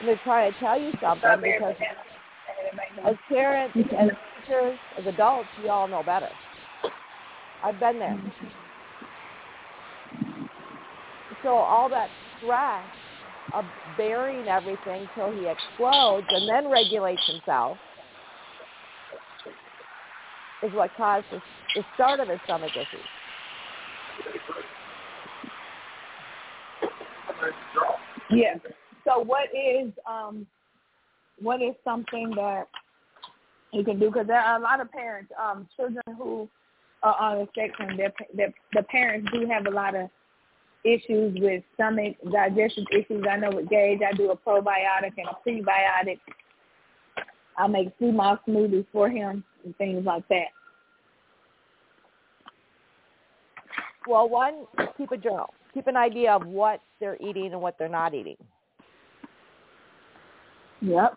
And 0.00 0.08
they're 0.08 0.20
trying 0.24 0.52
to 0.52 0.58
tell 0.58 0.80
you 0.80 0.92
something 1.00 1.40
because 1.42 1.74
as 3.04 3.16
parents, 3.28 3.76
as 3.76 4.08
teachers, 4.42 4.78
as 4.98 5.06
adults, 5.06 5.48
we 5.62 5.68
all 5.68 5.88
know 5.88 6.02
better. 6.02 6.30
I've 7.62 7.78
been 7.78 7.98
there. 7.98 8.18
So 11.42 11.50
all 11.50 11.88
that 11.90 12.08
stress 12.38 12.84
of 13.54 13.64
burying 13.96 14.46
everything 14.48 15.08
till 15.14 15.32
he 15.32 15.46
explodes 15.48 16.26
and 16.30 16.48
then 16.48 16.70
regulates 16.70 17.22
himself 17.26 17.78
is 20.62 20.72
what 20.72 20.90
caused 20.96 21.26
the, 21.30 21.40
the 21.74 21.84
start 21.94 22.20
of 22.20 22.28
his 22.28 22.38
stomach 22.44 22.70
issues. 22.72 23.00
Yes. 28.32 28.58
So 29.04 29.20
what 29.20 29.48
is 29.54 29.92
um 30.08 30.46
what 31.40 31.62
is 31.62 31.74
something 31.84 32.32
that 32.36 32.68
you 33.72 33.84
can 33.84 33.98
do? 33.98 34.06
Because 34.06 34.26
there 34.26 34.40
are 34.40 34.58
a 34.58 34.62
lot 34.62 34.80
of 34.80 34.90
parents, 34.90 35.32
um, 35.40 35.66
children 35.76 36.02
who 36.18 36.48
are 37.02 37.16
on 37.16 37.38
the 37.38 37.48
spectrum. 37.52 37.96
Their, 37.96 38.12
their 38.34 38.52
the 38.72 38.82
parents 38.84 39.30
do 39.32 39.46
have 39.46 39.66
a 39.66 39.70
lot 39.70 39.94
of 39.94 40.10
issues 40.84 41.36
with 41.40 41.62
stomach 41.74 42.16
digestion 42.30 42.84
issues. 42.92 43.24
I 43.30 43.36
know 43.36 43.50
with 43.52 43.68
Gage, 43.68 44.00
I 44.06 44.14
do 44.14 44.30
a 44.30 44.36
probiotic 44.36 45.12
and 45.16 45.28
a 45.28 45.36
prebiotic. 45.46 46.18
I 47.56 47.66
make 47.66 47.92
sea 47.98 48.10
moss 48.10 48.38
smoothies 48.48 48.86
for 48.92 49.08
him 49.08 49.44
and 49.64 49.76
things 49.76 50.04
like 50.04 50.26
that. 50.28 50.48
Well, 54.06 54.28
one, 54.28 54.64
keep 54.96 55.12
a 55.12 55.16
journal. 55.16 55.52
Keep 55.72 55.86
an 55.86 55.96
idea 55.96 56.32
of 56.32 56.46
what 56.46 56.80
they're 56.98 57.16
eating 57.20 57.52
and 57.52 57.60
what 57.60 57.76
they're 57.78 57.88
not 57.88 58.14
eating. 58.14 58.36
Yep. 60.80 61.14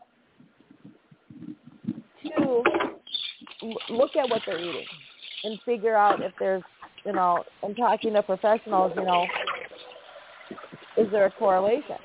Two, 2.22 2.64
look 3.89 4.16
at 4.16 4.30
what 4.30 4.41
they're 4.45 4.60
eating 4.60 4.86
and 5.43 5.60
figure 5.66 5.95
out 5.95 6.22
if 6.22 6.32
there's, 6.39 6.64
you 7.06 7.14
know, 7.14 7.43
and 7.64 7.76
talking 7.76 8.14
to 8.14 8.24
professionals, 8.24 8.93
you 8.95 9.04
know, 9.04 9.26
is 10.97 11.10
there 11.12 11.26
a 11.26 11.32
correlation? 11.32 11.97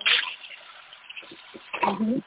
Mm-hmm. 1.85 2.19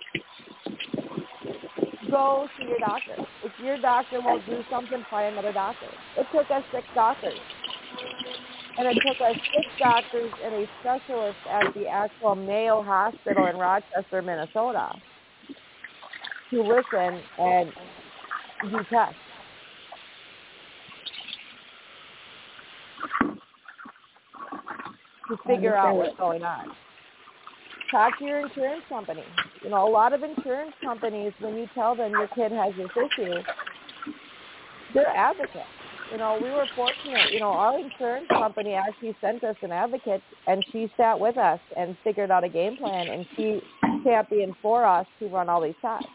Go 2.09 2.47
to 2.57 2.65
your 2.65 2.79
doctor. 2.79 3.15
If 3.43 3.51
your 3.63 3.79
doctor 3.79 4.19
won't 4.21 4.45
do 4.45 4.61
something, 4.69 5.03
find 5.09 5.33
another 5.33 5.53
doctor. 5.53 5.87
It 6.17 6.27
took 6.33 6.51
us 6.51 6.63
six 6.73 6.85
doctors. 6.93 7.39
And 8.77 8.87
it 8.87 8.97
took 9.05 9.21
us 9.21 9.35
six 9.35 9.67
doctors 9.79 10.31
and 10.43 10.55
a 10.55 10.67
specialist 10.79 11.37
at 11.49 11.73
the 11.73 11.87
actual 11.87 12.35
Mayo 12.35 12.81
Hospital 12.81 13.47
in 13.47 13.57
Rochester, 13.57 14.21
Minnesota 14.21 14.93
to 16.51 16.61
listen 16.61 17.21
and 17.37 17.71
do 18.69 18.79
tests. 18.89 19.15
to 25.31 25.37
figure 25.47 25.75
out 25.75 25.95
what's 25.95 26.17
going 26.17 26.43
on. 26.43 26.71
Talk 27.89 28.17
to 28.19 28.25
your 28.25 28.41
insurance 28.41 28.83
company. 28.89 29.23
You 29.63 29.69
know, 29.69 29.87
a 29.87 29.89
lot 29.89 30.13
of 30.13 30.23
insurance 30.23 30.73
companies, 30.83 31.33
when 31.39 31.55
you 31.55 31.67
tell 31.73 31.95
them 31.95 32.11
your 32.11 32.27
kid 32.29 32.51
has 32.51 32.73
this 32.77 32.89
issue, 32.91 33.33
they're 34.93 35.07
advocates. 35.07 35.80
You 36.11 36.17
know, 36.17 36.37
we 36.41 36.49
were 36.49 36.67
fortunate. 36.75 37.31
You 37.31 37.39
know, 37.39 37.51
our 37.51 37.79
insurance 37.79 38.27
company 38.29 38.73
actually 38.73 39.15
sent 39.21 39.43
us 39.43 39.55
an 39.61 39.71
advocate, 39.71 40.21
and 40.47 40.63
she 40.71 40.91
sat 40.97 41.19
with 41.19 41.37
us 41.37 41.59
and 41.77 41.97
figured 42.03 42.31
out 42.31 42.43
a 42.43 42.49
game 42.49 42.77
plan, 42.77 43.07
and 43.07 43.25
she 43.35 43.61
championed 44.03 44.55
for 44.61 44.85
us 44.85 45.07
to 45.19 45.27
run 45.29 45.49
all 45.49 45.61
these 45.61 45.75
tests 45.81 46.07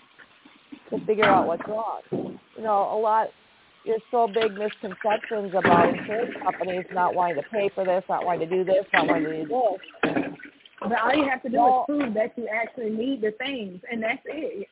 to 0.90 1.04
figure 1.06 1.24
out 1.24 1.46
what's 1.46 1.66
wrong. 1.66 2.00
You 2.12 2.62
know, 2.62 2.92
a 2.92 2.98
lot. 2.98 3.28
There's 3.84 4.02
so 4.10 4.26
big 4.26 4.52
misconceptions 4.52 5.54
about 5.56 5.88
insurance 5.88 6.34
companies 6.42 6.84
not 6.92 7.14
wanting 7.14 7.36
to 7.36 7.48
pay 7.50 7.70
for 7.74 7.84
this, 7.84 8.02
not 8.08 8.24
wanting 8.24 8.48
to 8.48 8.56
do 8.56 8.64
this, 8.64 8.84
not 8.92 9.06
wanting 9.06 9.24
to 9.24 9.44
do 9.44 9.78
this. 10.02 10.24
But 10.80 11.00
all 11.00 11.14
you 11.14 11.28
have 11.28 11.42
to 11.42 11.48
do 11.48 11.56
well, 11.56 11.86
is 11.88 11.96
prove 12.00 12.14
that 12.14 12.32
you 12.36 12.48
actually 12.48 12.90
need 12.90 13.22
the 13.22 13.30
things, 13.38 13.80
and 13.90 14.02
that's 14.02 14.20
it 14.24 14.68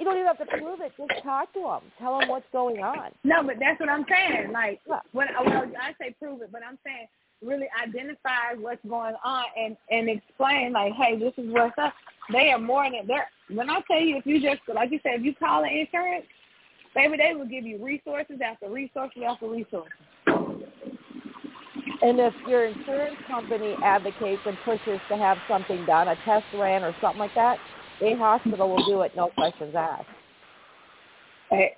you 0.00 0.06
don't 0.06 0.16
even 0.16 0.26
have 0.26 0.38
to 0.38 0.46
prove 0.46 0.80
it. 0.80 0.92
Just 0.96 1.22
talk 1.22 1.52
to 1.52 1.60
them. 1.60 1.82
Tell 1.98 2.18
them 2.18 2.30
what's 2.30 2.46
going 2.52 2.82
on. 2.82 3.12
No, 3.22 3.42
but 3.42 3.56
that's 3.60 3.78
what 3.78 3.90
I'm 3.90 4.06
saying. 4.08 4.50
Like, 4.50 4.80
when 5.12 5.28
well, 5.44 5.70
I 5.78 5.92
say 6.00 6.16
prove 6.18 6.40
it, 6.40 6.50
but 6.50 6.62
I'm 6.66 6.78
saying 6.84 7.06
really 7.44 7.68
identify 7.86 8.54
what's 8.58 8.84
going 8.88 9.14
on 9.22 9.44
and 9.58 9.76
and 9.90 10.08
explain 10.08 10.72
like, 10.72 10.94
hey, 10.94 11.18
this 11.18 11.34
is 11.36 11.52
what's 11.52 11.76
up. 11.76 11.92
They 12.32 12.50
are 12.50 12.58
more 12.58 12.84
than 12.84 13.06
they're. 13.06 13.28
When 13.50 13.68
I 13.68 13.80
tell 13.90 14.00
you, 14.00 14.16
if 14.16 14.26
you 14.26 14.40
just 14.40 14.62
like 14.74 14.90
you 14.90 15.00
said, 15.02 15.20
if 15.20 15.22
you 15.22 15.34
call 15.34 15.62
the 15.62 15.68
insurance, 15.68 16.24
baby, 16.94 17.18
they 17.18 17.34
will 17.34 17.46
give 17.46 17.66
you 17.66 17.84
resources 17.84 18.38
after 18.42 18.70
resources 18.70 19.22
after 19.28 19.48
resources. 19.48 19.92
And 22.02 22.18
if 22.18 22.32
your 22.48 22.64
insurance 22.64 23.16
company 23.28 23.76
advocates 23.84 24.40
and 24.46 24.56
pushes 24.64 24.98
to 25.10 25.18
have 25.18 25.36
something 25.46 25.84
done, 25.84 26.08
a 26.08 26.16
test 26.24 26.46
ran 26.54 26.82
or 26.82 26.96
something 27.02 27.18
like 27.18 27.34
that, 27.34 27.58
a 28.02 28.16
hospital 28.16 28.68
will 28.70 28.86
do 28.86 29.02
it, 29.02 29.12
no 29.16 29.28
questions 29.28 29.74
asked. 29.76 30.06
Right. 31.50 31.72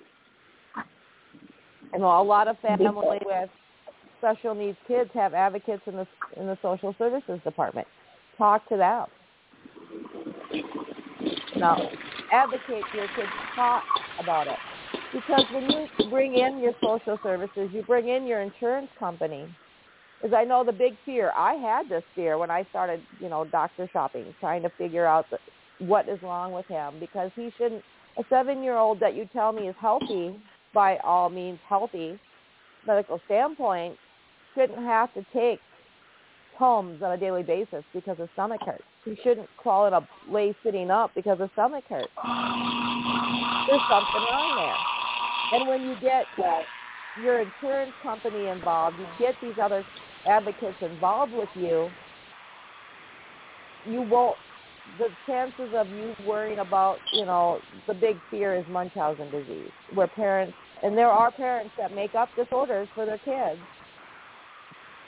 And 1.92 2.02
a 2.02 2.06
lot 2.06 2.48
of 2.48 2.58
families 2.60 3.20
with 3.24 3.50
special 4.18 4.54
needs 4.54 4.78
kids 4.86 5.10
have 5.14 5.34
advocates 5.34 5.82
in 5.86 5.96
the 5.96 6.06
in 6.36 6.46
the 6.46 6.56
social 6.62 6.94
services 6.98 7.40
department. 7.44 7.86
Talk 8.38 8.66
to 8.68 8.76
them. 8.76 9.06
Now, 11.56 11.90
advocate 12.32 12.84
your 12.94 13.08
kids. 13.14 13.28
Talk 13.54 13.82
about 14.20 14.46
it. 14.46 14.58
Because 15.12 15.44
when 15.52 15.70
you 15.70 16.10
bring 16.10 16.34
in 16.34 16.58
your 16.60 16.72
social 16.82 17.18
services, 17.22 17.68
you 17.72 17.82
bring 17.82 18.08
in 18.08 18.26
your 18.26 18.40
insurance 18.40 18.88
company. 18.98 19.46
Because 20.20 20.34
I 20.34 20.44
know 20.44 20.64
the 20.64 20.72
big 20.72 20.96
fear. 21.04 21.32
I 21.36 21.54
had 21.54 21.88
this 21.88 22.04
fear 22.14 22.38
when 22.38 22.50
I 22.50 22.66
started, 22.70 23.02
you 23.20 23.28
know, 23.28 23.44
doctor 23.44 23.88
shopping, 23.92 24.32
trying 24.40 24.62
to 24.62 24.70
figure 24.78 25.04
out 25.04 25.26
the, 25.30 25.38
what 25.78 26.08
is 26.08 26.20
wrong 26.22 26.52
with 26.52 26.66
him 26.66 26.94
because 27.00 27.30
he 27.34 27.50
shouldn't 27.58 27.82
a 28.18 28.22
seven 28.28 28.62
year 28.62 28.76
old 28.76 29.00
that 29.00 29.14
you 29.14 29.28
tell 29.32 29.52
me 29.52 29.68
is 29.68 29.76
healthy 29.80 30.36
by 30.74 30.96
all 30.98 31.30
means 31.30 31.58
healthy 31.68 32.18
medical 32.86 33.20
standpoint 33.26 33.96
shouldn't 34.54 34.78
have 34.78 35.12
to 35.14 35.24
take 35.32 35.60
Tums 36.58 37.02
on 37.02 37.12
a 37.12 37.16
daily 37.16 37.42
basis 37.42 37.82
because 37.94 38.20
of 38.20 38.28
stomach 38.34 38.60
hurts. 38.64 38.84
He 39.04 39.16
shouldn't 39.24 39.48
call 39.62 39.86
it 39.86 39.92
a 39.92 40.06
lay 40.30 40.54
sitting 40.62 40.90
up 40.90 41.10
because 41.14 41.40
of 41.40 41.50
stomach 41.54 41.84
hurts. 41.88 42.12
There's 43.66 43.80
something 43.88 44.22
wrong 44.30 44.56
there. 44.56 45.58
And 45.58 45.68
when 45.68 45.82
you 45.82 45.96
get 46.00 46.26
your 47.22 47.40
insurance 47.40 47.92
company 48.02 48.48
involved, 48.48 48.96
you 48.98 49.06
get 49.18 49.34
these 49.42 49.54
other 49.60 49.84
advocates 50.26 50.76
involved 50.82 51.32
with 51.32 51.48
you, 51.54 51.88
you 53.86 54.02
won't 54.02 54.36
the 54.98 55.08
chances 55.26 55.72
of 55.74 55.88
you 55.90 56.14
worrying 56.24 56.58
about, 56.58 56.98
you 57.12 57.24
know, 57.24 57.60
the 57.86 57.94
big 57.94 58.16
fear 58.30 58.54
is 58.54 58.64
Munchausen 58.68 59.30
disease, 59.30 59.70
where 59.94 60.06
parents, 60.06 60.54
and 60.82 60.96
there 60.96 61.10
are 61.10 61.30
parents 61.30 61.72
that 61.78 61.94
make 61.94 62.14
up 62.14 62.28
disorders 62.36 62.88
for 62.94 63.06
their 63.06 63.18
kids, 63.18 63.60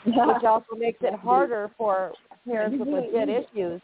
which 0.04 0.44
also 0.44 0.76
makes 0.76 0.98
it 1.02 1.14
harder 1.14 1.70
for 1.76 2.12
parents 2.46 2.76
with 2.78 2.88
legit 2.88 3.28
issues 3.28 3.80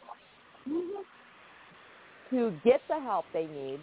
to 2.29 2.53
get 2.63 2.81
the 2.87 2.99
help 2.99 3.25
they 3.33 3.45
need. 3.47 3.79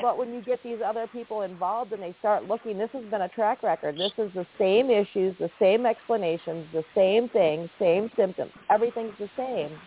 But 0.00 0.16
when 0.16 0.32
you 0.32 0.40
get 0.40 0.62
these 0.64 0.78
other 0.84 1.06
people 1.06 1.42
involved 1.42 1.92
and 1.92 2.02
they 2.02 2.14
start 2.18 2.48
looking, 2.48 2.78
this 2.78 2.88
has 2.92 3.04
been 3.04 3.22
a 3.22 3.28
track 3.28 3.62
record. 3.62 3.96
This 3.96 4.12
is 4.16 4.32
the 4.34 4.46
same 4.58 4.90
issues, 4.90 5.36
the 5.38 5.50
same 5.60 5.84
explanations, 5.84 6.66
the 6.72 6.82
same 6.94 7.28
things, 7.28 7.68
same 7.78 8.10
symptoms. 8.16 8.52
Everything's 8.70 9.12
the 9.18 9.28
same 9.36 9.78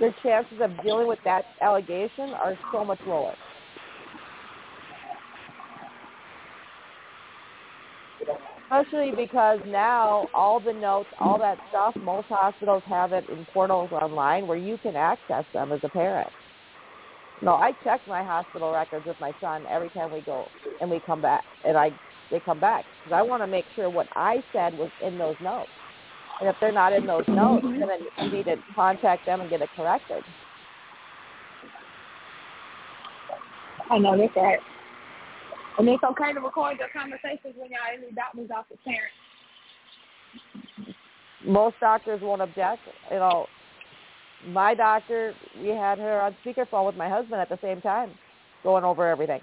the 0.00 0.12
chances 0.22 0.58
of 0.60 0.82
dealing 0.82 1.06
with 1.06 1.18
that 1.24 1.44
allegation 1.60 2.30
are 2.30 2.58
so 2.72 2.84
much 2.84 3.00
lower. 3.06 3.34
Especially 8.62 9.12
because 9.14 9.58
now 9.66 10.28
all 10.32 10.60
the 10.60 10.72
notes, 10.72 11.10
all 11.18 11.38
that 11.38 11.58
stuff, 11.68 11.94
most 11.96 12.28
hospitals 12.28 12.82
have 12.88 13.12
it 13.12 13.28
in 13.28 13.44
portals 13.46 13.90
online 13.92 14.46
where 14.46 14.56
you 14.56 14.78
can 14.78 14.96
access 14.96 15.44
them 15.52 15.72
as 15.72 15.80
a 15.82 15.88
parent. 15.88 16.30
No, 17.42 17.54
I 17.54 17.72
check 17.82 18.06
my 18.06 18.22
hospital 18.22 18.70
records 18.72 19.06
with 19.06 19.18
my 19.18 19.32
son 19.40 19.64
every 19.68 19.90
time 19.90 20.12
we 20.12 20.20
go 20.20 20.50
and 20.80 20.90
we 20.90 21.00
come 21.00 21.20
back, 21.20 21.44
and 21.64 21.76
I 21.76 21.90
they 22.30 22.38
come 22.38 22.60
back 22.60 22.86
because 23.02 23.16
I 23.16 23.22
want 23.22 23.42
to 23.42 23.48
make 23.48 23.66
sure 23.74 23.90
what 23.90 24.06
I 24.14 24.42
said 24.52 24.72
was 24.74 24.90
in 25.00 25.18
those 25.18 25.36
notes. 25.40 25.72
And 26.40 26.48
if 26.48 26.56
they're 26.60 26.72
not 26.72 26.92
in 26.92 27.06
those 27.06 27.24
notes, 27.28 27.64
then 27.64 28.26
you 28.26 28.32
need 28.32 28.44
to 28.46 28.56
contact 28.74 29.26
them 29.26 29.40
and 29.40 29.50
get 29.50 29.60
it 29.60 29.68
corrected. 29.76 30.22
I 33.90 33.98
know 33.98 34.16
that's 34.16 34.34
right. 34.36 34.58
And 35.78 35.88
it's 35.88 36.02
okay 36.02 36.32
to 36.32 36.40
record 36.40 36.78
your 36.78 36.88
conversations 36.88 37.54
when 37.56 37.70
y'all 37.70 37.94
in 37.94 38.02
the 38.08 38.14
doctor's 38.14 38.50
office 38.50 38.78
parents. 38.84 39.14
Most 41.44 41.76
doctors 41.80 42.20
won't 42.22 42.42
object. 42.42 42.82
You 43.10 43.16
know, 43.16 43.46
my 44.48 44.74
doctor, 44.74 45.34
we 45.60 45.68
had 45.68 45.98
her 45.98 46.20
on 46.20 46.36
speakerphone 46.44 46.86
with 46.86 46.96
my 46.96 47.08
husband 47.08 47.40
at 47.40 47.48
the 47.48 47.58
same 47.62 47.80
time, 47.80 48.12
going 48.62 48.84
over 48.84 49.08
everything 49.08 49.40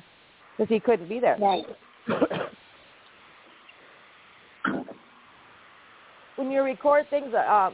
because 0.58 0.70
he 0.70 0.80
couldn't 0.80 1.10
be 1.10 1.20
there. 1.20 1.38
Right. 1.40 1.66
when 6.48 6.56
you 6.56 6.64
record 6.64 7.06
things, 7.10 7.34
um, 7.50 7.74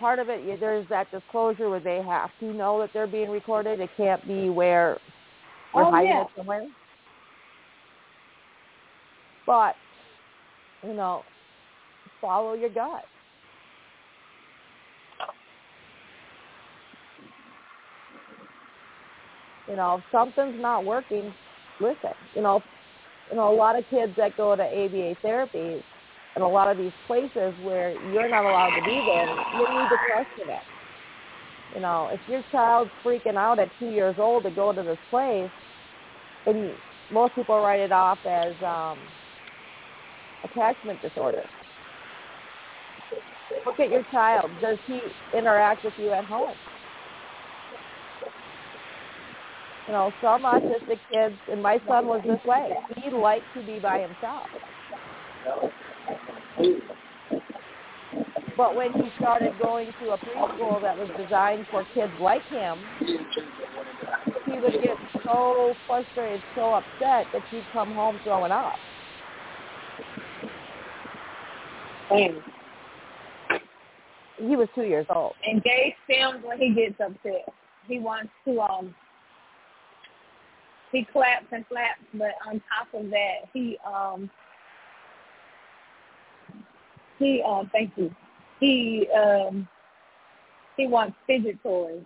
part 0.00 0.18
of 0.18 0.28
it 0.28 0.58
there's 0.58 0.88
that 0.88 1.08
disclosure 1.12 1.70
where 1.70 1.78
they 1.78 2.02
have 2.02 2.30
to 2.40 2.52
know 2.52 2.80
that 2.80 2.90
they're 2.92 3.06
being 3.06 3.30
recorded. 3.30 3.78
It 3.78 3.90
can't 3.96 4.26
be 4.26 4.50
where 4.50 4.98
we're 5.72 5.84
oh, 5.84 5.90
hiding 5.90 6.10
yeah. 6.10 6.22
it 6.22 6.28
somewhere. 6.36 6.66
But 9.46 9.76
you 10.82 10.94
know, 10.94 11.22
follow 12.20 12.54
your 12.54 12.70
gut. 12.70 13.04
You 19.68 19.76
know, 19.76 19.96
if 19.96 20.02
something's 20.10 20.60
not 20.60 20.84
working, 20.84 21.32
listen. 21.80 22.10
You 22.34 22.42
know, 22.42 22.62
you 23.30 23.36
know, 23.36 23.54
a 23.54 23.56
lot 23.56 23.78
of 23.78 23.84
kids 23.90 24.12
that 24.16 24.36
go 24.36 24.56
to 24.56 24.62
ABA 24.62 25.16
therapy, 25.22 25.84
in 26.38 26.42
a 26.42 26.48
lot 26.48 26.70
of 26.70 26.78
these 26.78 26.92
places 27.08 27.52
where 27.64 27.90
you're 28.14 28.30
not 28.30 28.44
allowed 28.44 28.70
to 28.78 28.84
be 28.86 28.94
there, 28.94 29.26
you 29.58 29.66
need 29.74 29.88
to 29.90 29.98
question 30.14 30.48
it. 30.54 30.62
You 31.74 31.80
know, 31.80 32.10
if 32.12 32.20
your 32.28 32.44
child's 32.52 32.92
freaking 33.04 33.34
out 33.34 33.58
at 33.58 33.68
two 33.80 33.90
years 33.90 34.14
old 34.18 34.44
to 34.44 34.50
go 34.50 34.72
to 34.72 34.82
this 34.84 34.98
place, 35.10 35.50
and 36.46 36.70
most 37.10 37.34
people 37.34 37.58
write 37.58 37.80
it 37.80 37.90
off 37.90 38.18
as 38.24 38.52
um, 38.64 38.98
attachment 40.44 41.02
disorder. 41.02 41.42
Look 43.66 43.80
at 43.80 43.90
your 43.90 44.04
child. 44.12 44.48
Does 44.62 44.78
he 44.86 45.00
interact 45.36 45.84
with 45.84 45.94
you 45.98 46.12
at 46.12 46.24
home? 46.24 46.54
You 49.88 49.92
know, 49.92 50.12
some 50.20 50.42
autistic 50.42 51.00
kids, 51.10 51.34
and 51.50 51.60
my 51.60 51.80
son 51.88 52.06
was 52.06 52.22
this 52.24 52.44
way. 52.44 52.70
He 53.02 53.10
liked 53.10 53.46
to 53.56 53.62
be 53.64 53.80
by 53.80 53.98
himself. 53.98 54.46
But 58.56 58.74
when 58.74 58.92
he 58.92 59.12
started 59.16 59.56
going 59.62 59.92
to 60.00 60.10
a 60.10 60.18
preschool 60.18 60.82
that 60.82 60.96
was 60.98 61.08
designed 61.16 61.66
for 61.70 61.86
kids 61.94 62.12
like 62.18 62.46
him, 62.48 62.78
he 64.44 64.58
would 64.58 64.82
get 64.82 64.96
so 65.24 65.76
frustrated, 65.86 66.42
so 66.56 66.74
upset 66.74 67.28
that 67.32 67.42
he'd 67.50 67.64
come 67.72 67.94
home 67.94 68.18
throwing 68.24 68.50
up. 68.50 68.74
And 72.10 72.42
he 74.38 74.56
was 74.56 74.68
two 74.74 74.84
years 74.84 75.06
old. 75.14 75.34
And 75.46 75.62
Gage 75.62 75.94
films 76.08 76.42
when 76.44 76.58
he 76.58 76.74
gets 76.74 76.98
upset. 77.00 77.52
He 77.86 77.98
wants 77.98 78.30
to 78.46 78.60
um 78.60 78.94
he 80.90 81.04
claps 81.12 81.46
and 81.52 81.66
flaps, 81.66 82.00
but 82.14 82.32
on 82.46 82.62
top 82.76 82.88
of 82.94 83.10
that, 83.10 83.36
he 83.52 83.78
um 83.86 84.30
he 87.18 87.42
uh 87.46 87.64
thank 87.72 87.92
you. 87.96 88.14
He 88.60 89.08
um 89.16 89.68
he 90.76 90.86
wants 90.86 91.16
fidget 91.26 91.62
toys. 91.62 92.02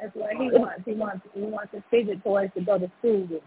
That's 0.00 0.14
what 0.14 0.30
he 0.32 0.50
wants. 0.50 0.82
He 0.84 0.92
wants 0.92 1.26
he 1.34 1.40
wants 1.42 1.72
his 1.72 1.82
fidget 1.90 2.22
toys 2.22 2.50
to 2.56 2.64
go 2.64 2.78
to 2.78 2.90
school 2.98 3.26
with. 3.30 3.42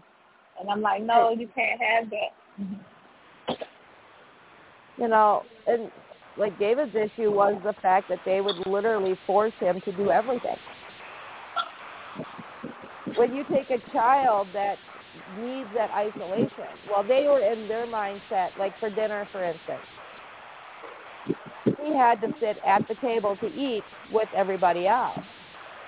And 0.60 0.68
I'm 0.68 0.80
like, 0.80 1.02
no, 1.02 1.30
you 1.30 1.48
can't 1.54 1.80
have 1.80 2.10
that. 2.10 3.58
You 4.96 5.08
know, 5.08 5.44
and 5.66 5.90
like 6.36 6.58
David's 6.58 6.94
issue 6.94 7.30
was 7.30 7.60
the 7.64 7.74
fact 7.80 8.08
that 8.08 8.18
they 8.24 8.40
would 8.40 8.66
literally 8.66 9.18
force 9.26 9.52
him 9.60 9.80
to 9.82 9.92
do 9.92 10.10
everything. 10.10 10.56
When 13.16 13.34
you 13.34 13.44
take 13.52 13.70
a 13.70 13.78
child 13.92 14.48
that 14.54 14.76
needs 15.36 15.68
that 15.74 15.90
isolation, 15.90 16.66
well, 16.88 17.02
they 17.02 17.26
were 17.28 17.40
in 17.40 17.68
their 17.68 17.86
mindset, 17.86 18.56
like 18.58 18.78
for 18.78 18.90
dinner, 18.90 19.28
for 19.32 19.44
instance, 19.44 19.82
he 21.64 21.94
had 21.94 22.20
to 22.20 22.28
sit 22.40 22.58
at 22.66 22.86
the 22.88 22.94
table 22.96 23.36
to 23.36 23.46
eat 23.46 23.84
with 24.10 24.28
everybody 24.36 24.86
else. 24.86 25.20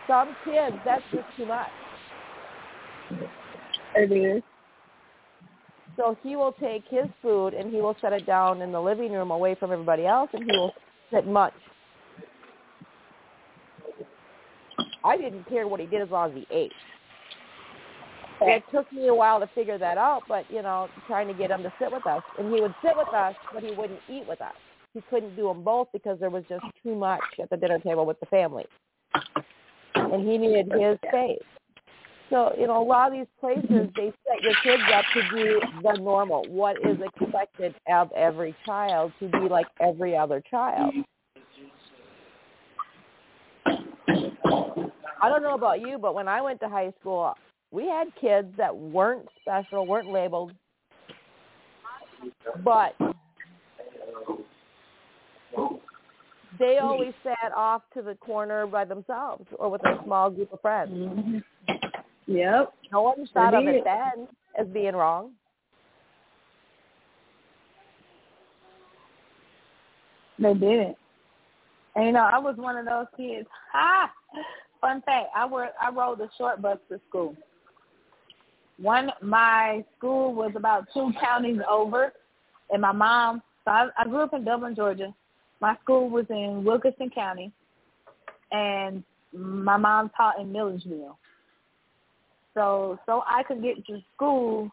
Some 0.07 0.37
kids, 0.45 0.77
that's 0.85 1.05
just 1.13 1.27
too 1.37 1.47
much. 1.47 1.71
It 3.95 4.13
is. 4.13 4.43
So 5.97 6.17
he 6.23 6.37
will 6.37 6.53
take 6.53 6.85
his 6.89 7.07
food 7.21 7.55
and 7.55 7.71
he 7.71 7.81
will 7.81 7.97
set 8.01 8.13
it 8.13 8.27
down 8.27 8.63
in 8.63 8.73
the 8.73 8.81
living 8.81 9.13
room 9.13 9.31
away 9.31 9.55
from 9.55 9.73
everybody 9.73 10.07
else 10.07 10.31
and 10.33 10.45
he 10.45 10.57
will 10.57 10.73
sit 11.13 11.27
much. 11.27 11.55
I 15.05 15.17
didn't 15.17 15.49
care 15.49 15.67
what 15.67 15.81
he 15.81 15.87
did 15.87 16.03
as 16.03 16.11
long 16.11 16.31
as 16.31 16.37
he 16.37 16.47
ate. 16.51 16.73
It 18.43 18.65
took 18.73 18.91
me 18.93 19.09
a 19.09 19.15
while 19.15 19.39
to 19.41 19.47
figure 19.55 19.79
that 19.79 19.99
out, 19.99 20.23
but 20.29 20.51
you 20.51 20.63
know, 20.63 20.89
trying 21.07 21.29
to 21.29 21.35
get 21.35 21.51
him 21.51 21.63
to 21.63 21.73
sit 21.79 21.93
with 21.93 22.07
us, 22.07 22.23
and 22.39 22.53
he 22.55 22.61
would 22.61 22.75
sit 22.83 22.97
with 22.97 23.13
us, 23.15 23.35
but 23.53 23.63
he 23.63 23.73
wouldn't 23.73 24.01
eat 24.09 24.27
with 24.27 24.41
us. 24.41 24.55
He 24.95 25.03
couldn't 25.11 25.37
do 25.37 25.49
them 25.49 25.63
both 25.63 25.89
because 25.93 26.19
there 26.19 26.31
was 26.31 26.45
just 26.49 26.65
too 26.83 26.95
much 26.95 27.21
at 27.41 27.51
the 27.51 27.57
dinner 27.57 27.79
table 27.79 28.07
with 28.07 28.19
the 28.21 28.27
family, 28.27 28.65
and 29.95 30.29
he 30.29 30.39
needed 30.39 30.73
his 30.73 30.99
space. 31.09 31.39
So, 32.31 32.55
you 32.57 32.69
know, 32.69 32.81
a 32.81 32.87
lot 32.87 33.13
of 33.13 33.19
these 33.19 33.27
places, 33.41 33.91
they 33.97 34.13
set 34.27 34.43
your 34.43 34.55
kids 34.63 34.83
up 34.95 35.05
to 35.15 35.37
do 35.37 35.61
the 35.83 35.99
normal, 36.01 36.45
what 36.49 36.77
is 36.87 36.97
expected 37.01 37.75
of 37.93 38.11
every 38.13 38.55
child 38.65 39.13
to 39.19 39.29
be 39.29 39.49
like 39.49 39.67
every 39.81 40.17
other 40.17 40.41
child. 40.49 40.95
I 45.23 45.29
don't 45.29 45.43
know 45.43 45.55
about 45.55 45.81
you, 45.81 45.99
but 45.99 46.15
when 46.15 46.29
I 46.29 46.41
went 46.41 46.61
to 46.61 46.69
high 46.69 46.93
school, 47.01 47.35
we 47.71 47.87
had 47.87 48.09
kids 48.21 48.49
that 48.57 48.77
weren't 48.77 49.27
special, 49.41 49.87
weren't 49.87 50.11
labeled, 50.11 50.53
but 52.65 52.95
they 56.59 56.79
always 56.79 57.13
sat 57.23 57.53
off 57.57 57.83
to 57.95 58.03
the 58.03 58.15
corner 58.17 58.67
by 58.67 58.85
themselves 58.85 59.47
or 59.59 59.71
with 59.71 59.85
a 59.87 60.01
small 60.05 60.31
group 60.31 60.53
of 60.53 60.61
friends. 60.61 60.93
Mm-hmm. 60.93 61.39
Yep. 62.27 62.73
No 62.93 63.03
one 63.03 63.29
thought 63.33 63.55
of 63.55 63.67
it 63.67 63.83
then 63.85 64.29
as 64.59 64.67
being 64.69 64.95
wrong. 64.95 65.33
They 70.39 70.55
didn't. 70.55 70.97
And 71.97 72.07
you 72.07 72.13
know, 72.13 72.29
I 72.33 72.39
was 72.39 72.57
one 72.57 72.77
of 72.77 72.87
those 72.87 73.07
kids. 73.17 73.49
Ha! 73.73 74.11
Fun 74.81 75.03
fact: 75.03 75.27
I 75.37 75.45
were 75.45 75.69
I 75.81 75.91
rode 75.91 76.19
the 76.19 76.29
short 76.39 76.63
bus 76.63 76.79
to 76.89 77.01
school. 77.09 77.35
One, 78.81 79.11
my 79.21 79.85
school 79.97 80.35
was 80.35 80.53
about 80.57 80.87
two 80.95 81.13
counties 81.21 81.61
over, 81.69 82.13
and 82.71 82.83
my 82.83 82.93
mom. 82.93 83.43
So 83.65 83.71
I, 83.71 83.89
I 83.99 84.05
grew 84.05 84.23
up 84.23 84.35
in 84.35 84.45
Dublin, 84.45 84.75
Georgia. 84.75 85.15
My 85.61 85.77
school 85.83 86.09
was 86.09 86.25
in 86.31 86.65
Wilkinson 86.65 87.11
County, 87.11 87.53
and 88.53 89.05
my 89.33 89.77
mom 89.77 90.11
taught 90.17 90.41
in 90.41 90.51
Milledgeville. 90.51 91.19
So 92.55 92.99
so 93.07 93.23
I 93.27 93.43
could 93.43 93.63
get 93.63 93.85
to 93.87 94.01
school, 94.15 94.71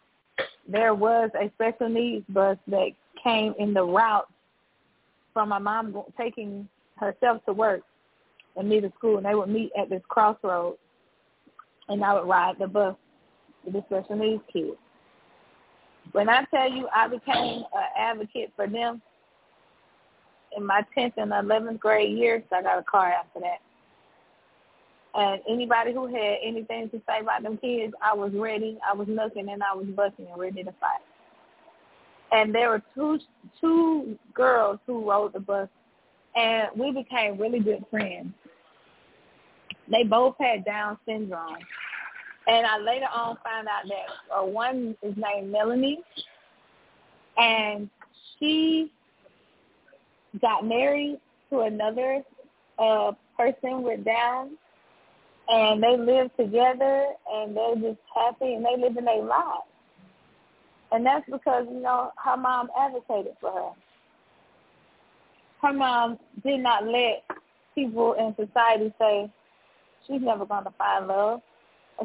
there 0.67 0.93
was 0.93 1.29
a 1.39 1.51
special 1.55 1.89
needs 1.89 2.25
bus 2.29 2.57
that 2.67 2.89
came 3.21 3.53
in 3.59 3.73
the 3.73 3.83
route 3.83 4.27
from 5.33 5.49
my 5.49 5.59
mom 5.59 6.03
taking 6.17 6.67
herself 6.95 7.43
to 7.45 7.53
work 7.53 7.81
and 8.55 8.67
me 8.67 8.81
to 8.81 8.91
school, 8.97 9.17
and 9.17 9.25
they 9.25 9.35
would 9.35 9.49
meet 9.49 9.71
at 9.79 9.89
this 9.89 10.01
crossroads, 10.07 10.77
and 11.89 12.03
I 12.03 12.13
would 12.13 12.27
ride 12.27 12.55
the 12.59 12.67
bus 12.67 12.95
with 13.63 13.73
the 13.73 13.83
special 13.87 14.15
needs 14.15 14.43
kids. 14.51 14.77
When 16.11 16.29
I 16.29 16.45
tell 16.45 16.71
you 16.71 16.87
I 16.93 17.07
became 17.07 17.63
an 17.73 17.87
advocate 17.97 18.51
for 18.55 18.67
them 18.67 19.01
in 20.55 20.65
my 20.65 20.81
10th 20.97 21.13
and 21.17 21.31
11th 21.31 21.79
grade 21.79 22.17
years, 22.17 22.43
I 22.51 22.61
got 22.61 22.79
a 22.79 22.83
car 22.83 23.11
after 23.11 23.39
that. 23.41 23.59
And 25.13 25.41
anybody 25.49 25.93
who 25.93 26.05
had 26.07 26.37
anything 26.43 26.89
to 26.91 27.01
say 27.07 27.21
about 27.21 27.43
them 27.43 27.57
kids, 27.57 27.93
I 28.03 28.13
was 28.13 28.31
ready. 28.33 28.77
I 28.87 28.95
was 28.95 29.07
looking 29.07 29.49
and 29.49 29.63
I 29.63 29.75
was 29.75 29.87
busting 29.87 30.27
and 30.27 30.39
ready 30.39 30.63
to 30.63 30.71
fight. 30.79 31.01
And 32.31 32.53
there 32.53 32.69
were 32.69 32.83
two 32.93 33.19
two 33.59 34.17
girls 34.33 34.79
who 34.85 35.09
rode 35.09 35.33
the 35.33 35.39
bus, 35.39 35.69
and 36.35 36.67
we 36.75 36.91
became 36.91 37.37
really 37.37 37.59
good 37.59 37.85
friends. 37.89 38.33
They 39.89 40.03
both 40.03 40.35
had 40.39 40.65
Down 40.65 40.97
syndrome, 41.05 41.57
and 42.47 42.65
I 42.65 42.77
later 42.79 43.07
on 43.13 43.37
found 43.43 43.67
out 43.67 43.83
that 43.87 44.35
uh, 44.35 44.45
one 44.45 44.95
is 45.03 45.13
named 45.17 45.51
Melanie, 45.51 45.99
and 47.37 47.89
she 48.39 48.91
got 50.41 50.65
married 50.65 51.19
to 51.49 51.61
another 51.61 52.23
uh, 52.79 53.11
person 53.37 53.83
with 53.83 54.05
Down, 54.05 54.51
and 55.49 55.83
they 55.83 55.97
live 55.97 56.31
together, 56.37 57.07
and 57.33 57.55
they're 57.55 57.75
just 57.75 57.99
happy, 58.15 58.53
and 58.53 58.65
they 58.65 58.81
live 58.81 58.97
in 58.97 59.05
their 59.05 59.23
lives. 59.23 59.63
And 60.91 61.05
that's 61.05 61.25
because, 61.29 61.65
you 61.69 61.81
know, 61.81 62.11
her 62.23 62.37
mom 62.37 62.69
advocated 62.79 63.33
for 63.41 63.51
her. 63.51 63.69
Her 65.61 65.73
mom 65.73 66.17
did 66.45 66.61
not 66.61 66.85
let 66.85 67.23
people 67.75 68.13
in 68.13 68.33
society 68.35 68.93
say, 68.97 69.29
she's 70.05 70.21
never 70.21 70.45
going 70.45 70.63
to 70.63 70.71
find 70.77 71.07
love, 71.07 71.41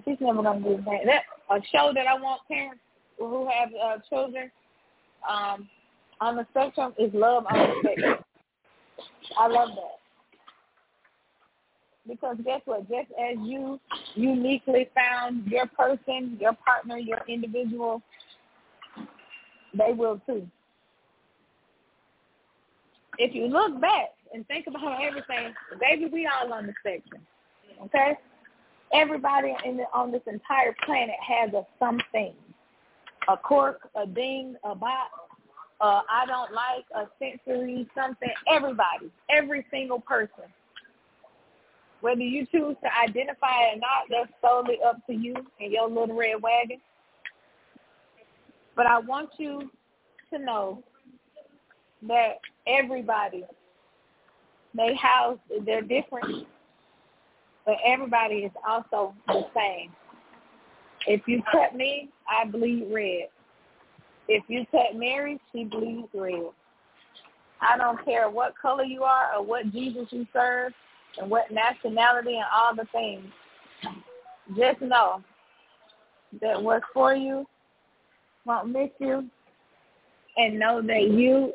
she's 0.05 0.17
never 0.21 0.43
to 0.43 0.61
do 0.61 0.83
that. 0.85 1.01
that. 1.07 1.23
A 1.51 1.61
show 1.73 1.93
that 1.95 2.07
I 2.07 2.15
want 2.15 2.41
parents 2.49 2.81
who 3.19 3.49
have 3.49 3.69
uh, 3.83 3.99
children 4.09 4.51
um, 5.29 5.69
on 6.21 6.37
the 6.37 6.47
spectrum 6.51 6.95
is 6.99 7.13
Love 7.13 7.45
on 7.51 7.59
the 7.59 7.75
Spectrum. 7.83 8.19
I 9.39 9.47
love 9.49 9.69
that. 9.75 9.99
Because 12.09 12.37
guess 12.45 12.61
what? 12.65 12.89
Just 12.89 13.11
as 13.13 13.37
you 13.43 13.79
uniquely 14.15 14.89
found 14.95 15.47
your 15.47 15.67
person, 15.67 16.37
your 16.41 16.53
partner, 16.55 16.99
your 16.99 17.21
individual, 17.29 18.03
they 19.77 19.93
will 19.93 20.21
too. 20.27 20.47
If 23.19 23.35
you 23.35 23.47
look 23.47 23.81
back 23.81 24.11
and 24.35 24.47
think 24.49 24.67
about 24.67 25.03
everything, 25.03 25.55
baby, 25.81 26.07
we 26.13 26.27
all 26.27 26.53
on 26.53 26.67
the 26.67 26.73
spectrum. 26.81 27.23
Okay? 27.85 28.17
Everybody 28.93 29.55
in 29.65 29.77
the, 29.77 29.85
on 29.95 30.13
this 30.13 30.23
entire 30.27 30.75
planet 30.85 31.17
has 31.27 31.53
a 31.55 31.65
something. 31.79 32.35
A 33.29 33.37
quirk, 33.37 33.89
a 33.95 34.07
ding, 34.07 34.57
a 34.65 34.75
bot, 34.75 35.09
uh, 35.81 36.01
I 36.11 36.27
don't 36.27 36.53
like, 36.53 36.85
a 36.95 37.09
sensory 37.19 37.89
something. 37.95 38.29
Everybody, 38.49 39.13
every 39.31 39.65
single 39.71 40.01
person 40.01 40.45
whether 42.03 42.21
you 42.21 42.45
choose 42.51 42.77
to 42.83 42.89
identify 43.01 43.71
or 43.73 43.77
not, 43.77 44.11
that's 44.11 44.31
solely 44.43 44.79
up 44.85 44.99
to 45.07 45.15
you 45.15 45.35
and 45.61 45.73
your 45.73 45.89
little 45.89 46.15
red 46.15 46.43
wagon. 46.43 46.79
But 48.77 48.87
I 48.87 48.99
want 48.99 49.31
you 49.39 49.71
to 50.33 50.39
know 50.39 50.83
that 52.09 52.41
everybody, 52.67 53.45
they 54.75 54.95
house, 54.97 55.39
they're 55.65 55.83
different, 55.83 56.47
but 57.65 57.77
everybody 57.85 58.37
is 58.37 58.53
also 58.67 59.15
the 59.27 59.45
same. 59.55 59.93
If 61.07 61.23
you 61.27 61.43
cut 61.51 61.75
me, 61.75 62.11
I 62.29 62.47
bleed 62.47 62.89
red. 62.93 63.29
If 64.29 64.45
you 64.49 64.65
cut 64.71 64.97
Mary, 64.97 65.41
she 65.53 65.65
bleeds 65.65 66.09
red. 66.15 66.51
I 67.61 67.77
don't 67.77 68.05
care 68.05 68.29
what 68.29 68.55
color 68.61 68.85
you 68.85 69.05
are 69.05 69.37
or 69.37 69.45
what 69.45 69.73
Jesus 69.73 70.07
you 70.11 70.27
serve 70.33 70.73
and 71.19 71.31
what 71.31 71.51
nationality 71.51 72.37
and 72.37 72.47
all 72.55 72.75
the 72.75 72.87
things. 72.93 73.27
Just 74.57 74.81
know 74.81 75.23
that 76.41 76.61
what's 76.61 76.85
for 76.93 77.15
you 77.15 77.47
won't 78.45 78.71
miss 78.71 78.91
you 78.99 79.29
and 80.37 80.59
know 80.59 80.83
that 80.83 81.11
you 81.11 81.53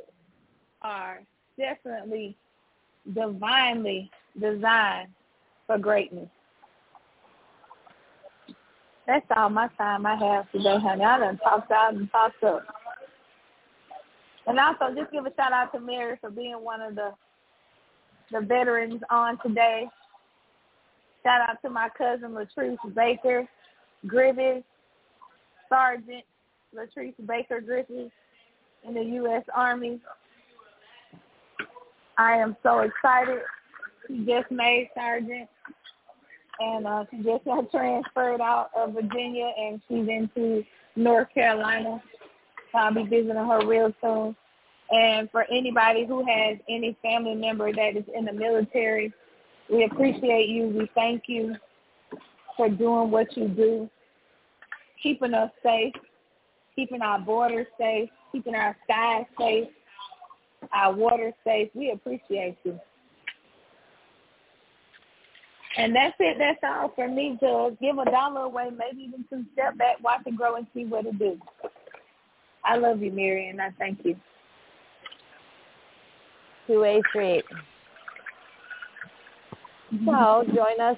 are 0.82 1.22
definitely 1.58 2.38
divinely 3.14 4.10
designed 4.40 5.10
for 5.68 5.78
greatness. 5.78 6.30
That's 9.06 9.26
all 9.36 9.50
my 9.50 9.70
time 9.78 10.06
I 10.06 10.16
have 10.16 10.52
today, 10.52 10.78
honey. 10.82 11.04
I 11.04 11.20
done 11.20 11.38
talked 11.38 11.72
out 11.72 11.94
and 11.94 12.12
talked 12.12 12.44
up. 12.44 12.64
And 14.48 14.60
also 14.60 14.96
just 14.96 15.12
give 15.12 15.26
a 15.26 15.32
shout 15.38 15.54
out 15.54 15.72
to 15.74 15.80
Mary 15.80 16.18
for 16.20 16.30
being 16.30 16.56
one 16.56 16.82
of 16.82 16.96
the 16.96 17.12
the 18.32 18.42
veterans 18.42 19.02
on 19.10 19.38
today. 19.46 19.88
Shout 21.24 21.50
out 21.50 21.62
to 21.62 21.70
my 21.70 21.90
cousin 21.98 22.32
Latrice 22.32 22.78
Baker 22.94 23.48
Griffith, 24.06 24.64
Sergeant 25.70 26.24
Latrice 26.76 27.14
Baker 27.26 27.62
Griffith 27.62 28.12
in 28.86 28.94
the 28.94 29.04
U.S. 29.04 29.44
Army. 29.56 30.00
I 32.18 32.34
am 32.34 32.56
so 32.64 32.80
excited. 32.80 33.42
She 34.08 34.26
just 34.26 34.52
made 34.52 34.90
sergeant, 34.96 35.50
and 36.60 36.88
uh, 36.88 37.06
she 37.12 37.18
just 37.18 37.46
got 37.46 37.70
transferred 37.72 38.42
out 38.42 38.70
of 38.76 38.94
Virginia, 38.94 39.52
and 39.58 39.82
she's 39.88 40.08
into 40.08 40.64
North 40.96 41.28
Carolina. 41.34 42.02
I'll 42.74 42.94
be 42.94 43.04
visiting 43.04 43.36
her 43.36 43.66
real 43.66 43.94
soon. 44.02 44.36
And 44.90 45.30
for 45.32 45.46
anybody 45.52 46.06
who 46.06 46.20
has 46.26 46.58
any 46.70 46.98
family 47.02 47.36
member 47.36 47.72
that 47.74 47.98
is 47.98 48.06
in 48.16 48.26
the 48.26 48.34
military, 48.34 49.14
we 49.70 49.84
appreciate 49.84 50.48
you. 50.48 50.68
We 50.68 50.90
thank 50.96 51.24
you 51.28 51.56
for 52.56 52.70
doing 52.70 53.12
what 53.12 53.36
you 53.36 53.50
do, 53.50 53.90
keeping 55.04 55.34
us 55.34 55.52
safe, 55.62 55.94
keeping 56.76 57.02
our 57.02 57.20
borders 57.20 57.68
safe, 57.78 58.10
keeping 58.32 58.56
our 58.56 58.76
skies 58.86 59.26
safe, 59.38 59.68
our 60.72 60.94
water 60.94 61.34
safe. 61.44 61.70
We 61.74 61.92
appreciate 61.92 62.58
you. 62.64 62.80
And 65.78 65.96
that's 65.96 66.16
it. 66.20 66.38
That's 66.40 66.60
all 66.64 66.92
for 66.96 67.08
me 67.08 67.38
to 67.40 67.78
give 67.80 68.00
a 68.00 68.06
dollar 68.06 68.42
away, 68.42 68.70
maybe 68.72 69.04
even 69.04 69.24
to 69.30 69.46
step 69.54 69.78
back, 69.78 70.04
watch 70.04 70.22
it 70.26 70.36
grow, 70.36 70.56
and 70.56 70.66
see 70.74 70.86
what 70.86 71.06
it 71.06 71.20
do. 71.20 71.38
I 72.66 72.78
love 72.78 73.02
you, 73.02 73.12
Mary, 73.12 73.50
and 73.50 73.62
I 73.62 73.70
thank 73.78 74.00
you. 74.04 74.16
2A 76.68 77.02
Street. 77.10 77.46
Mm-hmm. 79.94 80.10
So 80.10 80.44
join 80.54 80.82
us 80.82 80.98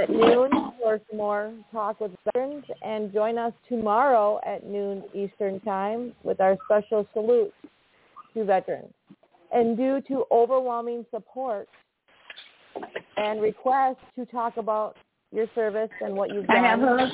at 0.00 0.08
noon 0.08 0.50
for 0.80 1.00
some 1.10 1.18
more 1.18 1.52
talk 1.72 2.00
with 2.00 2.12
veterans, 2.24 2.64
and 2.82 3.12
join 3.12 3.36
us 3.36 3.52
tomorrow 3.68 4.40
at 4.46 4.64
noon 4.64 5.02
Eastern 5.12 5.60
Time 5.60 6.12
with 6.22 6.40
our 6.40 6.56
special 6.66 7.06
salute 7.12 7.52
to 8.34 8.44
veterans. 8.44 8.94
And 9.52 9.76
due 9.76 10.00
to 10.08 10.24
overwhelming 10.30 11.04
support 11.10 11.68
and 13.22 13.40
requests 13.40 14.02
to 14.16 14.26
talk 14.26 14.56
about 14.56 14.96
your 15.30 15.46
service 15.54 15.90
and 16.00 16.14
what 16.14 16.30
you've 16.30 16.46
done, 16.46 16.56
I 16.56 16.68
have 16.68 16.80
her. 16.80 17.10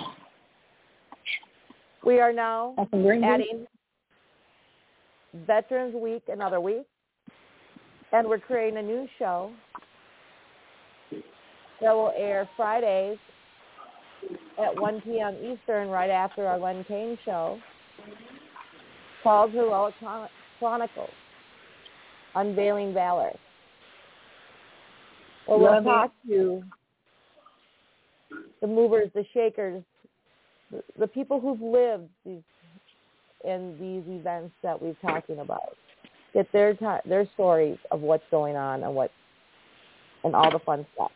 we 2.04 2.18
are 2.18 2.32
now 2.32 2.74
I 2.78 2.84
can 2.86 3.02
bring 3.02 3.22
you. 3.22 3.28
adding 3.28 3.66
Veterans 5.46 5.94
Week 5.94 6.22
another 6.32 6.60
week, 6.60 6.86
and 8.12 8.26
we're 8.26 8.38
creating 8.38 8.78
a 8.78 8.82
new 8.82 9.06
show 9.18 9.52
that 11.80 11.92
will 11.92 12.12
air 12.16 12.48
Fridays 12.56 13.18
at 14.58 14.80
1 14.80 15.00
p.m. 15.02 15.36
Eastern, 15.36 15.88
right 15.88 16.10
after 16.10 16.46
our 16.46 16.58
Len 16.58 16.84
Kane 16.88 17.16
show, 17.24 17.58
called 19.22 19.52
Heroic 19.52 19.94
Chron- 20.00 20.28
Chronicles, 20.58 21.10
Unveiling 22.34 22.92
Valor. 22.92 23.32
Where 25.48 25.58
we'll 25.58 25.82
talk 25.82 26.12
to 26.28 26.62
the 28.60 28.66
movers, 28.66 29.10
the 29.14 29.24
shakers, 29.32 29.82
the, 30.70 30.82
the 30.98 31.06
people 31.06 31.40
who've 31.40 31.60
lived 31.60 32.08
these 32.26 32.42
in 33.44 33.76
these 33.80 34.20
events 34.20 34.52
that 34.62 34.80
we're 34.80 34.96
talking 35.00 35.38
about. 35.38 35.76
Get 36.34 36.50
their 36.52 36.74
ti 36.74 37.08
their 37.08 37.26
stories 37.34 37.78
of 37.90 38.00
what's 38.00 38.24
going 38.30 38.56
on 38.56 38.82
and 38.82 38.94
what 38.94 39.10
and 40.24 40.34
all 40.34 40.50
the 40.50 40.58
fun 40.58 40.84
stuff. 40.94 41.12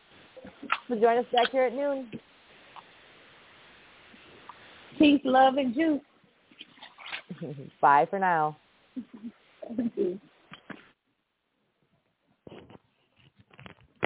So 0.88 0.94
join 0.94 1.18
us 1.18 1.26
back 1.32 1.50
here 1.50 1.64
at 1.64 1.74
noon. 1.74 2.10
Peace, 4.98 5.20
love, 5.24 5.56
and 5.56 5.74
juice. 5.74 6.00
Bye 7.80 8.06
for 8.08 8.18
now. 8.18 8.56
Thank 9.76 9.92
you. 9.96 10.20